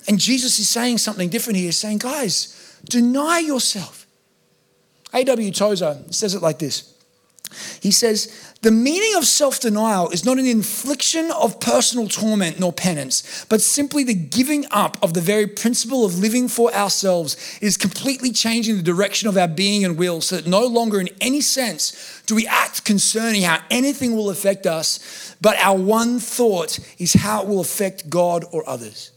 And 0.08 0.20
Jesus 0.20 0.60
is 0.60 0.68
saying 0.68 0.98
something 0.98 1.28
different 1.28 1.56
here. 1.56 1.66
He's 1.66 1.76
saying, 1.76 1.98
guys, 1.98 2.56
Deny 2.88 3.40
yourself. 3.40 4.06
A.W. 5.12 5.50
Tozer 5.50 6.02
says 6.10 6.34
it 6.34 6.42
like 6.42 6.58
this 6.58 6.94
He 7.80 7.90
says, 7.90 8.45
The 8.66 8.72
meaning 8.72 9.14
of 9.14 9.24
self 9.26 9.60
denial 9.60 10.10
is 10.10 10.24
not 10.24 10.40
an 10.40 10.46
infliction 10.46 11.30
of 11.30 11.60
personal 11.60 12.08
torment 12.08 12.58
nor 12.58 12.72
penance, 12.72 13.46
but 13.48 13.60
simply 13.60 14.02
the 14.02 14.12
giving 14.12 14.64
up 14.72 15.00
of 15.04 15.14
the 15.14 15.20
very 15.20 15.46
principle 15.46 16.04
of 16.04 16.18
living 16.18 16.48
for 16.48 16.74
ourselves 16.74 17.36
is 17.60 17.76
completely 17.76 18.32
changing 18.32 18.76
the 18.76 18.82
direction 18.82 19.28
of 19.28 19.36
our 19.36 19.46
being 19.46 19.84
and 19.84 19.96
will 19.96 20.20
so 20.20 20.34
that 20.34 20.48
no 20.48 20.66
longer, 20.66 20.98
in 20.98 21.08
any 21.20 21.40
sense, 21.40 22.20
do 22.26 22.34
we 22.34 22.44
act 22.48 22.84
concerning 22.84 23.42
how 23.42 23.60
anything 23.70 24.16
will 24.16 24.30
affect 24.30 24.66
us, 24.66 25.36
but 25.40 25.56
our 25.58 25.78
one 25.78 26.18
thought 26.18 26.80
is 26.98 27.12
how 27.12 27.42
it 27.42 27.46
will 27.46 27.60
affect 27.60 28.10
God 28.10 28.44
or 28.50 28.68
others. 28.68 29.12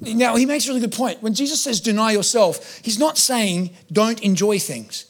Now, 0.00 0.36
he 0.36 0.44
makes 0.44 0.66
a 0.66 0.68
really 0.68 0.82
good 0.82 0.92
point. 0.92 1.22
When 1.22 1.32
Jesus 1.32 1.62
says 1.62 1.80
deny 1.80 2.12
yourself, 2.12 2.80
he's 2.82 2.98
not 2.98 3.16
saying 3.16 3.70
don't 3.90 4.22
enjoy 4.22 4.58
things. 4.58 5.07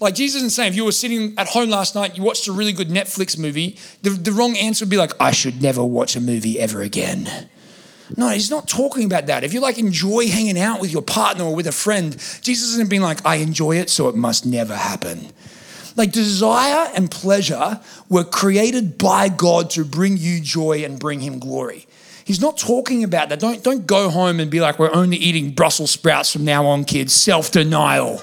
Like 0.00 0.14
Jesus 0.14 0.36
isn't 0.36 0.50
saying 0.50 0.70
if 0.70 0.76
you 0.76 0.84
were 0.84 0.92
sitting 0.92 1.34
at 1.36 1.48
home 1.48 1.68
last 1.70 1.94
night, 1.94 2.16
you 2.16 2.22
watched 2.22 2.48
a 2.48 2.52
really 2.52 2.72
good 2.72 2.88
Netflix 2.88 3.38
movie, 3.38 3.76
the, 4.02 4.10
the 4.10 4.32
wrong 4.32 4.56
answer 4.56 4.84
would 4.84 4.90
be 4.90 4.96
like, 4.96 5.12
I 5.20 5.30
should 5.30 5.62
never 5.62 5.84
watch 5.84 6.16
a 6.16 6.20
movie 6.20 6.58
ever 6.58 6.82
again. 6.82 7.48
No, 8.16 8.28
he's 8.28 8.50
not 8.50 8.66
talking 8.66 9.04
about 9.04 9.26
that. 9.26 9.44
If 9.44 9.52
you 9.52 9.60
like 9.60 9.78
enjoy 9.78 10.28
hanging 10.28 10.58
out 10.58 10.80
with 10.80 10.92
your 10.92 11.02
partner 11.02 11.44
or 11.44 11.54
with 11.54 11.66
a 11.66 11.72
friend, 11.72 12.12
Jesus 12.40 12.70
isn't 12.72 12.90
being 12.90 13.02
like, 13.02 13.24
I 13.24 13.36
enjoy 13.36 13.76
it, 13.76 13.90
so 13.90 14.08
it 14.08 14.16
must 14.16 14.46
never 14.46 14.74
happen. 14.74 15.28
Like 15.96 16.12
desire 16.12 16.90
and 16.94 17.10
pleasure 17.10 17.80
were 18.08 18.24
created 18.24 18.98
by 18.98 19.28
God 19.28 19.70
to 19.70 19.84
bring 19.84 20.16
you 20.16 20.40
joy 20.40 20.84
and 20.84 20.98
bring 20.98 21.20
him 21.20 21.38
glory. 21.38 21.86
He's 22.24 22.40
not 22.40 22.58
talking 22.58 23.02
about 23.04 23.28
that. 23.30 23.40
Don't, 23.40 23.62
don't 23.62 23.86
go 23.86 24.08
home 24.08 24.40
and 24.40 24.50
be 24.50 24.60
like, 24.60 24.78
we're 24.78 24.94
only 24.94 25.16
eating 25.16 25.52
Brussels 25.52 25.90
sprouts 25.90 26.32
from 26.32 26.44
now 26.44 26.66
on, 26.66 26.84
kids. 26.84 27.12
Self 27.12 27.50
denial. 27.50 28.22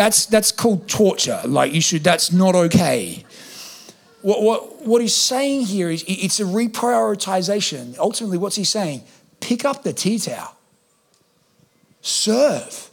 That's, 0.00 0.24
that's 0.24 0.50
called 0.50 0.88
torture. 0.88 1.42
Like, 1.44 1.74
you 1.74 1.82
should, 1.82 2.02
that's 2.02 2.32
not 2.32 2.54
okay. 2.54 3.22
What, 4.22 4.40
what, 4.42 4.86
what 4.86 5.02
he's 5.02 5.14
saying 5.14 5.66
here 5.66 5.90
is 5.90 6.06
it's 6.08 6.40
a 6.40 6.44
reprioritization. 6.44 7.98
Ultimately, 7.98 8.38
what's 8.38 8.56
he 8.56 8.64
saying? 8.64 9.02
Pick 9.40 9.66
up 9.66 9.82
the 9.82 9.92
tea 9.92 10.18
towel, 10.18 10.56
serve. 12.00 12.88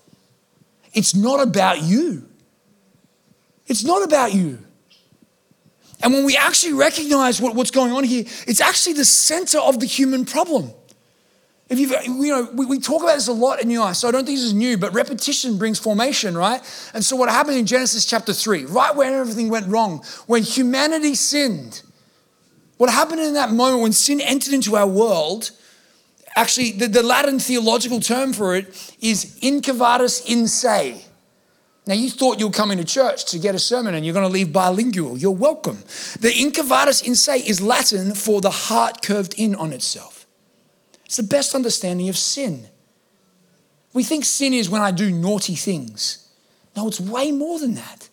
It's 0.92 1.16
not 1.16 1.42
about 1.42 1.82
you. 1.82 2.28
It's 3.68 3.86
not 3.86 4.04
about 4.04 4.34
you. 4.34 4.60
And 6.04 6.12
when 6.12 6.26
we 6.26 6.36
actually 6.36 6.74
recognize 6.74 7.40
what, 7.40 7.56
what's 7.56 7.72
going 7.72 7.94
on 7.94 8.04
here, 8.04 8.26
it's 8.48 8.60
actually 8.60 8.96
the 8.96 9.06
center 9.06 9.60
of 9.60 9.80
the 9.80 9.86
human 9.86 10.26
problem. 10.26 10.72
If 11.70 11.80
you've, 11.80 11.92
you 12.06 12.30
know, 12.30 12.50
we, 12.54 12.66
we 12.66 12.80
talk 12.80 13.04
about 13.04 13.16
this 13.16 13.28
a 13.28 13.34
lot 13.34 13.62
in 13.62 13.68
New 13.68 13.82
Life, 13.82 13.98
so 13.98 14.08
I 14.08 14.12
don't 14.12 14.26
think 14.26 14.38
this 14.38 14.46
is 14.46 14.54
new, 14.54 14.78
but 14.78 14.94
repetition 14.94 15.58
brings 15.58 15.78
formation, 15.78 16.38
right? 16.38 16.62
And 16.94 17.04
so 17.04 17.16
what 17.18 17.30
happened 17.30 17.58
in 17.58 17.66
Genesis 17.66 18.06
chapter 18.06 18.32
3, 18.32 18.66
right 18.66 18.96
when 18.96 19.14
everything 19.14 19.50
went 19.50 19.68
wrong, 19.68 20.04
when 20.28 20.44
humanity 20.44 21.14
sinned, 21.16 21.82
what 22.78 22.90
happened 22.90 23.20
in 23.20 23.34
that 23.34 23.52
moment 23.52 23.82
when 23.82 23.92
sin 23.92 24.22
entered 24.22 24.54
into 24.54 24.78
our 24.78 24.88
world, 24.88 25.52
actually, 26.36 26.72
the, 26.72 26.88
the 26.88 27.04
Latin 27.04 27.40
theological 27.40 28.00
term 28.00 28.32
for 28.32 28.56
it 28.56 28.68
is 29.02 29.38
incurvatus 29.42 30.26
in 30.26 30.48
se. 30.48 31.04
Now, 31.86 31.96
you 31.96 32.10
thought 32.10 32.40
you 32.40 32.48
were 32.48 32.54
coming 32.54 32.78
to 32.78 32.86
church 32.86 33.26
to 33.26 33.40
get 33.40 33.56
a 33.56 33.60
sermon 33.60 33.96
and 33.96 34.06
you're 34.06 34.14
going 34.14 34.28
to 34.28 34.32
leave 34.32 34.54
bilingual. 34.54 35.18
You're 35.18 35.32
welcome. 35.32 35.78
The 36.20 36.32
incurvatus 36.32 37.06
in 37.06 37.16
se 37.16 37.40
is 37.40 37.62
Latin 37.62 38.14
for 38.14 38.42
the 38.42 38.52
heart 38.52 39.02
curved 39.02 39.34
in 39.38 39.56
on 39.56 39.74
itself. 39.74 40.17
It's 41.08 41.16
the 41.16 41.24
best 41.24 41.56
understanding 41.56 42.10
of 42.10 42.18
sin. 42.18 42.68
We 43.94 44.04
think 44.04 44.26
sin 44.26 44.54
is 44.54 44.70
when 44.70 44.82
I 44.82 44.92
do 44.92 45.10
naughty 45.10 45.56
things. 45.56 46.28
No, 46.76 46.90
it's 46.90 47.00
way 47.00 47.32
more 47.32 47.60
than 47.60 47.76
that. 47.76 48.10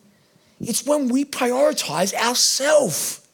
It's 0.60 0.86
when 0.86 1.08
we 1.08 1.24
prioritize 1.24 2.14
ourselves. 2.14 3.26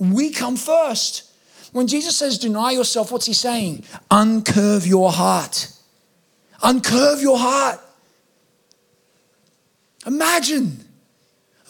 We 0.00 0.30
come 0.30 0.56
first. 0.56 1.32
When 1.70 1.86
Jesus 1.86 2.16
says 2.16 2.36
deny 2.36 2.72
yourself, 2.72 3.12
what's 3.12 3.26
he 3.26 3.32
saying? 3.32 3.84
Uncurve 4.10 4.88
your 4.88 5.12
heart. 5.12 5.70
Uncurve 6.60 7.22
your 7.22 7.38
heart. 7.38 7.78
Imagine, 10.04 10.84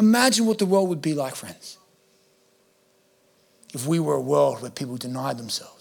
imagine 0.00 0.46
what 0.46 0.56
the 0.56 0.66
world 0.66 0.88
would 0.88 1.02
be 1.02 1.12
like, 1.12 1.34
friends, 1.34 1.76
if 3.74 3.86
we 3.86 4.00
were 4.00 4.14
a 4.14 4.20
world 4.20 4.62
where 4.62 4.70
people 4.70 4.96
denied 4.96 5.36
themselves 5.36 5.75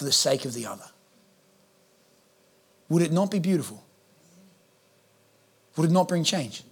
for 0.00 0.06
the 0.06 0.12
sake 0.12 0.46
of 0.46 0.54
the 0.54 0.64
other. 0.64 0.86
Would 2.88 3.02
it 3.02 3.12
not 3.12 3.30
be 3.30 3.38
beautiful? 3.38 3.84
Would 5.76 5.90
it 5.90 5.92
not 5.92 6.08
bring 6.08 6.24
change? 6.24 6.62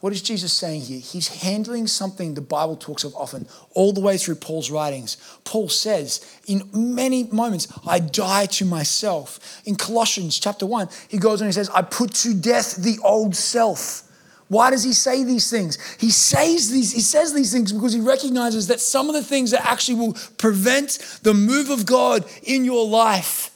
What 0.00 0.14
is 0.14 0.22
Jesus 0.22 0.54
saying 0.54 0.80
here? 0.80 1.00
He's 1.00 1.28
handling 1.42 1.86
something 1.86 2.32
the 2.32 2.40
Bible 2.40 2.76
talks 2.76 3.04
of 3.04 3.14
often, 3.14 3.46
all 3.74 3.92
the 3.92 4.00
way 4.00 4.16
through 4.16 4.36
Paul's 4.36 4.70
writings. 4.70 5.18
Paul 5.44 5.68
says 5.68 6.24
in 6.46 6.62
many 6.72 7.24
moments, 7.24 7.68
I 7.86 7.98
die 7.98 8.46
to 8.46 8.64
myself. 8.64 9.60
In 9.66 9.76
Colossians 9.76 10.38
chapter 10.38 10.64
1, 10.64 10.88
he 11.08 11.18
goes 11.18 11.42
and 11.42 11.48
he 11.48 11.52
says, 11.52 11.68
I 11.68 11.82
put 11.82 12.14
to 12.14 12.32
death 12.32 12.76
the 12.76 12.98
old 13.04 13.36
self 13.36 14.07
why 14.48 14.70
does 14.70 14.82
he 14.82 14.94
say 14.94 15.24
these 15.24 15.50
things? 15.50 15.78
He 15.98 16.10
says 16.10 16.70
these, 16.70 16.92
he 16.92 17.00
says 17.00 17.34
these 17.34 17.52
things 17.52 17.72
because 17.72 17.92
he 17.92 18.00
recognizes 18.00 18.68
that 18.68 18.80
some 18.80 19.08
of 19.08 19.14
the 19.14 19.22
things 19.22 19.50
that 19.50 19.64
actually 19.64 19.98
will 19.98 20.16
prevent 20.38 20.98
the 21.22 21.34
move 21.34 21.68
of 21.70 21.84
God 21.84 22.24
in 22.42 22.64
your 22.64 22.86
life 22.86 23.50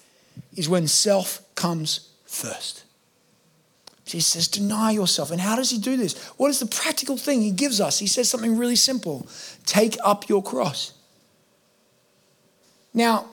is 0.55 0.69
when 0.69 0.87
self 0.87 1.41
comes 1.55 2.11
first. 2.27 2.85
He 4.05 4.21
says, 4.21 4.47
deny 4.47 4.91
yourself. 4.91 5.31
And 5.31 5.41
how 5.41 5.57
does 5.57 5.71
he 5.71 5.79
do 5.79 5.97
this? 5.97 6.23
What 6.37 6.51
is 6.51 6.61
the 6.61 6.67
practical 6.67 7.17
thing 7.17 7.41
he 7.41 7.51
gives 7.51 7.81
us? 7.81 7.99
He 7.99 8.07
says 8.07 8.29
something 8.29 8.59
really 8.59 8.77
simple 8.77 9.27
take 9.65 9.97
up 10.05 10.29
your 10.29 10.43
cross. 10.43 10.93
Now, 12.93 13.27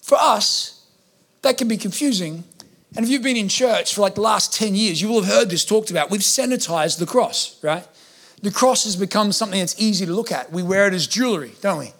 for 0.00 0.16
us, 0.20 0.86
that 1.42 1.58
can 1.58 1.66
be 1.66 1.76
confusing 1.76 2.44
and 2.96 3.04
if 3.04 3.10
you've 3.10 3.22
been 3.22 3.36
in 3.36 3.48
church 3.48 3.94
for 3.94 4.02
like 4.02 4.14
the 4.14 4.20
last 4.20 4.52
10 4.54 4.74
years, 4.74 5.02
you 5.02 5.08
will 5.08 5.22
have 5.22 5.32
heard 5.32 5.50
this 5.50 5.64
talked 5.64 5.90
about. 5.90 6.10
We've 6.10 6.20
sanitized 6.20 6.98
the 6.98 7.06
cross, 7.06 7.58
right? 7.62 7.86
The 8.42 8.50
cross 8.50 8.84
has 8.84 8.94
become 8.94 9.32
something 9.32 9.58
that's 9.58 9.80
easy 9.80 10.06
to 10.06 10.12
look 10.12 10.30
at. 10.30 10.52
We 10.52 10.62
wear 10.62 10.86
it 10.86 10.94
as 10.94 11.06
jewelry, 11.06 11.52
don't 11.60 11.78
we? 11.78 11.92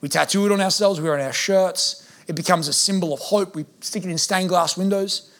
We 0.00 0.08
tattoo 0.08 0.46
it 0.46 0.52
on 0.52 0.60
ourselves, 0.60 1.00
we 1.00 1.08
wear 1.08 1.18
it 1.18 1.20
on 1.20 1.26
our 1.26 1.32
shirts. 1.32 2.08
It 2.28 2.34
becomes 2.34 2.68
a 2.68 2.72
symbol 2.72 3.12
of 3.12 3.20
hope. 3.20 3.56
We 3.56 3.64
stick 3.80 4.04
it 4.04 4.10
in 4.10 4.18
stained 4.18 4.50
glass 4.50 4.76
windows. 4.76 5.30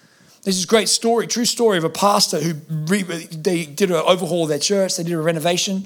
There's 0.45 0.57
this 0.57 0.65
great 0.67 0.89
story, 0.89 1.27
true 1.27 1.45
story 1.45 1.79
of 1.79 1.85
a 1.85 1.91
pastor 1.91 2.41
who 2.41 2.55
re- 2.87 3.03
they 3.03 3.67
did 3.67 3.91
an 3.91 3.97
overhaul 3.97 4.45
of 4.45 4.49
their 4.49 4.59
church. 4.59 4.97
They 4.97 5.03
did 5.03 5.13
a 5.13 5.21
renovation, 5.21 5.85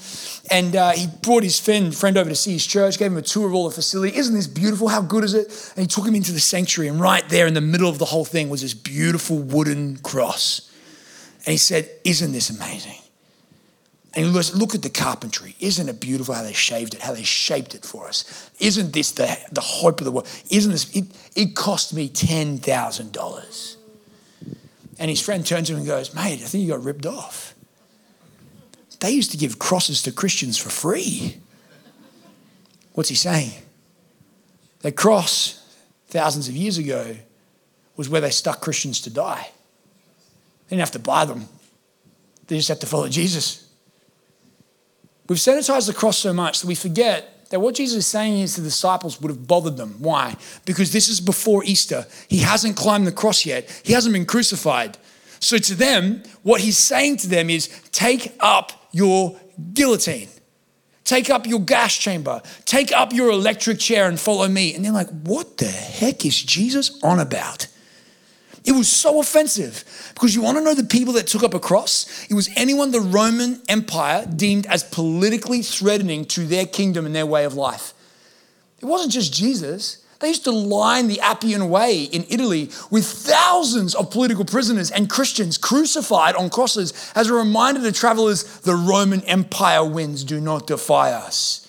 and 0.51 0.77
uh, 0.77 0.91
he 0.93 1.07
brought 1.23 1.43
his 1.43 1.59
friend 1.59 1.97
friend 1.97 2.19
over 2.19 2.29
to 2.29 2.37
see 2.37 2.53
his 2.53 2.67
church. 2.67 2.99
Gave 2.99 3.13
him 3.13 3.19
a 3.19 3.23
tour 3.23 3.49
of 3.49 3.55
all 3.55 3.69
the 3.69 3.75
facility. 3.75 4.17
Isn't 4.17 4.35
this 4.35 4.47
beautiful? 4.47 4.89
How 4.89 5.01
good 5.01 5.25
is 5.25 5.35
it? 5.35 5.73
And 5.77 5.85
he 5.85 5.87
took 5.87 6.07
him 6.07 6.15
into 6.15 6.33
the 6.33 6.41
sanctuary, 6.41 6.89
and 6.89 7.01
right 7.01 7.27
there 7.29 7.47
in 7.47 7.55
the 7.55 7.63
middle 7.63 7.89
of 7.89 7.99
the 7.99 8.05
whole 8.05 8.27
thing 8.27 8.51
was 8.51 8.61
this 8.61 8.75
beautiful 8.75 9.39
wooden 9.39 9.97
cross. 9.99 10.71
And 11.47 11.53
he 11.53 11.59
said, 11.59 11.91
"Isn't 12.05 12.33
this 12.33 12.51
amazing?" 12.51 12.99
And 14.15 14.27
he 14.27 14.33
goes, 14.33 14.55
look 14.55 14.75
at 14.75 14.83
the 14.83 14.91
carpentry. 14.91 15.57
Isn't 15.59 15.89
it 15.89 15.99
beautiful 15.99 16.35
how 16.35 16.43
they 16.43 16.53
shaved 16.53 16.93
it, 16.93 17.01
how 17.01 17.15
they 17.15 17.23
shaped 17.23 17.75
it 17.75 17.83
for 17.83 18.09
us? 18.09 18.51
Isn't 18.61 18.93
this 18.93 19.13
the, 19.13 19.39
the 19.51 19.63
hope 19.63 20.03
of 20.03 20.05
the 20.05 20.13
world? 20.13 20.29
Isn't 20.51 20.71
this, 20.71 20.95
it, 20.95 21.07
it 21.35 21.57
cost 21.57 21.95
me 21.95 22.11
$10,000. 22.11 23.77
And 24.99 25.09
his 25.11 25.21
friend 25.21 25.47
turns 25.47 25.69
to 25.69 25.73
him 25.73 25.79
and 25.79 25.87
goes, 25.87 26.15
Mate, 26.15 26.41
I 26.43 26.47
think 26.47 26.65
you 26.65 26.71
got 26.71 26.85
ripped 26.85 27.07
off. 27.07 27.55
They 29.01 29.11
used 29.11 29.33
to 29.33 29.37
give 29.37 29.59
crosses 29.59 30.01
to 30.03 30.13
Christians 30.13 30.57
for 30.59 30.71
free. 30.71 31.39
What's 32.93 33.09
he 33.09 33.17
saying? 33.17 33.51
The 34.81 34.93
cross, 34.93 35.59
thousands 36.09 36.49
of 36.49 36.55
years 36.55 36.79
ago, 36.79 37.17
was 37.97 38.09
where 38.09 38.21
they 38.21 38.31
stuck 38.31 38.61
Christians 38.61 39.01
to 39.01 39.11
die. 39.11 39.51
They 40.69 40.77
didn't 40.77 40.81
have 40.81 40.93
to 40.93 40.99
buy 41.01 41.25
them, 41.25 41.49
they 42.47 42.57
just 42.57 42.69
had 42.69 42.81
to 42.81 42.87
follow 42.87 43.09
Jesus. 43.09 43.69
We've 45.29 45.39
sanitized 45.39 45.87
the 45.87 45.95
cross 45.95 46.19
so 46.19 46.33
much 46.33 46.61
that 46.61 46.67
we 46.67 46.75
forget 46.75 47.32
that 47.53 47.61
what 47.61 47.75
Jesus 47.75 47.99
is 47.99 48.07
saying 48.07 48.39
is 48.39 48.55
to 48.55 48.63
the 48.63 48.69
disciples 48.69 49.21
would 49.21 49.31
have 49.31 49.47
bothered 49.47 49.77
them. 49.77 49.95
Why? 49.99 50.37
Because 50.65 50.93
this 50.93 51.09
is 51.09 51.21
before 51.21 51.63
Easter. 51.65 52.07
He 52.29 52.39
hasn't 52.39 52.77
climbed 52.77 53.07
the 53.07 53.13
cross 53.13 53.47
yet, 53.47 53.71
he 53.85 53.93
hasn't 53.93 54.13
been 54.15 54.27
crucified. 54.27 54.99
So 55.39 55.59
to 55.59 55.75
them, 55.75 56.23
what 56.43 56.61
he's 56.61 56.79
saying 56.79 57.19
to 57.19 57.29
them 57.29 57.51
is 57.51 57.69
take 57.91 58.33
up 58.41 58.89
your 58.93 59.39
guillotine. 59.75 60.29
Take 61.05 61.31
up 61.31 61.47
your 61.47 61.61
gas 61.61 61.97
chamber. 61.97 62.41
Take 62.65 62.93
up 62.93 63.13
your 63.13 63.31
electric 63.31 63.79
chair 63.79 64.09
and 64.09 64.19
follow 64.19 64.49
me. 64.49 64.75
And 64.75 64.85
they're 64.85 64.93
like, 64.93 65.11
what 65.25 65.59
the 65.59 65.67
heck 65.67 66.25
is 66.25 66.41
Jesus 66.41 67.03
on 67.03 67.19
about? 67.19 67.67
It 68.65 68.73
was 68.73 68.89
so 68.89 69.21
offensive 69.21 69.85
because 70.15 70.35
you 70.35 70.43
want 70.43 70.59
to 70.59 70.65
know 70.65 70.75
the 70.75 70.85
people 70.85 71.15
that 71.15 71.27
took 71.27 71.43
up 71.43 71.55
a 71.55 71.61
cross? 71.61 72.27
It 72.31 72.35
was 72.35 72.49
anyone 72.55 72.93
the 72.93 73.01
Roman 73.01 73.61
Empire 73.69 74.25
deemed 74.27 74.67
as 74.67 74.85
politically 74.85 75.63
threatening 75.63 76.25
to 76.27 76.47
their 76.47 76.67
kingdom 76.67 77.05
and 77.05 77.15
their 77.15 77.27
way 77.27 77.45
of 77.45 77.55
life. 77.55 77.93
It 78.81 78.87
wasn't 78.87 79.13
just 79.13 79.33
Jesus. 79.33 80.05
They 80.21 80.29
used 80.29 80.45
to 80.45 80.53
line 80.53 81.09
the 81.09 81.21
Appian 81.21 81.69
Way 81.69 82.05
in 82.05 82.25
Italy 82.29 82.71
with 82.91 83.05
thousands 83.05 83.97
of 83.97 84.13
political 84.13 84.45
prisoners 84.45 84.93
and 84.93 85.11
Christians 85.11 85.59
crucified 85.59 86.37
on 86.37 86.49
crosses 86.49 87.13
as 87.17 87.29
a 87.29 87.35
reminder 87.35 87.83
to 87.83 87.91
travelers 87.91 88.61
the 88.61 88.77
Roman 88.77 89.23
Empire 89.23 89.85
wins, 89.85 90.23
do 90.23 90.41
not 90.41 90.69
defy 90.69 91.11
us. 91.11 91.67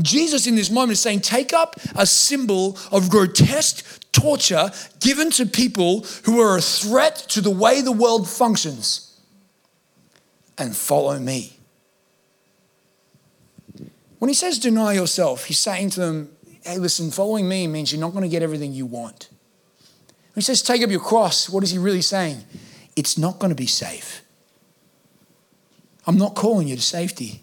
Jesus, 0.00 0.46
in 0.46 0.54
this 0.54 0.70
moment, 0.70 0.92
is 0.92 1.00
saying, 1.00 1.20
Take 1.20 1.52
up 1.52 1.76
a 1.94 2.06
symbol 2.06 2.78
of 2.90 3.10
grotesque 3.10 4.02
torture 4.12 4.70
given 5.00 5.30
to 5.32 5.44
people 5.44 6.04
who 6.24 6.40
are 6.40 6.56
a 6.56 6.62
threat 6.62 7.16
to 7.28 7.40
the 7.40 7.50
way 7.50 7.80
the 7.82 7.92
world 7.92 8.28
functions 8.28 9.20
and 10.56 10.74
follow 10.74 11.18
me. 11.18 11.58
When 14.18 14.28
he 14.28 14.34
says 14.34 14.58
deny 14.58 14.94
yourself, 14.94 15.44
he's 15.44 15.58
saying 15.58 15.90
to 15.90 16.00
them, 16.00 16.30
Hey, 16.62 16.78
listen, 16.78 17.10
following 17.10 17.48
me 17.48 17.66
means 17.66 17.92
you're 17.92 18.00
not 18.00 18.12
going 18.12 18.24
to 18.24 18.28
get 18.28 18.42
everything 18.42 18.72
you 18.72 18.86
want. 18.86 19.28
When 20.34 20.40
he 20.40 20.42
says 20.42 20.62
take 20.62 20.82
up 20.82 20.90
your 20.90 21.00
cross, 21.00 21.48
what 21.48 21.62
is 21.62 21.70
he 21.70 21.78
really 21.78 22.02
saying? 22.02 22.44
It's 22.96 23.16
not 23.16 23.38
going 23.38 23.50
to 23.50 23.56
be 23.56 23.66
safe. 23.66 24.22
I'm 26.06 26.16
not 26.16 26.34
calling 26.34 26.68
you 26.68 26.76
to 26.76 26.82
safety. 26.82 27.42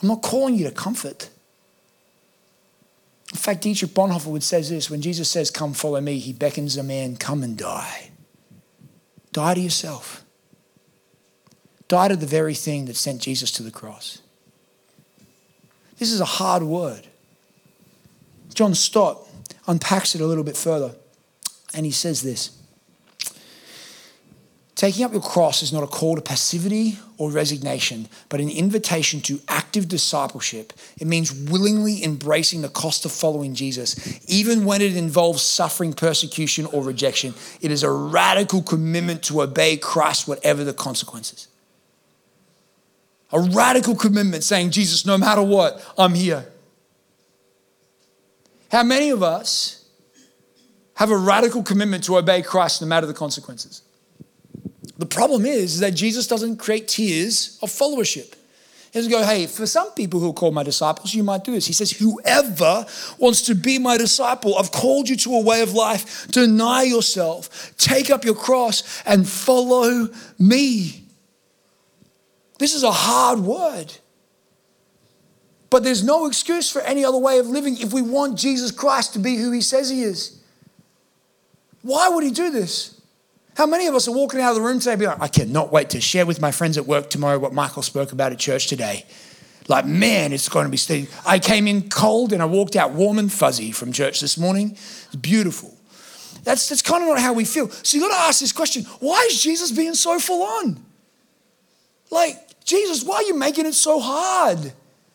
I'm 0.00 0.08
not 0.08 0.22
calling 0.22 0.54
you 0.54 0.64
to 0.64 0.70
comfort. 0.70 1.30
In 3.32 3.38
fact, 3.38 3.62
Dietrich 3.62 3.92
Bonhoeffer 3.92 4.26
would 4.26 4.42
say 4.42 4.60
this 4.62 4.90
when 4.90 5.02
Jesus 5.02 5.30
says, 5.30 5.50
Come 5.50 5.72
follow 5.72 6.00
me, 6.00 6.18
he 6.18 6.32
beckons 6.32 6.76
a 6.76 6.82
man, 6.82 7.16
Come 7.16 7.42
and 7.42 7.56
die. 7.56 8.10
Die 9.32 9.54
to 9.54 9.60
yourself. 9.60 10.24
Die 11.88 12.08
to 12.08 12.16
the 12.16 12.26
very 12.26 12.54
thing 12.54 12.86
that 12.86 12.96
sent 12.96 13.20
Jesus 13.20 13.52
to 13.52 13.62
the 13.62 13.70
cross. 13.70 14.22
This 15.98 16.12
is 16.12 16.20
a 16.20 16.24
hard 16.24 16.62
word. 16.62 17.06
John 18.54 18.74
Stott 18.74 19.20
unpacks 19.66 20.14
it 20.14 20.20
a 20.20 20.26
little 20.26 20.44
bit 20.44 20.56
further, 20.56 20.94
and 21.74 21.86
he 21.86 21.92
says 21.92 22.22
this 22.22 22.59
Taking 24.80 25.04
up 25.04 25.12
your 25.12 25.20
cross 25.20 25.62
is 25.62 25.74
not 25.74 25.82
a 25.82 25.86
call 25.86 26.16
to 26.16 26.22
passivity 26.22 26.98
or 27.18 27.30
resignation, 27.30 28.08
but 28.30 28.40
an 28.40 28.48
invitation 28.48 29.20
to 29.20 29.38
active 29.46 29.88
discipleship. 29.88 30.72
It 30.98 31.06
means 31.06 31.30
willingly 31.34 32.02
embracing 32.02 32.62
the 32.62 32.70
cost 32.70 33.04
of 33.04 33.12
following 33.12 33.54
Jesus, 33.54 34.18
even 34.26 34.64
when 34.64 34.80
it 34.80 34.96
involves 34.96 35.42
suffering, 35.42 35.92
persecution, 35.92 36.64
or 36.64 36.82
rejection. 36.82 37.34
It 37.60 37.70
is 37.70 37.82
a 37.82 37.90
radical 37.90 38.62
commitment 38.62 39.22
to 39.24 39.42
obey 39.42 39.76
Christ, 39.76 40.26
whatever 40.26 40.64
the 40.64 40.72
consequences. 40.72 41.48
A 43.32 43.38
radical 43.38 43.94
commitment 43.94 44.44
saying, 44.44 44.70
Jesus, 44.70 45.04
no 45.04 45.18
matter 45.18 45.42
what, 45.42 45.84
I'm 45.98 46.14
here. 46.14 46.46
How 48.72 48.82
many 48.82 49.10
of 49.10 49.22
us 49.22 49.84
have 50.94 51.10
a 51.10 51.18
radical 51.18 51.62
commitment 51.62 52.04
to 52.04 52.16
obey 52.16 52.40
Christ 52.40 52.80
no 52.80 52.88
matter 52.88 53.06
the 53.06 53.12
consequences? 53.12 53.82
The 54.98 55.06
problem 55.06 55.44
is 55.44 55.74
is 55.74 55.80
that 55.80 55.94
Jesus 55.94 56.26
doesn't 56.26 56.56
create 56.56 56.88
tiers 56.88 57.58
of 57.62 57.70
followership. 57.70 58.34
He 58.92 58.98
doesn't 58.98 59.12
go, 59.12 59.22
hey, 59.22 59.46
for 59.46 59.66
some 59.66 59.92
people 59.92 60.18
who 60.18 60.30
are 60.30 60.34
called 60.34 60.54
my 60.54 60.64
disciples, 60.64 61.14
you 61.14 61.22
might 61.22 61.44
do 61.44 61.52
this. 61.52 61.66
He 61.66 61.72
says, 61.72 61.92
whoever 61.92 62.84
wants 63.18 63.42
to 63.42 63.54
be 63.54 63.78
my 63.78 63.96
disciple, 63.96 64.58
I've 64.58 64.72
called 64.72 65.08
you 65.08 65.16
to 65.16 65.34
a 65.34 65.42
way 65.42 65.62
of 65.62 65.74
life. 65.74 66.26
Deny 66.28 66.82
yourself, 66.82 67.76
take 67.76 68.10
up 68.10 68.24
your 68.24 68.34
cross, 68.34 69.02
and 69.06 69.28
follow 69.28 70.08
me. 70.40 71.04
This 72.58 72.74
is 72.74 72.82
a 72.82 72.90
hard 72.90 73.38
word. 73.38 73.92
But 75.70 75.84
there's 75.84 76.02
no 76.02 76.26
excuse 76.26 76.68
for 76.68 76.82
any 76.82 77.04
other 77.04 77.18
way 77.18 77.38
of 77.38 77.46
living 77.46 77.78
if 77.78 77.92
we 77.92 78.02
want 78.02 78.36
Jesus 78.36 78.72
Christ 78.72 79.12
to 79.12 79.20
be 79.20 79.36
who 79.36 79.52
he 79.52 79.60
says 79.60 79.88
he 79.88 80.02
is. 80.02 80.42
Why 81.82 82.08
would 82.08 82.24
he 82.24 82.30
do 82.30 82.50
this? 82.50 82.99
How 83.56 83.66
many 83.66 83.86
of 83.86 83.94
us 83.94 84.08
are 84.08 84.14
walking 84.14 84.40
out 84.40 84.50
of 84.50 84.56
the 84.56 84.62
room 84.62 84.78
today 84.78 84.96
be 84.96 85.06
like, 85.06 85.20
I 85.20 85.28
cannot 85.28 85.72
wait 85.72 85.90
to 85.90 86.00
share 86.00 86.24
with 86.24 86.40
my 86.40 86.50
friends 86.50 86.78
at 86.78 86.86
work 86.86 87.10
tomorrow 87.10 87.38
what 87.38 87.52
Michael 87.52 87.82
spoke 87.82 88.12
about 88.12 88.32
at 88.32 88.38
church 88.38 88.68
today? 88.68 89.04
Like, 89.68 89.86
man, 89.86 90.32
it's 90.32 90.48
going 90.48 90.64
to 90.64 90.70
be 90.70 90.76
Steve. 90.76 91.14
I 91.26 91.38
came 91.38 91.68
in 91.68 91.88
cold 91.88 92.32
and 92.32 92.42
I 92.42 92.46
walked 92.46 92.76
out 92.76 92.92
warm 92.92 93.18
and 93.18 93.32
fuzzy 93.32 93.70
from 93.72 93.92
church 93.92 94.20
this 94.20 94.38
morning. 94.38 94.72
It's 94.72 95.16
beautiful. 95.16 95.76
That's, 96.42 96.68
that's 96.68 96.82
kind 96.82 97.02
of 97.02 97.08
not 97.08 97.20
how 97.20 97.32
we 97.32 97.44
feel. 97.44 97.68
So 97.70 97.96
you 97.96 98.08
got 98.08 98.16
to 98.16 98.22
ask 98.22 98.40
this 98.40 98.52
question 98.52 98.84
why 99.00 99.28
is 99.30 99.42
Jesus 99.42 99.70
being 99.70 99.94
so 99.94 100.18
full 100.18 100.42
on? 100.42 100.84
Like, 102.10 102.64
Jesus, 102.64 103.04
why 103.04 103.16
are 103.16 103.22
you 103.22 103.36
making 103.36 103.66
it 103.66 103.74
so 103.74 104.00
hard? 104.00 104.72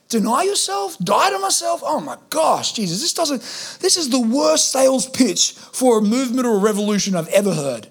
Deny 0.07 0.43
yourself? 0.43 0.97
Die 0.99 1.29
to 1.31 1.39
myself? 1.39 1.81
Oh 1.83 1.99
my 1.99 2.17
gosh, 2.29 2.73
Jesus, 2.73 3.01
this 3.01 3.13
doesn't, 3.13 3.41
this 3.81 3.97
is 3.97 4.09
the 4.09 4.21
worst 4.21 4.71
sales 4.71 5.09
pitch 5.09 5.53
for 5.53 5.97
a 5.97 6.01
movement 6.01 6.47
or 6.47 6.55
a 6.55 6.59
revolution 6.59 7.15
I've 7.15 7.27
ever 7.29 7.53
heard. 7.53 7.87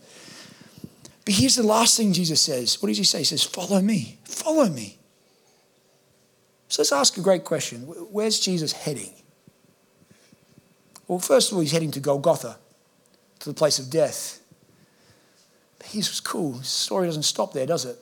But 1.24 1.34
here's 1.34 1.56
the 1.56 1.62
last 1.62 1.96
thing 1.96 2.12
Jesus 2.12 2.40
says. 2.40 2.82
What 2.82 2.88
does 2.88 2.98
he 2.98 3.04
say? 3.04 3.18
He 3.18 3.24
says, 3.24 3.42
Follow 3.42 3.80
me. 3.80 4.18
Follow 4.24 4.68
me. 4.68 4.98
So 6.68 6.82
let's 6.82 6.92
ask 6.92 7.16
a 7.16 7.20
great 7.20 7.44
question. 7.44 7.82
Where's 7.82 8.40
Jesus 8.40 8.72
heading? 8.72 9.12
Well, 11.06 11.18
first 11.18 11.50
of 11.50 11.56
all, 11.56 11.62
he's 11.62 11.72
heading 11.72 11.90
to 11.92 12.00
Golgotha, 12.00 12.58
to 13.40 13.48
the 13.48 13.54
place 13.54 13.78
of 13.78 13.90
death. 13.90 14.40
But 15.78 15.88
here's 15.88 16.08
what's 16.08 16.20
cool. 16.20 16.54
His 16.54 16.68
story 16.68 17.06
doesn't 17.06 17.24
stop 17.24 17.52
there, 17.52 17.66
does 17.66 17.84
it? 17.84 17.98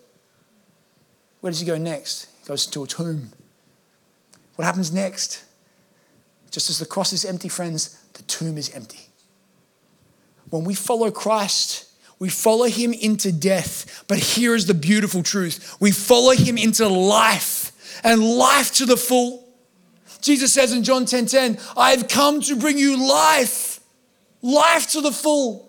Where 1.40 1.50
does 1.50 1.60
he 1.60 1.66
go 1.66 1.76
next? 1.76 2.28
He 2.40 2.46
goes 2.46 2.66
to 2.66 2.84
a 2.84 2.86
tomb. 2.86 3.32
What 4.54 4.64
happens 4.64 4.92
next? 4.92 5.44
Just 6.50 6.70
as 6.70 6.78
the 6.78 6.86
cross 6.86 7.12
is 7.12 7.24
empty, 7.24 7.48
friends, 7.48 7.98
the 8.12 8.22
tomb 8.22 8.56
is 8.56 8.72
empty. 8.74 9.08
When 10.50 10.64
we 10.64 10.74
follow 10.74 11.10
Christ, 11.10 11.91
we 12.22 12.28
follow 12.28 12.66
him 12.66 12.92
into 12.92 13.32
death. 13.32 14.04
But 14.06 14.18
here 14.18 14.54
is 14.54 14.66
the 14.66 14.74
beautiful 14.74 15.24
truth 15.24 15.76
we 15.80 15.90
follow 15.90 16.30
him 16.30 16.56
into 16.56 16.86
life 16.86 17.72
and 18.04 18.22
life 18.22 18.72
to 18.74 18.86
the 18.86 18.96
full. 18.96 19.48
Jesus 20.20 20.52
says 20.52 20.72
in 20.72 20.84
John 20.84 21.04
10 21.04 21.26
10, 21.26 21.58
I 21.76 21.90
have 21.90 22.06
come 22.06 22.40
to 22.42 22.54
bring 22.54 22.78
you 22.78 23.08
life, 23.08 23.80
life 24.40 24.88
to 24.92 25.00
the 25.00 25.10
full. 25.10 25.68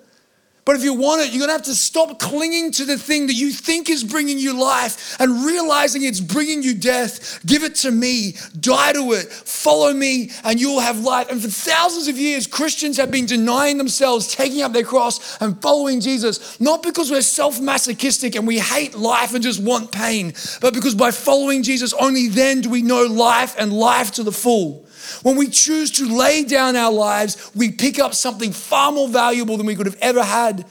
But 0.65 0.77
if 0.77 0.83
you 0.83 0.93
want 0.93 1.21
it, 1.21 1.31
you're 1.31 1.39
going 1.39 1.49
to 1.49 1.53
have 1.53 1.63
to 1.63 1.75
stop 1.75 2.19
clinging 2.19 2.71
to 2.73 2.85
the 2.85 2.97
thing 2.97 3.27
that 3.27 3.33
you 3.33 3.51
think 3.51 3.89
is 3.89 4.03
bringing 4.03 4.39
you 4.39 4.57
life 4.57 5.19
and 5.19 5.45
realizing 5.45 6.03
it's 6.03 6.21
bringing 6.21 6.63
you 6.63 6.73
death. 6.73 7.45
Give 7.45 7.63
it 7.63 7.75
to 7.75 7.91
me, 7.91 8.35
die 8.57 8.93
to 8.93 9.11
it, 9.11 9.31
follow 9.31 9.93
me, 9.93 10.31
and 10.45 10.61
you'll 10.61 10.79
have 10.79 11.01
life. 11.01 11.29
And 11.29 11.41
for 11.41 11.49
thousands 11.49 12.07
of 12.07 12.17
years, 12.17 12.47
Christians 12.47 12.95
have 12.95 13.11
been 13.11 13.25
denying 13.25 13.77
themselves, 13.77 14.33
taking 14.33 14.61
up 14.61 14.71
their 14.71 14.85
cross, 14.85 15.37
and 15.41 15.61
following 15.61 15.99
Jesus, 15.99 16.59
not 16.61 16.81
because 16.81 17.11
we're 17.11 17.21
self 17.21 17.59
masochistic 17.59 18.35
and 18.35 18.47
we 18.47 18.59
hate 18.59 18.95
life 18.95 19.33
and 19.33 19.43
just 19.43 19.61
want 19.61 19.91
pain, 19.91 20.33
but 20.61 20.73
because 20.73 20.95
by 20.95 21.11
following 21.11 21.63
Jesus, 21.63 21.93
only 21.93 22.29
then 22.29 22.61
do 22.61 22.69
we 22.69 22.81
know 22.81 23.03
life 23.03 23.55
and 23.57 23.73
life 23.73 24.11
to 24.13 24.23
the 24.23 24.31
full. 24.31 24.85
When 25.21 25.35
we 25.35 25.47
choose 25.47 25.91
to 25.91 26.17
lay 26.17 26.43
down 26.43 26.75
our 26.75 26.91
lives, 26.91 27.51
we 27.55 27.71
pick 27.71 27.99
up 27.99 28.13
something 28.13 28.51
far 28.51 28.91
more 28.91 29.07
valuable 29.07 29.57
than 29.57 29.65
we 29.65 29.75
could 29.75 29.85
have 29.85 29.97
ever 30.01 30.23
had. 30.23 30.65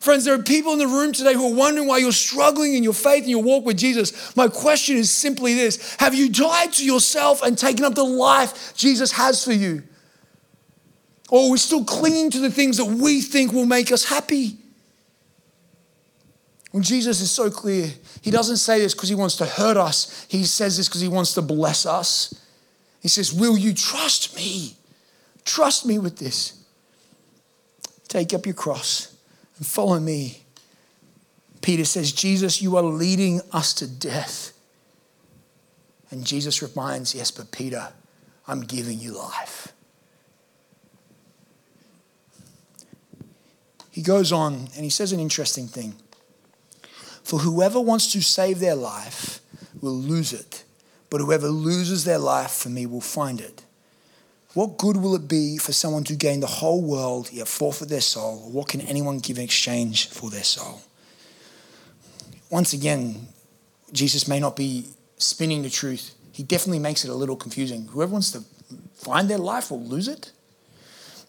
Friends, 0.00 0.24
there 0.24 0.34
are 0.34 0.42
people 0.42 0.72
in 0.72 0.78
the 0.78 0.86
room 0.86 1.12
today 1.12 1.34
who 1.34 1.52
are 1.52 1.54
wondering 1.54 1.86
why 1.86 1.98
you're 1.98 2.10
struggling 2.10 2.74
in 2.74 2.82
your 2.82 2.94
faith 2.94 3.24
and 3.24 3.30
your 3.30 3.42
walk 3.42 3.66
with 3.66 3.76
Jesus. 3.76 4.34
My 4.34 4.48
question 4.48 4.96
is 4.96 5.10
simply 5.10 5.52
this 5.54 5.94
Have 5.96 6.14
you 6.14 6.30
died 6.30 6.72
to 6.74 6.84
yourself 6.84 7.42
and 7.42 7.56
taken 7.56 7.84
up 7.84 7.94
the 7.94 8.02
life 8.02 8.74
Jesus 8.74 9.12
has 9.12 9.44
for 9.44 9.52
you? 9.52 9.82
Or 11.28 11.46
are 11.46 11.50
we 11.50 11.58
still 11.58 11.84
clinging 11.84 12.30
to 12.30 12.40
the 12.40 12.50
things 12.50 12.78
that 12.78 12.86
we 12.86 13.20
think 13.20 13.52
will 13.52 13.66
make 13.66 13.92
us 13.92 14.04
happy? 14.04 14.56
When 16.70 16.82
Jesus 16.82 17.20
is 17.20 17.30
so 17.30 17.50
clear, 17.50 17.90
he 18.22 18.30
doesn't 18.30 18.56
say 18.56 18.78
this 18.78 18.94
because 18.94 19.08
he 19.08 19.14
wants 19.14 19.36
to 19.36 19.44
hurt 19.44 19.76
us, 19.76 20.26
he 20.28 20.44
says 20.44 20.76
this 20.76 20.88
because 20.88 21.02
he 21.02 21.08
wants 21.08 21.34
to 21.34 21.42
bless 21.42 21.84
us. 21.84 22.34
He 23.00 23.08
says, 23.08 23.32
Will 23.32 23.56
you 23.56 23.74
trust 23.74 24.36
me? 24.36 24.76
Trust 25.44 25.86
me 25.86 25.98
with 25.98 26.18
this. 26.18 26.62
Take 28.08 28.34
up 28.34 28.46
your 28.46 28.54
cross 28.54 29.16
and 29.56 29.66
follow 29.66 29.98
me. 29.98 30.44
Peter 31.62 31.84
says, 31.84 32.12
Jesus, 32.12 32.62
you 32.62 32.76
are 32.76 32.82
leading 32.82 33.40
us 33.52 33.74
to 33.74 33.86
death. 33.86 34.52
And 36.10 36.26
Jesus 36.26 36.62
reminds, 36.62 37.14
Yes, 37.14 37.30
but 37.30 37.52
Peter, 37.52 37.92
I'm 38.46 38.62
giving 38.62 38.98
you 38.98 39.12
life. 39.12 39.72
He 43.90 44.02
goes 44.02 44.32
on 44.32 44.54
and 44.74 44.84
he 44.84 44.90
says 44.90 45.12
an 45.12 45.20
interesting 45.20 45.66
thing. 45.66 45.94
For 47.22 47.40
whoever 47.40 47.80
wants 47.80 48.12
to 48.12 48.22
save 48.22 48.58
their 48.58 48.74
life 48.74 49.40
will 49.80 49.96
lose 49.96 50.32
it 50.32 50.64
but 51.10 51.20
whoever 51.20 51.48
loses 51.48 52.04
their 52.04 52.18
life 52.18 52.52
for 52.52 52.68
me 52.68 52.86
will 52.86 53.00
find 53.00 53.40
it. 53.40 53.64
What 54.54 54.78
good 54.78 54.96
will 54.96 55.14
it 55.14 55.28
be 55.28 55.58
for 55.58 55.72
someone 55.72 56.04
to 56.04 56.16
gain 56.16 56.40
the 56.40 56.46
whole 56.46 56.82
world 56.82 57.30
yet 57.32 57.46
forfeit 57.46 57.88
their 57.88 58.00
soul? 58.00 58.50
What 58.50 58.68
can 58.68 58.80
anyone 58.80 59.18
give 59.18 59.38
in 59.38 59.44
exchange 59.44 60.08
for 60.08 60.30
their 60.30 60.42
soul? 60.42 60.82
Once 62.48 62.72
again, 62.72 63.28
Jesus 63.92 64.26
may 64.26 64.40
not 64.40 64.56
be 64.56 64.86
spinning 65.18 65.62
the 65.62 65.70
truth. 65.70 66.14
He 66.32 66.42
definitely 66.42 66.80
makes 66.80 67.04
it 67.04 67.10
a 67.10 67.14
little 67.14 67.36
confusing. 67.36 67.86
Whoever 67.88 68.12
wants 68.12 68.32
to 68.32 68.42
find 68.94 69.28
their 69.28 69.38
life 69.38 69.70
will 69.70 69.84
lose 69.84 70.08
it. 70.08 70.32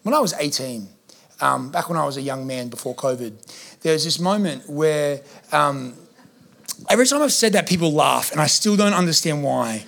When 0.02 0.14
I 0.14 0.18
was 0.18 0.34
18, 0.34 0.88
um, 1.40 1.70
back 1.70 1.88
when 1.88 1.98
I 1.98 2.04
was 2.04 2.16
a 2.16 2.22
young 2.22 2.46
man 2.46 2.68
before 2.68 2.94
COVID, 2.94 3.80
there 3.82 3.92
was 3.92 4.04
this 4.04 4.18
moment 4.18 4.68
where 4.68 5.20
um, 5.52 5.94
Every 6.90 7.06
time 7.06 7.22
I've 7.22 7.32
said 7.32 7.52
that, 7.52 7.68
people 7.68 7.92
laugh, 7.92 8.32
and 8.32 8.40
I 8.40 8.46
still 8.46 8.76
don't 8.76 8.94
understand 8.94 9.42
why. 9.42 9.84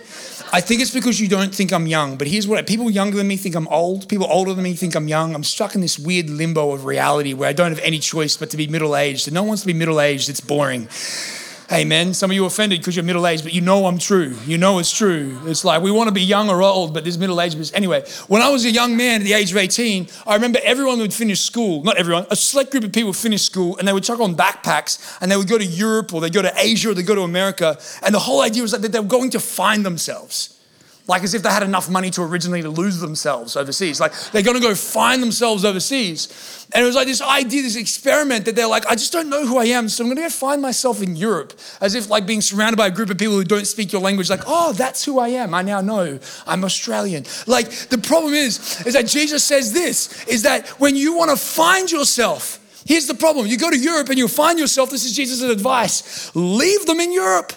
I 0.52 0.60
think 0.60 0.80
it's 0.80 0.92
because 0.92 1.20
you 1.20 1.26
don't 1.26 1.52
think 1.52 1.72
I'm 1.72 1.88
young, 1.88 2.16
but 2.16 2.28
here's 2.28 2.46
what 2.46 2.64
people 2.66 2.88
younger 2.88 3.16
than 3.16 3.26
me 3.26 3.36
think 3.36 3.56
I'm 3.56 3.66
old. 3.68 4.08
People 4.08 4.28
older 4.30 4.54
than 4.54 4.62
me 4.62 4.74
think 4.74 4.94
I'm 4.94 5.08
young. 5.08 5.34
I'm 5.34 5.42
stuck 5.42 5.74
in 5.74 5.80
this 5.80 5.98
weird 5.98 6.30
limbo 6.30 6.72
of 6.72 6.84
reality 6.84 7.34
where 7.34 7.48
I 7.48 7.52
don't 7.52 7.70
have 7.70 7.80
any 7.80 7.98
choice 7.98 8.36
but 8.36 8.50
to 8.50 8.56
be 8.56 8.68
middle 8.68 8.94
aged. 8.94 9.26
And 9.26 9.34
no 9.34 9.42
one 9.42 9.48
wants 9.48 9.62
to 9.62 9.66
be 9.66 9.72
middle 9.72 10.00
aged, 10.00 10.28
it's 10.28 10.40
boring. 10.40 10.88
Amen. 11.74 12.14
Some 12.14 12.30
of 12.30 12.36
you 12.36 12.44
offended 12.44 12.78
because 12.78 12.94
you're 12.94 13.04
middle 13.04 13.26
aged, 13.26 13.42
but 13.42 13.52
you 13.52 13.60
know 13.60 13.86
I'm 13.86 13.98
true. 13.98 14.36
You 14.46 14.58
know 14.58 14.78
it's 14.78 14.96
true. 14.96 15.40
It's 15.44 15.64
like 15.64 15.82
we 15.82 15.90
want 15.90 16.06
to 16.06 16.14
be 16.14 16.22
young 16.22 16.48
or 16.48 16.62
old, 16.62 16.94
but 16.94 17.02
there's 17.02 17.18
middle 17.18 17.40
aged. 17.40 17.74
Anyway, 17.74 18.04
when 18.28 18.42
I 18.42 18.48
was 18.48 18.64
a 18.64 18.70
young 18.70 18.96
man 18.96 19.22
at 19.22 19.24
the 19.24 19.32
age 19.32 19.50
of 19.50 19.56
18, 19.56 20.06
I 20.24 20.34
remember 20.34 20.60
everyone 20.62 21.00
would 21.00 21.12
finish 21.12 21.40
school. 21.40 21.82
Not 21.82 21.96
everyone, 21.96 22.26
a 22.30 22.36
select 22.36 22.70
group 22.70 22.84
of 22.84 22.92
people 22.92 23.08
would 23.08 23.16
finish 23.16 23.42
school 23.42 23.76
and 23.76 23.88
they 23.88 23.92
would 23.92 24.04
chuck 24.04 24.20
on 24.20 24.36
backpacks 24.36 25.18
and 25.20 25.32
they 25.32 25.36
would 25.36 25.48
go 25.48 25.58
to 25.58 25.64
Europe 25.64 26.14
or 26.14 26.20
they'd 26.20 26.32
go 26.32 26.42
to 26.42 26.52
Asia 26.56 26.90
or 26.90 26.94
they'd 26.94 27.06
go 27.06 27.16
to 27.16 27.22
America. 27.22 27.76
And 28.04 28.14
the 28.14 28.20
whole 28.20 28.40
idea 28.42 28.62
was 28.62 28.70
that 28.70 28.80
they 28.80 29.00
were 29.00 29.06
going 29.06 29.30
to 29.30 29.40
find 29.40 29.84
themselves 29.84 30.53
like 31.06 31.22
as 31.22 31.34
if 31.34 31.42
they 31.42 31.50
had 31.50 31.62
enough 31.62 31.90
money 31.90 32.10
to 32.10 32.22
originally 32.22 32.62
to 32.62 32.70
lose 32.70 32.98
themselves 32.98 33.56
overseas. 33.56 34.00
Like 34.00 34.12
they're 34.32 34.42
to 34.42 34.60
go 34.60 34.74
find 34.74 35.22
themselves 35.22 35.64
overseas. 35.64 36.66
And 36.72 36.82
it 36.82 36.86
was 36.86 36.96
like 36.96 37.06
this 37.06 37.20
idea, 37.20 37.62
this 37.62 37.76
experiment 37.76 38.46
that 38.46 38.56
they're 38.56 38.66
like, 38.66 38.86
I 38.86 38.94
just 38.94 39.12
don't 39.12 39.28
know 39.28 39.46
who 39.46 39.58
I 39.58 39.66
am, 39.66 39.88
so 39.90 40.02
I'm 40.02 40.14
to 40.16 40.22
go 40.22 40.28
find 40.30 40.62
myself 40.62 41.02
in 41.02 41.14
Europe, 41.14 41.52
as 41.80 41.94
if 41.94 42.08
like 42.08 42.26
being 42.26 42.40
surrounded 42.40 42.78
by 42.78 42.86
a 42.86 42.90
group 42.90 43.10
of 43.10 43.18
people 43.18 43.34
who 43.34 43.44
don't 43.44 43.66
speak 43.66 43.92
your 43.92 44.00
language. 44.00 44.30
Like, 44.30 44.44
oh, 44.46 44.72
that's 44.72 45.04
who 45.04 45.18
I 45.18 45.28
am. 45.28 45.52
I 45.52 45.60
now 45.60 45.82
know 45.82 46.18
I'm 46.46 46.64
Australian. 46.64 47.26
Like 47.46 47.70
the 47.70 47.98
problem 47.98 48.32
is, 48.32 48.84
is 48.86 48.94
that 48.94 49.06
Jesus 49.06 49.44
says 49.44 49.72
this: 49.74 50.26
is 50.26 50.42
that 50.42 50.68
when 50.80 50.96
you 50.96 51.16
want 51.16 51.30
to 51.30 51.36
find 51.36 51.90
yourself. 51.90 52.60
Here's 52.86 53.06
the 53.06 53.14
problem. 53.14 53.46
You 53.46 53.56
go 53.56 53.70
to 53.70 53.78
Europe 53.78 54.10
and 54.10 54.18
you 54.18 54.28
find 54.28 54.58
yourself, 54.58 54.90
this 54.90 55.06
is 55.06 55.16
Jesus' 55.16 55.40
advice 55.40 56.30
leave 56.34 56.84
them 56.84 57.00
in 57.00 57.14
Europe. 57.14 57.54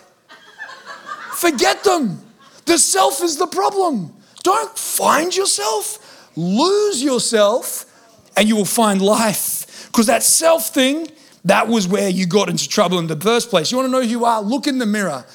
Forget 1.33 1.83
them. 1.83 2.26
The 2.67 2.77
self 2.77 3.23
is 3.23 3.37
the 3.37 3.47
problem. 3.47 4.13
Don't 4.43 4.77
find 4.77 5.35
yourself, 5.35 6.31
lose 6.35 7.01
yourself, 7.01 7.85
and 8.35 8.47
you 8.47 8.55
will 8.55 8.65
find 8.65 9.01
life. 9.01 9.87
Because 9.87 10.05
that 10.07 10.21
self 10.21 10.69
thing, 10.69 11.07
that 11.45 11.69
was 11.69 11.87
where 11.87 12.09
you 12.09 12.27
got 12.27 12.49
into 12.49 12.67
trouble 12.67 12.99
in 12.99 13.07
the 13.07 13.15
first 13.15 13.49
place. 13.49 13.71
You 13.71 13.77
want 13.77 13.87
to 13.87 13.91
know 13.91 14.01
who 14.01 14.07
you 14.07 14.25
are? 14.25 14.41
Look 14.41 14.67
in 14.67 14.79
the 14.79 14.85
mirror. 14.85 15.25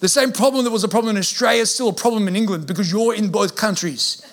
The 0.00 0.08
same 0.08 0.32
problem 0.32 0.64
that 0.64 0.70
was 0.70 0.82
a 0.82 0.88
problem 0.88 1.14
in 1.14 1.20
Australia 1.20 1.62
is 1.62 1.72
still 1.72 1.90
a 1.90 1.92
problem 1.92 2.26
in 2.26 2.34
England 2.34 2.66
because 2.66 2.90
you're 2.90 3.14
in 3.14 3.28
both 3.28 3.54
countries. 3.54 4.26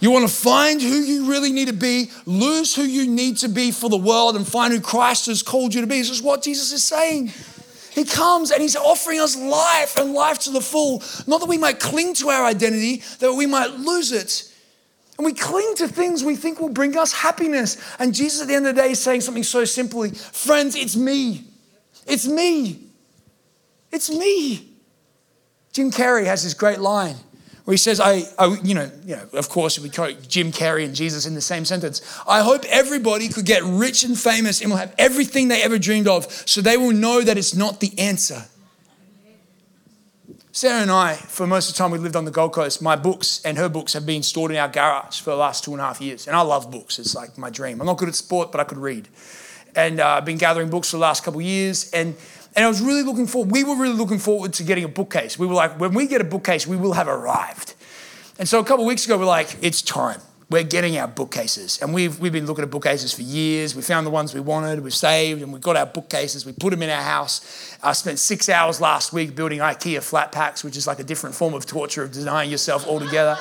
You 0.00 0.12
want 0.12 0.28
to 0.28 0.34
find 0.34 0.80
who 0.80 0.88
you 0.88 1.28
really 1.28 1.50
need 1.50 1.66
to 1.66 1.74
be, 1.74 2.10
lose 2.24 2.76
who 2.76 2.84
you 2.84 3.10
need 3.10 3.36
to 3.38 3.48
be 3.48 3.72
for 3.72 3.90
the 3.90 3.96
world, 3.98 4.36
and 4.36 4.46
find 4.46 4.72
who 4.72 4.80
Christ 4.80 5.26
has 5.26 5.42
called 5.42 5.74
you 5.74 5.80
to 5.80 5.88
be. 5.88 5.98
This 5.98 6.10
is 6.10 6.22
what 6.22 6.42
Jesus 6.42 6.72
is 6.72 6.84
saying. 6.84 7.32
He 7.98 8.04
comes 8.04 8.52
and 8.52 8.62
He's 8.62 8.76
offering 8.76 9.18
us 9.18 9.36
life 9.36 9.98
and 9.98 10.12
life 10.12 10.38
to 10.40 10.50
the 10.50 10.60
full. 10.60 11.02
Not 11.26 11.40
that 11.40 11.48
we 11.48 11.58
might 11.58 11.80
cling 11.80 12.14
to 12.14 12.28
our 12.28 12.46
identity, 12.46 13.02
that 13.18 13.34
we 13.34 13.44
might 13.44 13.72
lose 13.72 14.12
it. 14.12 14.54
And 15.16 15.24
we 15.24 15.32
cling 15.32 15.74
to 15.78 15.88
things 15.88 16.22
we 16.22 16.36
think 16.36 16.60
will 16.60 16.68
bring 16.68 16.96
us 16.96 17.12
happiness. 17.12 17.76
And 17.98 18.14
Jesus 18.14 18.42
at 18.42 18.46
the 18.46 18.54
end 18.54 18.68
of 18.68 18.76
the 18.76 18.82
day 18.82 18.92
is 18.92 19.00
saying 19.00 19.22
something 19.22 19.42
so 19.42 19.64
simply 19.64 20.10
Friends, 20.10 20.76
it's 20.76 20.94
me. 20.94 21.44
It's 22.06 22.28
me. 22.28 22.84
It's 23.90 24.08
me. 24.10 24.76
Jim 25.72 25.90
Carrey 25.90 26.24
has 26.24 26.44
this 26.44 26.54
great 26.54 26.78
line 26.78 27.16
where 27.68 27.74
he 27.74 27.76
says, 27.76 28.00
I, 28.00 28.22
I, 28.38 28.56
you, 28.62 28.72
know, 28.72 28.90
you 29.04 29.14
know, 29.14 29.28
of 29.34 29.50
course, 29.50 29.78
we 29.78 29.90
quote 29.90 30.26
Jim 30.26 30.52
Carrey 30.52 30.86
and 30.86 30.94
Jesus 30.94 31.26
in 31.26 31.34
the 31.34 31.42
same 31.42 31.66
sentence. 31.66 32.00
I 32.26 32.40
hope 32.40 32.64
everybody 32.64 33.28
could 33.28 33.44
get 33.44 33.62
rich 33.62 34.04
and 34.04 34.18
famous 34.18 34.62
and 34.62 34.70
will 34.70 34.78
have 34.78 34.94
everything 34.96 35.48
they 35.48 35.62
ever 35.62 35.78
dreamed 35.78 36.08
of 36.08 36.32
so 36.48 36.62
they 36.62 36.78
will 36.78 36.94
know 36.94 37.20
that 37.20 37.36
it's 37.36 37.54
not 37.54 37.80
the 37.80 37.92
answer. 37.98 38.46
Sarah 40.50 40.80
and 40.80 40.90
I, 40.90 41.16
for 41.16 41.46
most 41.46 41.68
of 41.68 41.74
the 41.74 41.78
time 41.78 41.90
we 41.90 41.98
lived 41.98 42.16
on 42.16 42.24
the 42.24 42.30
Gold 42.30 42.54
Coast, 42.54 42.80
my 42.80 42.96
books 42.96 43.42
and 43.44 43.58
her 43.58 43.68
books 43.68 43.92
have 43.92 44.06
been 44.06 44.22
stored 44.22 44.50
in 44.50 44.56
our 44.56 44.68
garage 44.68 45.20
for 45.20 45.28
the 45.28 45.36
last 45.36 45.62
two 45.62 45.72
and 45.72 45.82
a 45.82 45.84
half 45.84 46.00
years. 46.00 46.26
And 46.26 46.34
I 46.34 46.40
love 46.40 46.70
books, 46.70 46.98
it's 46.98 47.14
like 47.14 47.36
my 47.36 47.50
dream. 47.50 47.82
I'm 47.82 47.86
not 47.86 47.98
good 47.98 48.08
at 48.08 48.14
sport, 48.14 48.50
but 48.50 48.62
I 48.62 48.64
could 48.64 48.78
read. 48.78 49.08
And 49.76 50.00
uh, 50.00 50.08
I've 50.08 50.24
been 50.24 50.38
gathering 50.38 50.70
books 50.70 50.90
for 50.90 50.96
the 50.96 51.02
last 51.02 51.22
couple 51.22 51.40
of 51.40 51.46
years. 51.46 51.90
And 51.90 52.16
and 52.54 52.64
I 52.64 52.68
was 52.68 52.80
really 52.80 53.02
looking 53.02 53.26
forward, 53.26 53.50
we 53.50 53.64
were 53.64 53.76
really 53.76 53.94
looking 53.94 54.18
forward 54.18 54.52
to 54.54 54.62
getting 54.62 54.84
a 54.84 54.88
bookcase. 54.88 55.38
We 55.38 55.46
were 55.46 55.54
like, 55.54 55.78
when 55.78 55.94
we 55.94 56.06
get 56.06 56.20
a 56.20 56.24
bookcase, 56.24 56.66
we 56.66 56.76
will 56.76 56.92
have 56.92 57.08
arrived. 57.08 57.74
And 58.38 58.48
so 58.48 58.60
a 58.60 58.64
couple 58.64 58.84
weeks 58.84 59.04
ago, 59.04 59.18
we're 59.18 59.24
like, 59.24 59.56
it's 59.62 59.82
time. 59.82 60.20
We're 60.50 60.62
getting 60.62 60.96
our 60.96 61.08
bookcases. 61.08 61.78
And 61.82 61.92
we've, 61.92 62.18
we've 62.20 62.32
been 62.32 62.46
looking 62.46 62.64
at 62.64 62.70
bookcases 62.70 63.12
for 63.12 63.20
years. 63.20 63.76
We 63.76 63.82
found 63.82 64.06
the 64.06 64.10
ones 64.10 64.32
we 64.32 64.40
wanted, 64.40 64.80
we've 64.80 64.94
saved, 64.94 65.42
and 65.42 65.52
we 65.52 65.60
got 65.60 65.76
our 65.76 65.84
bookcases. 65.84 66.46
We 66.46 66.52
put 66.52 66.70
them 66.70 66.82
in 66.82 66.88
our 66.88 67.02
house. 67.02 67.76
I 67.82 67.92
spent 67.92 68.18
six 68.18 68.48
hours 68.48 68.80
last 68.80 69.12
week 69.12 69.36
building 69.36 69.58
IKEA 69.58 70.02
flat 70.02 70.32
packs, 70.32 70.64
which 70.64 70.76
is 70.76 70.86
like 70.86 71.00
a 71.00 71.04
different 71.04 71.34
form 71.34 71.52
of 71.52 71.66
torture 71.66 72.02
of 72.02 72.12
denying 72.12 72.50
yourself 72.50 72.86
altogether. 72.86 73.36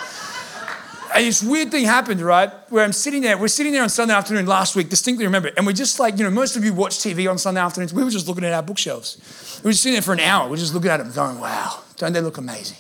And 1.18 1.26
this 1.26 1.42
weird 1.42 1.72
thing 1.72 1.84
happened, 1.84 2.22
right? 2.22 2.52
Where 2.70 2.84
I'm 2.84 2.94
sitting 2.94 3.24
there, 3.24 3.40
we're 3.40 3.48
sitting 3.48 3.74
there 3.74 3.82
on 3.82 3.90
Sunday 3.90 4.14
afternoon 4.14 4.46
last 4.46 4.76
week, 4.76 4.88
distinctly 4.88 5.26
remember. 5.26 5.50
And 5.58 5.66
we're 5.66 5.74
just 5.74 6.00
like, 6.00 6.16
you 6.20 6.24
know, 6.24 6.30
most 6.30 6.56
of 6.56 6.64
you 6.64 6.76
watch 6.76 7.00
TV 7.00 7.28
on 7.28 7.40
Sunday 7.40 7.60
afternoons. 7.60 7.92
We 7.92 8.04
were 8.04 8.12
just 8.12 8.28
looking 8.28 8.44
at 8.44 8.54
our 8.54 8.62
bookshelves. 8.62 9.60
We 9.64 9.70
were 9.70 9.74
sitting 9.74 9.94
there 9.94 10.04
for 10.04 10.14
an 10.14 10.20
hour. 10.20 10.48
We 10.48 10.54
are 10.54 10.60
just 10.60 10.76
looking 10.76 10.92
at 10.92 10.98
them 10.98 11.12
going, 11.12 11.40
wow, 11.40 11.82
don't 11.96 12.14
they 12.14 12.22
look 12.22 12.38
amazing? 12.38 12.78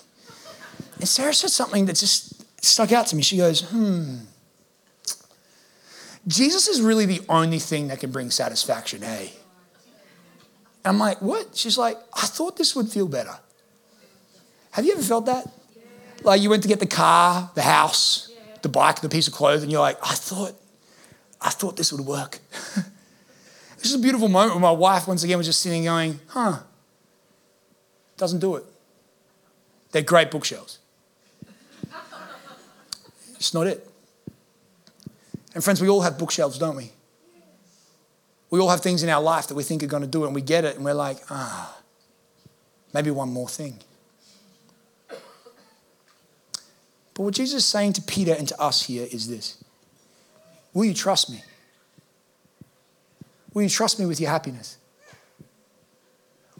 And 0.99 1.07
Sarah 1.07 1.33
said 1.33 1.49
something 1.49 1.87
that 1.87 1.95
just 1.95 2.63
stuck 2.63 2.91
out 2.91 3.07
to 3.07 3.15
me. 3.15 3.23
She 3.23 3.37
goes, 3.37 3.61
hmm, 3.71 4.17
Jesus 6.27 6.67
is 6.67 6.79
really 6.79 7.07
the 7.07 7.21
only 7.29 7.57
thing 7.57 7.87
that 7.87 8.01
can 8.01 8.11
bring 8.11 8.29
satisfaction, 8.29 9.01
hey? 9.01 9.31
And 10.85 10.93
I'm 10.93 10.99
like, 10.99 11.23
what? 11.23 11.55
She's 11.55 11.79
like, 11.79 11.97
I 12.13 12.27
thought 12.27 12.55
this 12.55 12.75
would 12.75 12.89
feel 12.89 13.07
better. 13.07 13.33
Have 14.73 14.85
you 14.85 14.93
ever 14.93 15.01
felt 15.01 15.25
that? 15.25 15.51
Like 16.21 16.39
you 16.39 16.51
went 16.51 16.61
to 16.61 16.69
get 16.69 16.79
the 16.79 16.85
car, 16.85 17.49
the 17.55 17.63
house, 17.63 18.26
the 18.67 18.71
bike, 18.71 18.99
the 18.99 19.07
piece 19.07 19.27
of 19.29 19.33
clothes, 19.33 19.63
and 19.63 19.71
you're 19.71 19.79
like, 19.79 19.97
I 20.03 20.13
thought, 20.13 20.53
I 21.39 21.49
thought 21.49 21.77
this 21.77 21.93
would 21.93 22.05
work. 22.05 22.39
this 23.77 23.85
is 23.85 23.93
a 23.93 23.99
beautiful 23.99 24.27
moment 24.27 24.51
where 24.51 24.61
my 24.61 24.71
wife 24.71 25.07
once 25.07 25.23
again 25.23 25.37
was 25.37 25.47
just 25.47 25.61
sitting 25.61 25.85
going, 25.85 26.19
huh, 26.27 26.59
doesn't 28.17 28.39
do 28.39 28.57
it. 28.57 28.65
They're 29.91 30.01
great 30.01 30.31
bookshelves. 30.31 30.79
it's 33.35 33.53
not 33.53 33.67
it. 33.67 33.87
And 35.55 35.63
friends, 35.63 35.81
we 35.81 35.87
all 35.87 36.01
have 36.01 36.19
bookshelves, 36.19 36.59
don't 36.59 36.75
we? 36.75 36.91
We 38.49 38.59
all 38.59 38.69
have 38.69 38.81
things 38.81 39.01
in 39.01 39.09
our 39.09 39.21
life 39.21 39.47
that 39.47 39.55
we 39.55 39.63
think 39.63 39.81
are 39.81 39.87
going 39.87 40.03
to 40.03 40.09
do 40.09 40.23
it, 40.23 40.27
and 40.27 40.35
we 40.35 40.41
get 40.41 40.65
it, 40.65 40.75
and 40.75 40.83
we're 40.83 40.93
like, 40.93 41.19
ah, 41.29 41.77
maybe 42.93 43.11
one 43.11 43.29
more 43.29 43.47
thing. 43.47 43.79
But 47.17 47.23
what 47.23 47.33
Jesus 47.33 47.63
is 47.63 47.65
saying 47.65 47.93
to 47.93 48.01
Peter 48.03 48.31
and 48.31 48.47
to 48.47 48.61
us 48.61 48.83
here 48.83 49.07
is 49.11 49.27
this 49.27 49.57
Will 50.71 50.85
you 50.85 50.93
trust 50.93 51.31
me? 51.31 51.41
Will 53.55 53.63
you 53.63 53.69
trust 53.69 53.99
me 53.99 54.05
with 54.05 54.21
your 54.21 54.29
happiness? 54.29 54.77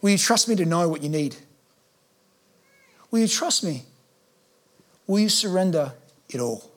Will 0.01 0.09
you 0.09 0.17
trust 0.17 0.49
me 0.49 0.55
to 0.55 0.65
know 0.65 0.89
what 0.89 1.03
you 1.03 1.09
need? 1.09 1.35
Will 3.11 3.19
you 3.19 3.27
trust 3.27 3.63
me? 3.63 3.83
Will 5.05 5.19
you 5.19 5.29
surrender 5.29 5.93
it 6.27 6.39
all? 6.39 6.71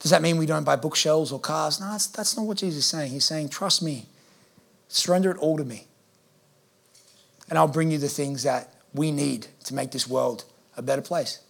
Does 0.00 0.10
that 0.10 0.20
mean 0.20 0.36
we 0.36 0.44
don't 0.44 0.64
buy 0.64 0.76
bookshelves 0.76 1.32
or 1.32 1.40
cars? 1.40 1.80
No, 1.80 1.92
that's, 1.92 2.08
that's 2.08 2.36
not 2.36 2.44
what 2.44 2.58
Jesus 2.58 2.80
is 2.80 2.84
saying. 2.84 3.10
He's 3.10 3.24
saying, 3.24 3.48
trust 3.48 3.82
me, 3.82 4.04
surrender 4.88 5.30
it 5.30 5.38
all 5.38 5.56
to 5.56 5.64
me. 5.64 5.86
And 7.48 7.58
I'll 7.58 7.68
bring 7.68 7.90
you 7.90 7.96
the 7.96 8.08
things 8.08 8.42
that 8.42 8.74
we 8.92 9.12
need 9.12 9.46
to 9.64 9.74
make 9.74 9.92
this 9.92 10.06
world 10.06 10.44
a 10.76 10.82
better 10.82 11.02
place. 11.02 11.40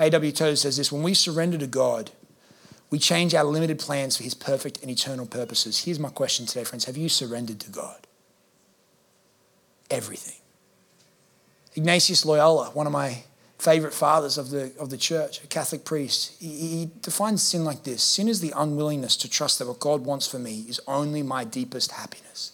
A.W. 0.00 0.32
Tozer 0.32 0.56
says 0.56 0.78
this 0.78 0.90
when 0.90 1.02
we 1.02 1.14
surrender 1.14 1.58
to 1.58 1.66
God, 1.66 2.10
we 2.90 2.98
change 2.98 3.34
our 3.34 3.44
limited 3.44 3.78
plans 3.78 4.16
for 4.16 4.24
his 4.24 4.34
perfect 4.34 4.80
and 4.82 4.90
eternal 4.90 5.26
purposes. 5.26 5.84
Here's 5.84 6.00
my 6.00 6.08
question 6.08 6.46
today, 6.46 6.64
friends 6.64 6.86
Have 6.86 6.96
you 6.96 7.08
surrendered 7.08 7.60
to 7.60 7.70
God? 7.70 8.06
Everything. 9.90 10.36
Ignatius 11.74 12.24
Loyola, 12.24 12.70
one 12.70 12.86
of 12.86 12.92
my 12.92 13.24
favorite 13.58 13.92
fathers 13.92 14.38
of 14.38 14.50
the, 14.50 14.72
of 14.78 14.90
the 14.90 14.96
church, 14.96 15.44
a 15.44 15.46
Catholic 15.46 15.84
priest, 15.84 16.34
he, 16.40 16.48
he 16.48 16.90
defines 17.02 17.42
sin 17.42 17.64
like 17.64 17.84
this 17.84 18.02
Sin 18.02 18.26
is 18.26 18.40
the 18.40 18.52
unwillingness 18.56 19.16
to 19.18 19.30
trust 19.30 19.58
that 19.58 19.68
what 19.68 19.78
God 19.78 20.04
wants 20.04 20.26
for 20.26 20.38
me 20.38 20.64
is 20.68 20.80
only 20.86 21.22
my 21.22 21.44
deepest 21.44 21.92
happiness. 21.92 22.52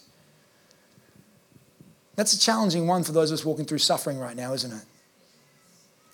That's 2.15 2.33
a 2.33 2.39
challenging 2.39 2.87
one 2.87 3.03
for 3.03 3.11
those 3.11 3.31
of 3.31 3.35
us 3.35 3.45
walking 3.45 3.65
through 3.65 3.77
suffering 3.77 4.17
right 4.17 4.35
now, 4.35 4.53
isn't 4.53 4.71
it? 4.71 4.83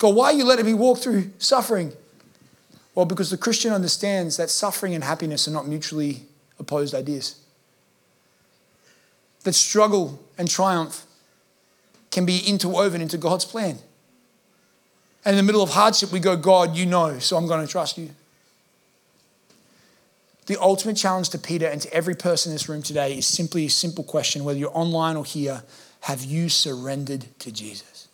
God, 0.04 0.16
why 0.16 0.26
are 0.26 0.32
you 0.34 0.44
letting 0.44 0.66
me 0.66 0.74
walk 0.74 0.98
through 0.98 1.30
suffering? 1.38 1.90
Well, 2.94 3.06
because 3.06 3.30
the 3.30 3.38
Christian 3.38 3.72
understands 3.72 4.36
that 4.36 4.50
suffering 4.50 4.94
and 4.94 5.02
happiness 5.02 5.48
are 5.48 5.50
not 5.50 5.66
mutually 5.66 6.26
opposed 6.58 6.94
ideas. 6.94 7.40
That 9.44 9.54
struggle 9.54 10.22
and 10.36 10.46
triumph 10.46 11.06
can 12.10 12.26
be 12.26 12.40
interwoven 12.46 13.00
into 13.00 13.16
God's 13.16 13.46
plan. 13.46 13.78
And 15.24 15.32
in 15.32 15.36
the 15.38 15.42
middle 15.42 15.62
of 15.62 15.70
hardship, 15.70 16.12
we 16.12 16.20
go, 16.20 16.36
God, 16.36 16.76
you 16.76 16.84
know, 16.84 17.18
so 17.18 17.38
I'm 17.38 17.46
going 17.46 17.66
to 17.66 17.72
trust 17.72 17.96
you. 17.96 18.10
The 20.44 20.60
ultimate 20.60 20.98
challenge 20.98 21.30
to 21.30 21.38
Peter 21.38 21.66
and 21.66 21.80
to 21.80 21.90
every 21.94 22.14
person 22.14 22.50
in 22.50 22.56
this 22.56 22.68
room 22.68 22.82
today 22.82 23.16
is 23.16 23.26
simply 23.26 23.64
a 23.64 23.70
simple 23.70 24.04
question 24.04 24.44
whether 24.44 24.58
you're 24.58 24.76
online 24.76 25.16
or 25.16 25.24
here 25.24 25.62
have 26.00 26.22
you 26.22 26.50
surrendered 26.50 27.24
to 27.38 27.50
Jesus? 27.50 28.06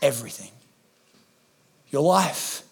Everything 0.00 0.52
your 1.90 2.02
life, 2.02 2.62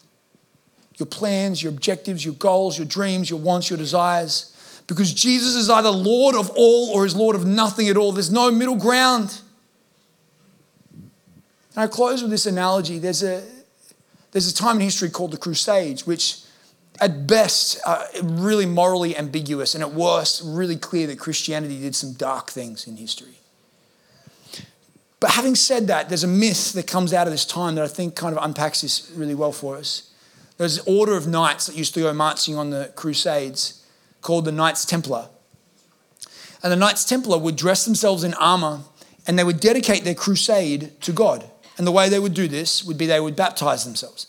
your 0.96 1.07
plans, 1.07 1.62
your 1.62 1.72
objectives, 1.72 2.24
your 2.24 2.35
goals, 2.35 2.79
your 2.79 2.87
dreams, 2.87 3.31
your 3.31 3.38
wants, 3.38 3.70
your 3.70 3.79
desires. 3.79 4.52
Because 4.87 5.12
Jesus 5.12 5.55
is 5.55 5.68
either 5.68 5.90
Lord 5.90 6.37
of 6.37 6.50
all 6.50 6.90
or 6.90 7.05
is 7.05 7.16
Lord 7.16 7.35
of 7.35 7.44
nothing 7.44 7.88
at 7.88 7.96
all. 7.96 8.12
There's 8.12 8.31
no 8.31 8.50
middle 8.50 8.76
ground. 8.76 9.40
And 10.92 11.85
I 11.85 11.87
close 11.87 12.22
with 12.22 12.31
this 12.31 12.46
analogy. 12.46 12.98
There's 12.98 13.22
a, 13.22 13.42
there's 14.33 14.50
a 14.50 14.55
time 14.55 14.76
in 14.76 14.83
history 14.83 15.11
called 15.11 15.33
the 15.33 15.38
Crusades, 15.38 16.07
which 16.07 16.40
at 17.00 17.26
best 17.26 17.79
are 17.85 18.05
really 18.22 18.64
morally 18.64 19.16
ambiguous, 19.16 19.74
and 19.74 19.83
at 19.83 19.92
worst, 19.92 20.42
really 20.44 20.76
clear 20.76 21.07
that 21.09 21.18
Christianity 21.18 21.81
did 21.81 21.94
some 21.94 22.14
dark 22.14 22.50
things 22.50 22.87
in 22.87 22.96
history. 22.96 23.40
But 25.27 25.33
having 25.33 25.57
said 25.57 25.89
that, 25.89 26.09
there's 26.09 26.23
a 26.23 26.29
myth 26.29 26.73
that 26.75 26.87
comes 26.87 27.12
out 27.12 27.27
of 27.27 27.33
this 27.33 27.45
time 27.45 27.75
that 27.75 27.83
I 27.83 27.89
think 27.89 28.15
kind 28.15 28.37
of 28.37 28.45
unpacks 28.45 28.83
this 28.83 29.11
really 29.17 29.35
well 29.35 29.51
for 29.51 29.77
us. 29.77 30.12
There's 30.57 30.79
an 30.79 30.85
order 30.87 31.17
of 31.17 31.27
knights 31.27 31.67
that 31.67 31.75
used 31.75 31.95
to 31.95 32.01
go 32.01 32.12
marching 32.12 32.57
on 32.57 32.71
the 32.71 32.93
Crusades 32.95 33.85
called 34.23 34.45
the 34.45 34.53
Knights 34.53 34.85
Templar. 34.85 35.29
And 36.62 36.71
the 36.71 36.77
Knights 36.77 37.05
Templar 37.05 37.39
would 37.39 37.57
dress 37.57 37.85
themselves 37.85 38.23
in 38.23 38.35
armor 38.35 38.83
and 39.27 39.37
they 39.37 39.43
would 39.43 39.59
dedicate 39.59 40.05
their 40.05 40.15
crusade 40.15 40.93
to 41.01 41.11
God. 41.11 41.51
And 41.77 41.85
the 41.85 41.91
way 41.91 42.09
they 42.09 42.21
would 42.21 42.33
do 42.33 42.47
this 42.47 42.85
would 42.85 42.97
be 42.97 43.07
they 43.07 43.19
would 43.19 43.35
baptize 43.35 43.85
themselves. 43.85 44.29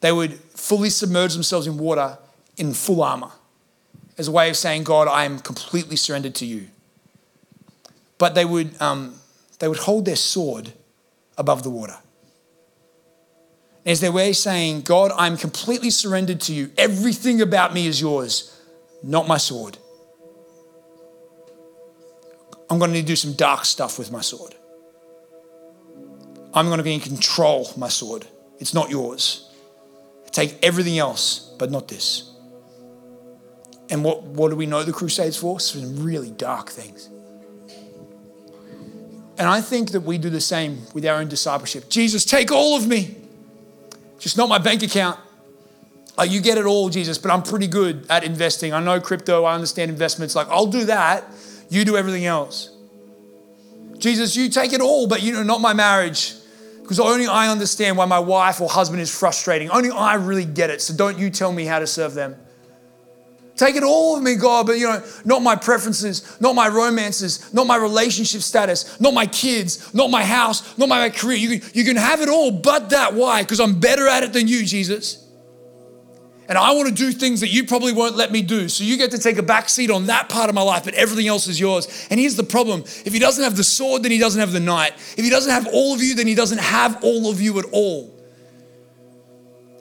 They 0.00 0.12
would 0.12 0.34
fully 0.34 0.90
submerge 0.90 1.32
themselves 1.32 1.66
in 1.66 1.78
water 1.78 2.18
in 2.58 2.74
full 2.74 3.02
armor 3.02 3.30
as 4.18 4.28
a 4.28 4.32
way 4.32 4.50
of 4.50 4.58
saying, 4.58 4.84
God, 4.84 5.08
I 5.08 5.24
am 5.24 5.38
completely 5.38 5.96
surrendered 5.96 6.34
to 6.34 6.44
you. 6.44 6.66
But 8.18 8.34
they 8.34 8.44
would, 8.44 8.78
um, 8.82 9.14
they 9.58 9.68
would 9.68 9.78
hold 9.78 10.04
their 10.04 10.16
sword 10.16 10.72
above 11.36 11.62
the 11.62 11.70
water. 11.70 11.96
As 13.84 14.00
their 14.00 14.12
way 14.12 14.32
saying, 14.32 14.82
God, 14.82 15.12
I'm 15.16 15.36
completely 15.36 15.90
surrendered 15.90 16.40
to 16.42 16.52
you. 16.52 16.70
Everything 16.76 17.40
about 17.40 17.72
me 17.72 17.86
is 17.86 18.00
yours, 18.00 18.60
not 19.02 19.26
my 19.26 19.38
sword. 19.38 19.78
I'm 22.70 22.78
going 22.78 22.90
to 22.90 22.96
need 22.96 23.02
to 23.02 23.06
do 23.06 23.16
some 23.16 23.32
dark 23.32 23.64
stuff 23.64 23.98
with 23.98 24.12
my 24.12 24.20
sword. 24.20 24.54
I'm 26.52 26.66
going 26.66 26.78
to 26.78 26.84
be 26.84 26.94
in 26.94 27.00
control 27.00 27.70
my 27.76 27.88
sword. 27.88 28.26
It's 28.58 28.74
not 28.74 28.90
yours. 28.90 29.48
Take 30.32 30.62
everything 30.62 30.98
else, 30.98 31.54
but 31.58 31.70
not 31.70 31.88
this. 31.88 32.30
And 33.90 34.04
what, 34.04 34.22
what 34.22 34.50
do 34.50 34.56
we 34.56 34.66
know 34.66 34.82
the 34.82 34.92
Crusades 34.92 35.36
for? 35.36 35.60
Some 35.60 36.02
really 36.02 36.30
dark 36.30 36.68
things. 36.68 37.08
And 39.38 39.48
I 39.48 39.60
think 39.60 39.92
that 39.92 40.00
we 40.00 40.18
do 40.18 40.30
the 40.30 40.40
same 40.40 40.82
with 40.92 41.06
our 41.06 41.20
own 41.20 41.28
discipleship. 41.28 41.88
Jesus, 41.88 42.24
take 42.24 42.50
all 42.50 42.76
of 42.76 42.88
me, 42.88 43.16
just 44.18 44.36
not 44.36 44.48
my 44.48 44.58
bank 44.58 44.82
account. 44.82 45.18
Oh, 46.18 46.24
you 46.24 46.40
get 46.40 46.58
it 46.58 46.66
all, 46.66 46.88
Jesus, 46.88 47.16
but 47.16 47.30
I'm 47.30 47.44
pretty 47.44 47.68
good 47.68 48.04
at 48.10 48.24
investing. 48.24 48.72
I 48.72 48.82
know 48.82 49.00
crypto, 49.00 49.44
I 49.44 49.54
understand 49.54 49.92
investments. 49.92 50.34
Like, 50.34 50.48
I'll 50.48 50.66
do 50.66 50.86
that. 50.86 51.24
You 51.70 51.84
do 51.84 51.96
everything 51.96 52.26
else. 52.26 52.74
Jesus, 53.98 54.34
you 54.36 54.48
take 54.48 54.72
it 54.72 54.80
all, 54.80 55.06
but 55.06 55.22
you 55.22 55.32
know, 55.32 55.44
not 55.44 55.60
my 55.60 55.72
marriage. 55.72 56.34
Because 56.82 56.98
only 56.98 57.26
I 57.26 57.48
understand 57.48 57.96
why 57.96 58.06
my 58.06 58.18
wife 58.18 58.60
or 58.60 58.68
husband 58.68 59.00
is 59.00 59.16
frustrating. 59.16 59.70
Only 59.70 59.90
I 59.90 60.14
really 60.14 60.46
get 60.46 60.70
it. 60.70 60.80
So 60.80 60.94
don't 60.94 61.18
you 61.18 61.30
tell 61.30 61.52
me 61.52 61.66
how 61.66 61.78
to 61.78 61.86
serve 61.86 62.14
them. 62.14 62.34
Take 63.58 63.76
it 63.76 63.82
all 63.82 64.16
of 64.16 64.22
me, 64.22 64.36
God, 64.36 64.66
but 64.66 64.78
you 64.78 64.88
know, 64.88 65.04
not 65.26 65.42
my 65.42 65.56
preferences, 65.56 66.40
not 66.40 66.54
my 66.54 66.68
romances, 66.68 67.52
not 67.52 67.66
my 67.66 67.76
relationship 67.76 68.40
status, 68.40 68.98
not 68.98 69.12
my 69.12 69.26
kids, 69.26 69.92
not 69.92 70.10
my 70.10 70.24
house, 70.24 70.78
not 70.78 70.88
my 70.88 71.10
career. 71.10 71.36
You 71.36 71.58
can, 71.58 71.70
you 71.74 71.84
can 71.84 71.96
have 71.96 72.22
it 72.22 72.30
all, 72.30 72.50
but 72.50 72.90
that. 72.90 73.12
Why? 73.12 73.42
Because 73.42 73.60
I'm 73.60 73.78
better 73.78 74.08
at 74.08 74.22
it 74.22 74.32
than 74.32 74.48
you, 74.48 74.64
Jesus 74.64 75.28
and 76.48 76.56
I 76.56 76.72
want 76.72 76.88
to 76.88 76.94
do 76.94 77.12
things 77.12 77.40
that 77.40 77.48
you 77.48 77.64
probably 77.64 77.92
won't 77.92 78.16
let 78.16 78.32
me 78.32 78.40
do. 78.40 78.70
So 78.70 78.82
you 78.82 78.96
get 78.96 79.10
to 79.10 79.18
take 79.18 79.36
a 79.36 79.42
back 79.42 79.68
seat 79.68 79.90
on 79.90 80.06
that 80.06 80.30
part 80.30 80.48
of 80.48 80.54
my 80.54 80.62
life, 80.62 80.82
but 80.82 80.94
everything 80.94 81.28
else 81.28 81.46
is 81.46 81.60
yours. 81.60 81.86
And 82.10 82.18
here's 82.18 82.36
the 82.36 82.42
problem 82.42 82.84
if 83.04 83.12
he 83.12 83.18
doesn't 83.18 83.44
have 83.44 83.54
the 83.54 83.64
sword, 83.64 84.02
then 84.02 84.10
he 84.10 84.18
doesn't 84.18 84.40
have 84.40 84.52
the 84.52 84.60
knight. 84.60 84.94
If 85.16 85.24
he 85.24 85.30
doesn't 85.30 85.52
have 85.52 85.68
all 85.70 85.94
of 85.94 86.02
you, 86.02 86.14
then 86.14 86.26
he 86.26 86.34
doesn't 86.34 86.58
have 86.58 87.04
all 87.04 87.30
of 87.30 87.40
you 87.40 87.58
at 87.58 87.66
all. 87.70 88.17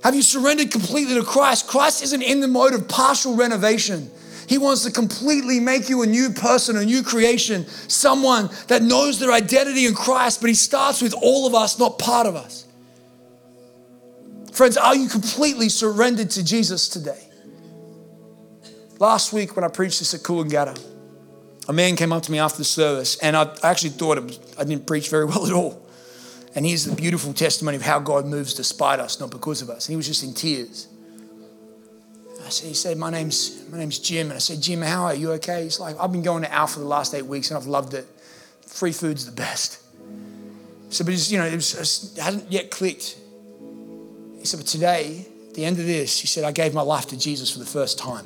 Have 0.04 0.16
you 0.16 0.22
surrendered 0.22 0.72
completely 0.72 1.16
to 1.16 1.24
Christ? 1.24 1.68
Christ 1.68 2.04
isn't 2.04 2.22
in 2.22 2.40
the 2.40 2.48
mode 2.48 2.74
of 2.74 2.88
partial 2.88 3.36
renovation. 3.36 4.10
He 4.48 4.58
wants 4.58 4.84
to 4.84 4.92
completely 4.92 5.60
make 5.60 5.90
you 5.90 6.04
a 6.04 6.08
new 6.08 6.30
person, 6.30 6.78
a 6.78 6.86
new 6.86 7.04
creation, 7.04 7.68
someone 7.90 8.50
that 8.68 8.82
knows 8.82 9.20
their 9.20 9.32
identity 9.32 9.86
in 9.86 9.94
Christ, 9.94 10.40
but 10.40 10.48
he 10.48 10.54
starts 10.54 11.02
with 11.02 11.14
all 11.14 11.46
of 11.46 11.54
us, 11.54 11.78
not 11.78 12.00
part 12.00 12.28
of 12.28 12.36
us. 12.36 12.66
Friends, 14.54 14.78
are 14.78 14.96
you 14.96 15.10
completely 15.10 15.70
surrendered 15.70 16.30
to 16.32 16.44
Jesus 16.44 16.88
today? 16.88 17.30
Last 19.00 19.34
week, 19.34 19.56
when 19.56 19.66
I 19.66 19.68
preached 19.68 20.00
this 20.00 20.14
at 20.14 20.22
Coolangatta, 20.22 20.82
a 21.68 21.74
man 21.74 21.96
came 21.98 22.14
up 22.14 22.24
to 22.24 22.32
me 22.32 22.40
after 22.40 22.60
the 22.60 22.64
service, 22.64 23.18
and 23.18 23.36
I 23.36 23.54
actually 23.62 23.92
thought 23.92 24.24
was, 24.24 24.40
I 24.58 24.64
didn't 24.64 24.88
preach 24.88 25.10
very 25.10 25.26
well 25.26 25.46
at 25.46 25.52
all. 25.52 25.87
And 26.56 26.66
here's 26.66 26.86
the 26.86 26.96
beautiful 26.96 27.34
testimony 27.34 27.78
of 27.78 27.84
how 27.84 28.00
God 28.00 28.26
moves 28.26 28.54
despite 28.54 29.00
us, 29.00 29.20
not 29.20 29.30
because 29.30 29.62
of 29.62 29.70
us. 29.70 29.88
And 29.88 29.94
he 29.94 29.98
was 29.98 30.08
just 30.08 30.24
in 30.24 30.34
tears. 30.34 30.88
I 32.48 32.50
said, 32.50 32.68
he 32.70 32.74
said, 32.74 32.98
my 32.98 33.10
name's, 33.10 33.68
my 33.70 33.78
name's 33.78 34.00
Jim. 34.00 34.28
And 34.28 34.36
I 34.36 34.40
said, 34.40 34.62
Jim, 34.62 34.82
how 34.82 35.04
are 35.04 35.14
you 35.14 35.34
okay? 35.34 35.64
He's 35.64 35.80
like, 35.80 36.00
I've 36.00 36.12
been 36.12 36.24
going 36.24 36.44
to 36.44 36.54
Al 36.54 36.68
for 36.68 36.80
the 36.80 36.86
last 36.86 37.14
eight 37.14 37.26
weeks 37.26 37.52
and 37.52 37.58
I've 37.58 37.68
loved 37.68 37.94
it. 37.94 38.08
Free 38.66 38.94
food's 38.94 39.26
the 39.26 39.34
best. 39.34 39.82
So, 40.90 41.04
but 41.04 41.14
it's, 41.14 41.30
you 41.30 41.38
know, 41.38 41.46
it, 41.46 41.56
was, 41.56 42.16
it 42.18 42.22
hasn't 42.22 42.50
yet 42.50 42.72
clicked. 42.72 43.18
He 44.40 44.46
said, 44.46 44.62
But 44.62 44.68
today, 44.68 45.28
at 45.50 45.54
the 45.56 45.66
end 45.66 45.78
of 45.80 45.86
this, 45.86 46.20
he 46.20 46.28
said, 46.28 46.46
I 46.46 46.54
gave 46.54 46.74
my 46.74 46.82
life 46.82 47.08
to 47.08 47.18
Jesus 47.18 47.52
for 47.52 47.60
the 47.60 47.66
first 47.66 48.00
time. 48.00 48.26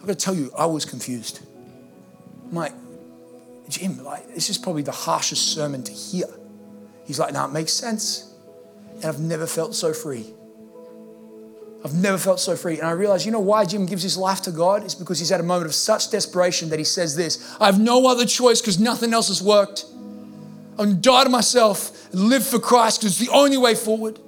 I've 0.00 0.06
got 0.06 0.18
to 0.18 0.24
tell 0.24 0.34
you, 0.34 0.52
I 0.56 0.66
was 0.66 0.84
confused. 0.84 1.40
I'm 2.48 2.54
like, 2.54 2.72
Jim, 3.68 4.02
like, 4.04 4.32
this 4.32 4.48
is 4.48 4.58
probably 4.58 4.82
the 4.82 4.92
harshest 4.92 5.52
sermon 5.52 5.82
to 5.82 5.92
hear. 5.92 6.26
He's 7.08 7.18
like, 7.18 7.32
no, 7.32 7.46
it 7.46 7.52
makes 7.52 7.72
sense. 7.72 8.30
And 8.96 9.06
I've 9.06 9.18
never 9.18 9.46
felt 9.46 9.74
so 9.74 9.94
free. 9.94 10.26
I've 11.82 11.94
never 11.94 12.18
felt 12.18 12.38
so 12.38 12.54
free. 12.54 12.78
And 12.78 12.86
I 12.86 12.90
realized, 12.90 13.24
you 13.24 13.32
know 13.32 13.40
why 13.40 13.64
Jim 13.64 13.86
gives 13.86 14.02
his 14.02 14.18
life 14.18 14.42
to 14.42 14.50
God? 14.50 14.84
It's 14.84 14.94
because 14.94 15.18
he's 15.18 15.32
at 15.32 15.40
a 15.40 15.42
moment 15.42 15.68
of 15.68 15.74
such 15.74 16.10
desperation 16.10 16.68
that 16.68 16.78
he 16.78 16.84
says 16.84 17.16
this 17.16 17.56
I 17.58 17.64
have 17.66 17.80
no 17.80 18.06
other 18.06 18.26
choice 18.26 18.60
because 18.60 18.78
nothing 18.78 19.14
else 19.14 19.28
has 19.28 19.42
worked. 19.42 19.86
I'm 20.72 20.76
going 20.76 20.96
to 20.96 21.00
die 21.00 21.24
to 21.24 21.30
myself 21.30 22.12
and 22.12 22.24
live 22.24 22.46
for 22.46 22.58
Christ 22.58 23.00
because 23.00 23.18
it's 23.18 23.26
the 23.26 23.34
only 23.34 23.56
way 23.56 23.74
forward. 23.74 24.20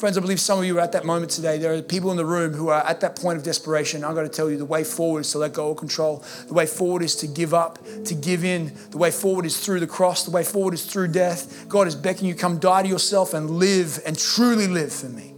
Friends, 0.00 0.16
I 0.16 0.22
believe 0.22 0.40
some 0.40 0.58
of 0.58 0.64
you 0.64 0.78
are 0.78 0.80
at 0.80 0.92
that 0.92 1.04
moment 1.04 1.30
today. 1.30 1.58
There 1.58 1.74
are 1.74 1.82
people 1.82 2.10
in 2.10 2.16
the 2.16 2.24
room 2.24 2.54
who 2.54 2.70
are 2.70 2.82
at 2.86 3.02
that 3.02 3.16
point 3.16 3.36
of 3.36 3.44
desperation. 3.44 4.02
I've 4.02 4.14
got 4.14 4.22
to 4.22 4.30
tell 4.30 4.48
you, 4.48 4.56
the 4.56 4.64
way 4.64 4.82
forward 4.82 5.20
is 5.20 5.32
to 5.32 5.38
let 5.38 5.52
go 5.52 5.72
of 5.72 5.76
control. 5.76 6.24
The 6.46 6.54
way 6.54 6.64
forward 6.64 7.02
is 7.02 7.14
to 7.16 7.26
give 7.26 7.52
up, 7.52 7.78
to 8.06 8.14
give 8.14 8.42
in. 8.42 8.72
The 8.92 8.96
way 8.96 9.10
forward 9.10 9.44
is 9.44 9.62
through 9.62 9.80
the 9.80 9.86
cross. 9.86 10.24
The 10.24 10.30
way 10.30 10.42
forward 10.42 10.72
is 10.72 10.86
through 10.86 11.08
death. 11.08 11.68
God 11.68 11.86
is 11.86 11.94
beckoning 11.94 12.30
you, 12.30 12.34
come 12.34 12.58
die 12.58 12.84
to 12.84 12.88
yourself 12.88 13.34
and 13.34 13.50
live 13.50 14.00
and 14.06 14.18
truly 14.18 14.68
live 14.68 14.90
for 14.90 15.10
me. 15.10 15.29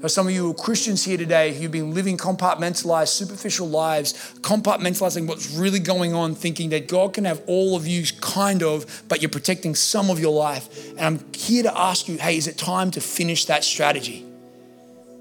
There 0.00 0.06
are 0.06 0.08
some 0.08 0.26
of 0.26 0.32
you 0.32 0.54
Christians 0.54 1.04
here 1.04 1.18
today 1.18 1.52
who've 1.52 1.70
been 1.70 1.92
living 1.92 2.16
compartmentalized, 2.16 3.08
superficial 3.08 3.68
lives, 3.68 4.14
compartmentalizing 4.40 5.26
what's 5.26 5.50
really 5.50 5.78
going 5.78 6.14
on, 6.14 6.34
thinking 6.34 6.70
that 6.70 6.88
God 6.88 7.12
can 7.12 7.26
have 7.26 7.42
all 7.46 7.76
of 7.76 7.86
you, 7.86 8.02
kind 8.22 8.62
of, 8.62 9.02
but 9.08 9.20
you're 9.20 9.28
protecting 9.28 9.74
some 9.74 10.08
of 10.08 10.18
your 10.18 10.32
life. 10.32 10.88
And 10.92 11.00
I'm 11.00 11.32
here 11.34 11.64
to 11.64 11.78
ask 11.78 12.08
you 12.08 12.16
hey, 12.16 12.38
is 12.38 12.46
it 12.46 12.56
time 12.56 12.90
to 12.92 13.00
finish 13.02 13.44
that 13.44 13.62
strategy? 13.62 14.24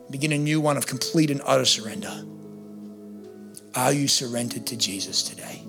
Begin 0.10 0.32
a 0.32 0.38
new 0.38 0.62
one 0.62 0.78
of 0.78 0.88
complete 0.88 1.30
and 1.30 1.42
utter 1.44 1.66
surrender. 1.66 2.24
Are 3.76 3.92
you 3.92 4.08
surrendered 4.08 4.66
to 4.68 4.78
Jesus 4.78 5.24
today? 5.24 5.62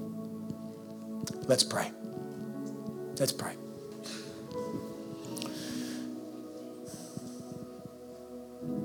Let's 1.48 1.64
pray. 1.64 1.90
Let's 3.18 3.32
pray. 3.32 3.59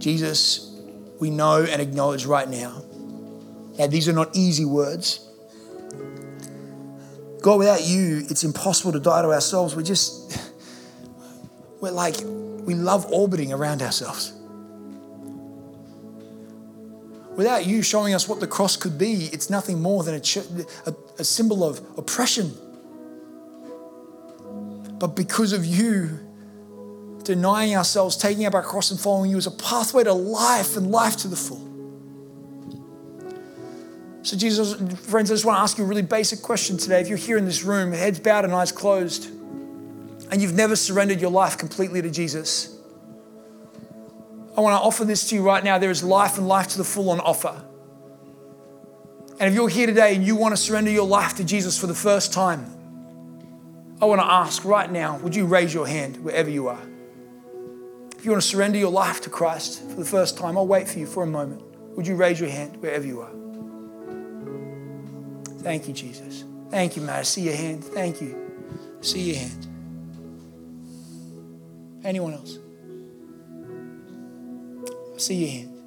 Jesus, 0.06 0.72
we 1.18 1.32
know 1.32 1.64
and 1.64 1.82
acknowledge 1.82 2.28
right 2.28 2.48
now 2.48 2.84
that 3.78 3.90
these 3.90 4.08
are 4.08 4.14
not 4.14 4.36
easy 4.36 4.64
words. 4.64 5.28
God, 7.42 7.58
without 7.58 7.84
you, 7.84 8.24
it's 8.30 8.44
impossible 8.44 8.92
to 8.92 9.00
die 9.00 9.24
to 9.24 9.30
ourselves. 9.30 9.76
We're 9.76 9.82
just, 9.82 10.40
we're 11.82 11.90
like, 11.90 12.18
we 12.22 12.76
love 12.76 13.12
orbiting 13.12 13.52
around 13.52 13.82
ourselves. 13.82 14.34
Without 17.36 17.66
you 17.66 17.82
showing 17.82 18.14
us 18.14 18.30
what 18.30 18.40
the 18.40 18.48
cross 18.48 18.78
could 18.78 19.00
be, 19.00 19.28
it's 19.34 19.50
nothing 19.50 19.82
more 19.82 20.04
than 20.04 20.14
a, 20.14 20.22
a, 20.86 20.96
a 21.18 21.24
symbol 21.24 21.64
of 21.64 21.82
oppression. 21.98 22.54
But 25.00 25.16
because 25.16 25.52
of 25.52 25.66
you, 25.66 26.25
denying 27.26 27.76
ourselves, 27.76 28.16
taking 28.16 28.46
up 28.46 28.54
our 28.54 28.64
cross 28.64 28.92
and 28.92 29.00
following 29.00 29.30
you 29.30 29.38
is 29.38 29.48
a 29.48 29.52
pathway 29.52 30.04
to 30.04 30.14
life 30.14 30.78
and 30.78 30.92
life 30.92 31.18
to 31.18 31.28
the 31.28 31.36
full. 31.36 31.62
So, 34.24 34.36
Jesus, 34.38 34.74
friends, 35.08 35.30
I 35.30 35.36
just 35.36 35.46
want 35.46 35.58
to 35.58 35.62
ask 35.62 35.78
you 35.78 35.84
a 35.84 35.88
really 35.88 36.02
basic 36.02 36.42
question 36.42 36.78
today. 36.78 37.02
If 37.02 37.10
you're 37.10 37.18
here 37.18 37.38
in 37.38 37.46
this 37.46 37.64
room, 37.64 37.92
heads 37.92 38.20
bowed 38.20 38.44
and 38.44 38.54
eyes 38.54 38.72
closed, 38.72 39.30
and 40.32 40.42
you've 40.42 40.56
never 40.56 40.76
surrendered 40.76 41.22
your 41.22 41.30
life 41.30 41.58
completely 41.58 42.02
to 42.02 42.10
Jesus, 42.10 42.76
I 44.58 44.62
want 44.62 44.74
to 44.74 44.84
offer 44.84 45.06
this 45.06 45.30
to 45.30 45.36
you 45.36 45.44
right 45.44 45.64
now. 45.64 45.78
There 45.78 45.92
is 45.92 46.04
life 46.04 46.38
and 46.38 46.48
life 46.48 46.70
to 46.70 46.78
the 46.78 46.84
full 46.84 47.10
on 47.10 47.20
offer. 47.20 47.64
And 49.40 49.50
if 49.50 49.54
you're 49.54 49.70
here 49.70 49.86
today 49.86 50.16
and 50.16 50.26
you 50.26 50.36
want 50.36 50.54
to 50.54 50.58
surrender 50.58 50.90
your 50.90 51.06
life 51.06 51.36
to 51.36 51.44
Jesus 51.44 51.78
for 51.78 51.88
the 51.88 51.94
first 51.94 52.32
time, 52.32 52.66
I 54.02 54.06
want 54.06 54.22
to 54.22 54.28
ask 54.28 54.64
right 54.64 54.90
now 54.90 55.18
would 55.18 55.36
you 55.36 55.46
raise 55.46 55.74
your 55.74 55.88
hand 55.88 56.24
wherever 56.24 56.50
you 56.50 56.70
are? 56.70 56.82
If 58.26 58.28
you 58.28 58.32
want 58.32 58.42
to 58.42 58.50
surrender 58.50 58.80
your 58.80 58.90
life 58.90 59.22
to 59.22 59.30
Christ 59.30 59.88
for 59.88 59.98
the 59.98 60.04
first 60.04 60.36
time, 60.36 60.58
I'll 60.58 60.66
wait 60.66 60.88
for 60.88 60.98
you 60.98 61.06
for 61.06 61.22
a 61.22 61.28
moment. 61.28 61.62
Would 61.96 62.08
you 62.08 62.16
raise 62.16 62.40
your 62.40 62.50
hand 62.50 62.76
wherever 62.78 63.06
you 63.06 63.22
are? 63.22 63.30
Thank 65.60 65.88
you, 65.88 65.94
Jesus. 65.94 66.44
Thank 66.72 66.96
you, 66.96 67.04
Matt. 67.04 67.20
I 67.20 67.22
see 67.22 67.42
your 67.42 67.54
hand. 67.54 67.84
Thank 67.84 68.22
you. 68.22 68.36
I 69.00 69.04
see 69.06 69.32
your 69.32 69.38
hand. 69.38 69.68
Anyone 72.04 72.34
else? 72.34 72.58
I 75.14 75.20
see 75.20 75.36
your 75.36 75.52
hand. 75.52 75.78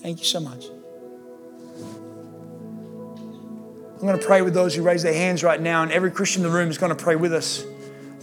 Thank 0.00 0.20
you 0.20 0.24
so 0.24 0.40
much. 0.40 0.64
I'm 3.96 4.00
going 4.00 4.18
to 4.18 4.26
pray 4.26 4.40
with 4.40 4.54
those 4.54 4.74
who 4.74 4.82
raise 4.82 5.02
their 5.02 5.12
hands 5.12 5.44
right 5.44 5.60
now, 5.60 5.82
and 5.82 5.92
every 5.92 6.10
Christian 6.10 6.42
in 6.42 6.50
the 6.50 6.56
room 6.56 6.70
is 6.70 6.78
going 6.78 6.96
to 6.96 7.04
pray 7.04 7.16
with 7.16 7.34
us 7.34 7.66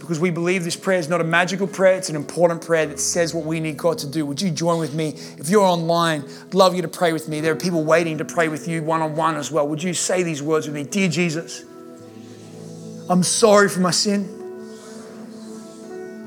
because 0.04 0.20
we 0.20 0.30
believe 0.30 0.64
this 0.64 0.76
prayer 0.76 0.98
is 0.98 1.08
not 1.08 1.22
a 1.22 1.24
magical 1.24 1.66
prayer, 1.66 1.96
it's 1.96 2.10
an 2.10 2.16
important 2.16 2.64
prayer 2.64 2.84
that 2.84 3.00
says 3.00 3.32
what 3.34 3.46
we 3.46 3.58
need 3.58 3.78
God 3.78 3.96
to 3.98 4.06
do. 4.06 4.26
Would 4.26 4.42
you 4.42 4.50
join 4.50 4.78
with 4.78 4.94
me? 4.94 5.14
If 5.38 5.48
you're 5.48 5.62
online, 5.62 6.24
I'd 6.46 6.54
love 6.54 6.74
you 6.74 6.82
to 6.82 6.88
pray 6.88 7.12
with 7.14 7.26
me. 7.26 7.40
There 7.40 7.52
are 7.52 7.56
people 7.56 7.82
waiting 7.84 8.18
to 8.18 8.24
pray 8.24 8.48
with 8.48 8.68
you 8.68 8.82
one 8.82 9.00
on 9.00 9.16
one 9.16 9.36
as 9.36 9.50
well. 9.50 9.66
Would 9.66 9.82
you 9.82 9.94
say 9.94 10.22
these 10.22 10.42
words 10.42 10.66
with 10.66 10.74
me? 10.74 10.84
Dear 10.84 11.08
Jesus, 11.08 11.64
I'm 13.08 13.22
sorry 13.22 13.68
for 13.68 13.80
my 13.80 13.90
sin. 13.90 14.28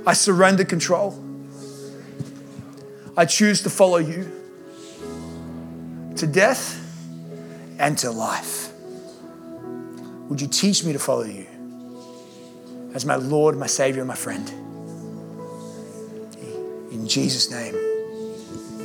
I 0.08 0.14
surrender 0.14 0.66
control. 0.66 1.24
I 3.16 3.26
choose 3.26 3.62
to 3.62 3.70
follow 3.70 3.98
you 3.98 4.32
to 6.16 6.28
death 6.28 6.84
and 7.80 7.98
to 8.00 8.12
life. 8.12 8.72
Would 10.30 10.42
you 10.42 10.48
teach 10.48 10.84
me 10.84 10.94
to 10.94 11.00
follow 11.00 11.24
you 11.24 11.47
as 12.98 13.06
my 13.06 13.16
Lord, 13.16 13.56
my 13.56 13.68
Savior, 13.68 14.02
and 14.02 14.08
my 14.08 14.16
friend? 14.16 14.50
In 16.92 17.08
Jesus' 17.08 17.52
name, 17.52 17.76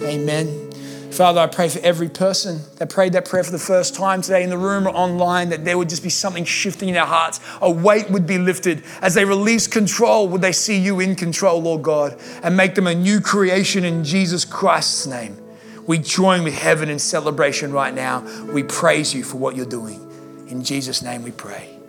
amen. 0.03 0.71
Father, 1.11 1.41
I 1.41 1.47
pray 1.47 1.71
for 1.71 1.79
every 1.79 2.11
person 2.11 2.61
that 2.77 2.91
prayed 2.91 3.15
that 3.15 3.27
prayer 3.27 3.43
for 3.43 3.53
the 3.53 3.59
first 3.59 3.95
time 3.95 4.21
today 4.21 4.43
in 4.43 4.51
the 4.51 4.59
room 4.59 4.87
or 4.87 4.91
online, 4.91 5.49
that 5.49 5.65
there 5.65 5.79
would 5.79 5.89
just 5.89 6.03
be 6.03 6.11
something 6.11 6.45
shifting 6.45 6.91
in 6.91 6.95
their 6.95 7.07
hearts. 7.07 7.41
A 7.63 7.71
weight 7.71 8.11
would 8.11 8.27
be 8.27 8.37
lifted. 8.37 8.85
As 9.01 9.15
they 9.15 9.25
release 9.25 9.67
control, 9.67 10.29
would 10.29 10.43
they 10.43 10.53
see 10.53 10.79
you 10.79 11.01
in 11.01 11.17
control, 11.17 11.63
Lord 11.63 11.83
God, 11.83 12.21
and 12.43 12.55
make 12.55 12.75
them 12.75 12.87
a 12.87 12.95
new 12.95 13.19
creation 13.19 13.83
in 13.83 14.05
Jesus 14.05 14.45
Christ's 14.45 15.07
name. 15.07 15.39
We 15.87 15.99
join 15.99 16.45
with 16.45 16.55
heaven 16.55 16.91
in 16.91 16.99
celebration 16.99 17.73
right 17.73 17.95
now. 17.95 18.21
We 18.53 18.63
praise 18.63 19.15
you 19.15 19.25
for 19.25 19.39
what 19.39 19.57
you're 19.57 19.65
doing. 19.65 20.01
In 20.49 20.63
Jesus' 20.63 21.01
name 21.01 21.23
we 21.23 21.31
pray. 21.31 21.82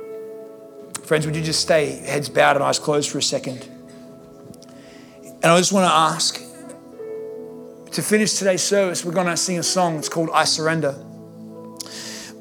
Friends, 1.14 1.28
would 1.28 1.36
you 1.36 1.44
just 1.44 1.62
stay 1.62 1.98
heads 2.08 2.28
bowed 2.28 2.56
and 2.56 2.66
eyes 2.66 2.80
closed 2.80 3.12
for 3.12 3.20
a 3.20 3.22
second? 3.22 3.70
And 5.22 5.46
I 5.46 5.60
just 5.60 5.72
want 5.72 5.88
to 5.88 5.94
ask 5.94 6.42
to 7.92 8.02
finish 8.02 8.34
today's 8.34 8.64
service, 8.64 9.06
we're 9.06 9.12
going 9.12 9.28
to 9.28 9.38
sing 9.38 9.60
a 9.60 9.62
song. 9.62 10.00
It's 10.00 10.10
called 10.10 10.32
I 10.34 10.46
Surrender. 10.46 10.94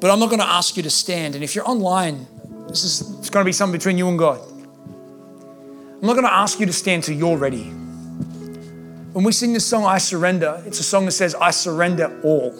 But 0.01 0.09
I'm 0.09 0.17
not 0.17 0.29
going 0.29 0.39
to 0.39 0.47
ask 0.47 0.75
you 0.75 0.81
to 0.81 0.89
stand. 0.89 1.35
And 1.35 1.43
if 1.43 1.53
you're 1.53 1.69
online, 1.69 2.25
this 2.67 2.83
is 2.83 3.01
it's 3.19 3.29
going 3.29 3.43
to 3.43 3.47
be 3.47 3.51
something 3.51 3.77
between 3.77 3.99
you 3.99 4.09
and 4.09 4.17
God. 4.17 4.41
I'm 4.41 6.07
not 6.07 6.13
going 6.13 6.25
to 6.25 6.33
ask 6.33 6.59
you 6.59 6.65
to 6.65 6.73
stand 6.73 7.03
till 7.03 7.15
you're 7.15 7.37
ready. 7.37 7.65
When 7.65 9.23
we 9.23 9.33
sing 9.33 9.53
this 9.53 9.67
song, 9.67 9.85
I 9.85 9.99
Surrender, 9.99 10.63
it's 10.65 10.79
a 10.79 10.83
song 10.83 11.05
that 11.05 11.11
says, 11.11 11.35
I 11.35 11.51
surrender 11.51 12.19
all, 12.23 12.55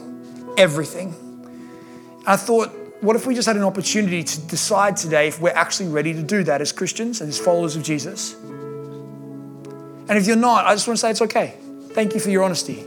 everything. 0.60 1.16
I 2.28 2.36
thought, 2.36 2.70
what 3.04 3.18
if 3.18 3.28
we 3.28 3.36
just 3.36 3.48
had 3.48 3.58
an 3.58 3.64
opportunity 3.64 4.24
to 4.24 4.40
decide 4.48 4.96
today 4.96 5.28
if 5.28 5.42
we're 5.42 5.50
actually 5.50 5.90
ready 5.90 6.14
to 6.14 6.24
do 6.24 6.42
that 6.46 6.62
as 6.62 6.72
Christians 6.72 7.20
and 7.20 7.28
as 7.28 7.38
followers 7.38 7.76
of 7.76 7.84
Jesus? 7.84 8.34
And 10.08 10.12
if 10.12 10.26
you're 10.26 10.38
not, 10.38 10.66
I 10.66 10.74
just 10.74 10.88
want 10.88 10.98
to 10.98 11.02
say 11.02 11.12
it's 11.12 11.22
okay. 11.22 11.56
Thank 11.90 12.14
you 12.14 12.22
for 12.22 12.30
your 12.30 12.44
honesty. 12.44 12.86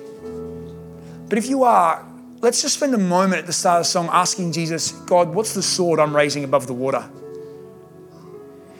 But 1.29 1.37
if 1.37 1.47
you 1.49 1.65
are, 1.65 2.03
let's 2.41 2.63
just 2.63 2.77
spend 2.77 2.95
a 2.95 2.99
moment 2.99 3.41
at 3.41 3.47
the 3.47 3.53
start 3.53 3.81
of 3.81 3.85
the 3.85 3.91
song 3.91 4.09
asking 4.11 4.53
Jesus, 4.53 4.93
God, 4.93 5.35
what's 5.35 5.53
the 5.53 5.63
sword 5.63 6.01
I'm 6.01 6.17
raising 6.17 6.45
above 6.45 6.67
the 6.67 6.75
water? 6.75 7.07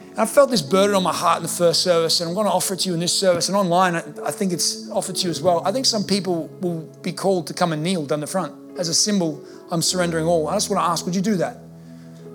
And 0.09 0.19
I 0.19 0.25
felt 0.25 0.49
this 0.49 0.63
burden 0.63 0.95
on 0.95 1.03
my 1.03 1.13
heart 1.13 1.37
in 1.37 1.43
the 1.43 1.49
first 1.49 1.83
service, 1.83 2.19
and 2.19 2.29
I'm 2.29 2.33
going 2.33 2.47
to 2.47 2.51
offer 2.51 2.73
it 2.73 2.79
to 2.81 2.89
you 2.89 2.95
in 2.95 2.99
this 2.99 3.17
service. 3.17 3.47
And 3.47 3.55
online, 3.55 3.95
I 3.95 4.31
think 4.31 4.53
it's 4.53 4.89
offered 4.89 5.17
to 5.17 5.25
you 5.25 5.29
as 5.29 5.39
well. 5.39 5.61
I 5.63 5.71
think 5.71 5.85
some 5.85 6.03
people 6.03 6.47
will 6.61 6.81
be 7.03 7.11
called 7.11 7.45
to 7.45 7.53
come 7.53 7.73
and 7.73 7.83
kneel 7.83 8.07
down 8.07 8.21
the 8.21 8.27
front 8.27 8.79
as 8.79 8.89
a 8.89 8.93
symbol 8.95 9.43
I'm 9.71 9.81
surrendering 9.81 10.25
all. 10.25 10.47
I 10.47 10.55
just 10.55 10.69
want 10.69 10.81
to 10.81 10.89
ask, 10.89 11.05
would 11.05 11.15
you 11.15 11.21
do 11.21 11.35
that? 11.37 11.57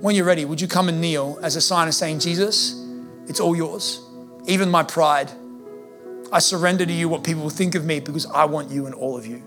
When 0.00 0.14
you're 0.14 0.24
ready, 0.24 0.44
would 0.44 0.60
you 0.60 0.68
come 0.68 0.88
and 0.88 1.00
kneel 1.00 1.38
as 1.42 1.56
a 1.56 1.60
sign 1.60 1.88
of 1.88 1.94
saying, 1.94 2.18
Jesus, 2.18 2.84
it's 3.28 3.40
all 3.40 3.56
yours, 3.56 4.00
even 4.46 4.70
my 4.70 4.82
pride. 4.82 5.30
I 6.32 6.40
surrender 6.40 6.84
to 6.84 6.92
you 6.92 7.08
what 7.08 7.24
people 7.24 7.48
think 7.50 7.74
of 7.74 7.84
me 7.84 8.00
because 8.00 8.26
I 8.26 8.44
want 8.46 8.70
you 8.70 8.86
and 8.86 8.94
all 8.94 9.16
of 9.16 9.26
you. 9.26 9.42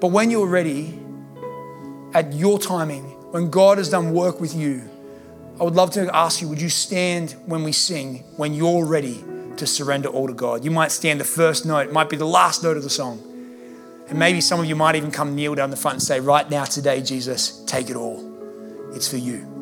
But 0.00 0.08
when 0.08 0.30
you're 0.30 0.46
ready, 0.46 0.98
at 2.14 2.32
your 2.32 2.58
timing, 2.58 3.04
when 3.32 3.50
God 3.50 3.78
has 3.78 3.90
done 3.90 4.12
work 4.12 4.40
with 4.40 4.54
you, 4.54 4.88
I 5.60 5.64
would 5.64 5.74
love 5.74 5.90
to 5.92 6.14
ask 6.14 6.40
you 6.40 6.48
would 6.48 6.60
you 6.60 6.68
stand 6.68 7.32
when 7.46 7.64
we 7.64 7.72
sing 7.72 8.18
when 8.36 8.54
you're 8.54 8.86
ready 8.86 9.24
to 9.56 9.66
surrender 9.66 10.08
all 10.08 10.28
to 10.28 10.32
God? 10.32 10.64
You 10.64 10.70
might 10.70 10.92
stand 10.92 11.20
the 11.20 11.24
first 11.24 11.66
note, 11.66 11.88
it 11.88 11.92
might 11.92 12.08
be 12.08 12.16
the 12.16 12.26
last 12.26 12.62
note 12.62 12.76
of 12.76 12.84
the 12.84 12.90
song. 12.90 13.22
And 14.08 14.18
maybe 14.18 14.40
some 14.40 14.58
of 14.58 14.66
you 14.66 14.74
might 14.74 14.96
even 14.96 15.10
come 15.10 15.34
kneel 15.34 15.54
down 15.54 15.70
the 15.70 15.76
front 15.76 15.96
and 15.96 16.02
say, 16.02 16.20
Right 16.20 16.48
now, 16.48 16.64
today, 16.64 17.02
Jesus, 17.02 17.62
take 17.66 17.90
it 17.90 17.96
all. 17.96 18.24
It's 18.94 19.08
for 19.08 19.18
you. 19.18 19.58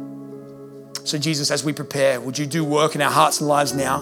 So, 1.07 1.19
Jesus, 1.19 1.53
as 1.53 1.63
we 1.63 1.73
prepare, 1.73 2.21
would 2.21 2.37
you 2.37 2.47
do 2.47 2.65
work 2.65 2.97
in 2.97 3.01
our 3.01 3.11
hearts 3.11 3.41
and 3.41 3.49
lives 3.49 3.73
now, 3.73 4.01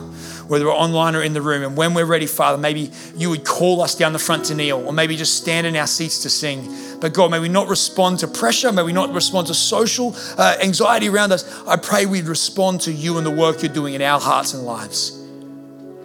whether 0.49 0.65
we're 0.65 0.73
online 0.73 1.15
or 1.15 1.23
in 1.23 1.35
the 1.35 1.43
room? 1.43 1.63
And 1.63 1.77
when 1.77 1.93
we're 1.93 2.07
ready, 2.07 2.27
Father, 2.27 2.57
maybe 2.57 2.91
you 3.15 3.29
would 3.29 3.45
call 3.45 3.83
us 3.83 3.95
down 3.95 4.15
the 4.15 4.19
front 4.19 4.47
to 4.47 4.55
kneel, 4.55 4.79
or 4.87 4.93
maybe 4.93 5.15
just 5.15 5.37
stand 5.37 5.67
in 5.67 5.77
our 5.77 5.87
seats 5.87 6.21
to 6.23 6.31
sing. 6.31 6.67
But 7.01 7.13
God, 7.13 7.31
may 7.31 7.39
we 7.39 7.51
not 7.51 7.69
respond 7.69 8.21
to 8.21 8.29
pressure, 8.29 8.73
may 8.73 8.83
we 8.83 8.95
not 8.95 9.13
respond 9.13 9.49
to 9.49 9.55
social 9.55 10.17
uh, 10.39 10.57
anxiety 10.63 11.11
around 11.11 11.33
us. 11.33 11.45
I 11.67 11.77
pray 11.77 12.07
we'd 12.07 12.25
respond 12.25 12.81
to 12.83 12.93
you 12.93 13.19
and 13.19 13.27
the 13.27 13.31
work 13.31 13.63
you're 13.63 13.73
doing 13.73 13.93
in 13.93 14.01
our 14.01 14.19
hearts 14.19 14.55
and 14.55 14.63
lives. 14.63 15.11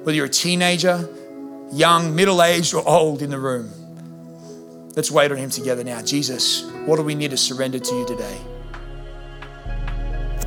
Whether 0.03 0.13
you're 0.13 0.25
a 0.25 0.29
teenager, 0.29 1.07
young, 1.71 2.13
middle 2.13 2.43
aged, 2.43 2.73
or 2.73 2.85
old 2.85 3.21
in 3.21 3.29
the 3.29 3.39
room. 3.39 3.71
Let's 4.95 5.11
wait 5.11 5.31
on 5.31 5.37
Him 5.37 5.49
together 5.49 5.83
now. 5.83 6.01
Jesus, 6.01 6.63
what 6.85 6.97
do 6.97 7.03
we 7.03 7.15
need 7.15 7.31
to 7.31 7.37
surrender 7.37 7.79
to 7.79 7.95
you 7.95 8.05
today? 8.05 8.37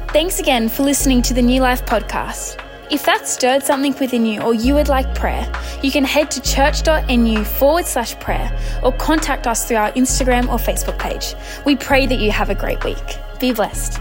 Thanks 0.09 0.41
again 0.41 0.69
for 0.69 0.83
listening 0.83 1.23
to 1.23 1.35
the 1.35 1.43
New 1.43 1.63
Life 1.63 1.87
podcast. 1.87 2.63
If 2.91 3.07
that 3.07 3.27
stirred 3.27 3.63
something 3.63 3.95
within 3.99 4.27
you 4.27 4.43
or 4.43 4.53
you 4.53 4.75
would 4.75 4.89
like 4.89 5.15
prayer, 5.15 5.51
you 5.83 5.91
can 5.91 6.05
head 6.05 6.31
to 6.33 6.43
church.nu 6.43 7.45
forward 7.45 7.87
slash 7.87 8.19
prayer 8.21 8.55
or 8.83 8.93
contact 8.93 9.47
us 9.47 9.67
through 9.67 9.79
our 9.79 9.91
Instagram 9.93 10.49
or 10.49 10.59
Facebook 10.59 10.99
page. 10.99 11.35
We 11.65 11.75
pray 11.75 12.05
that 12.07 12.19
you 12.19 12.31
have 12.31 12.51
a 12.51 12.55
great 12.55 12.85
week. 12.85 12.99
Be 13.41 13.55
blessed. 13.55 13.99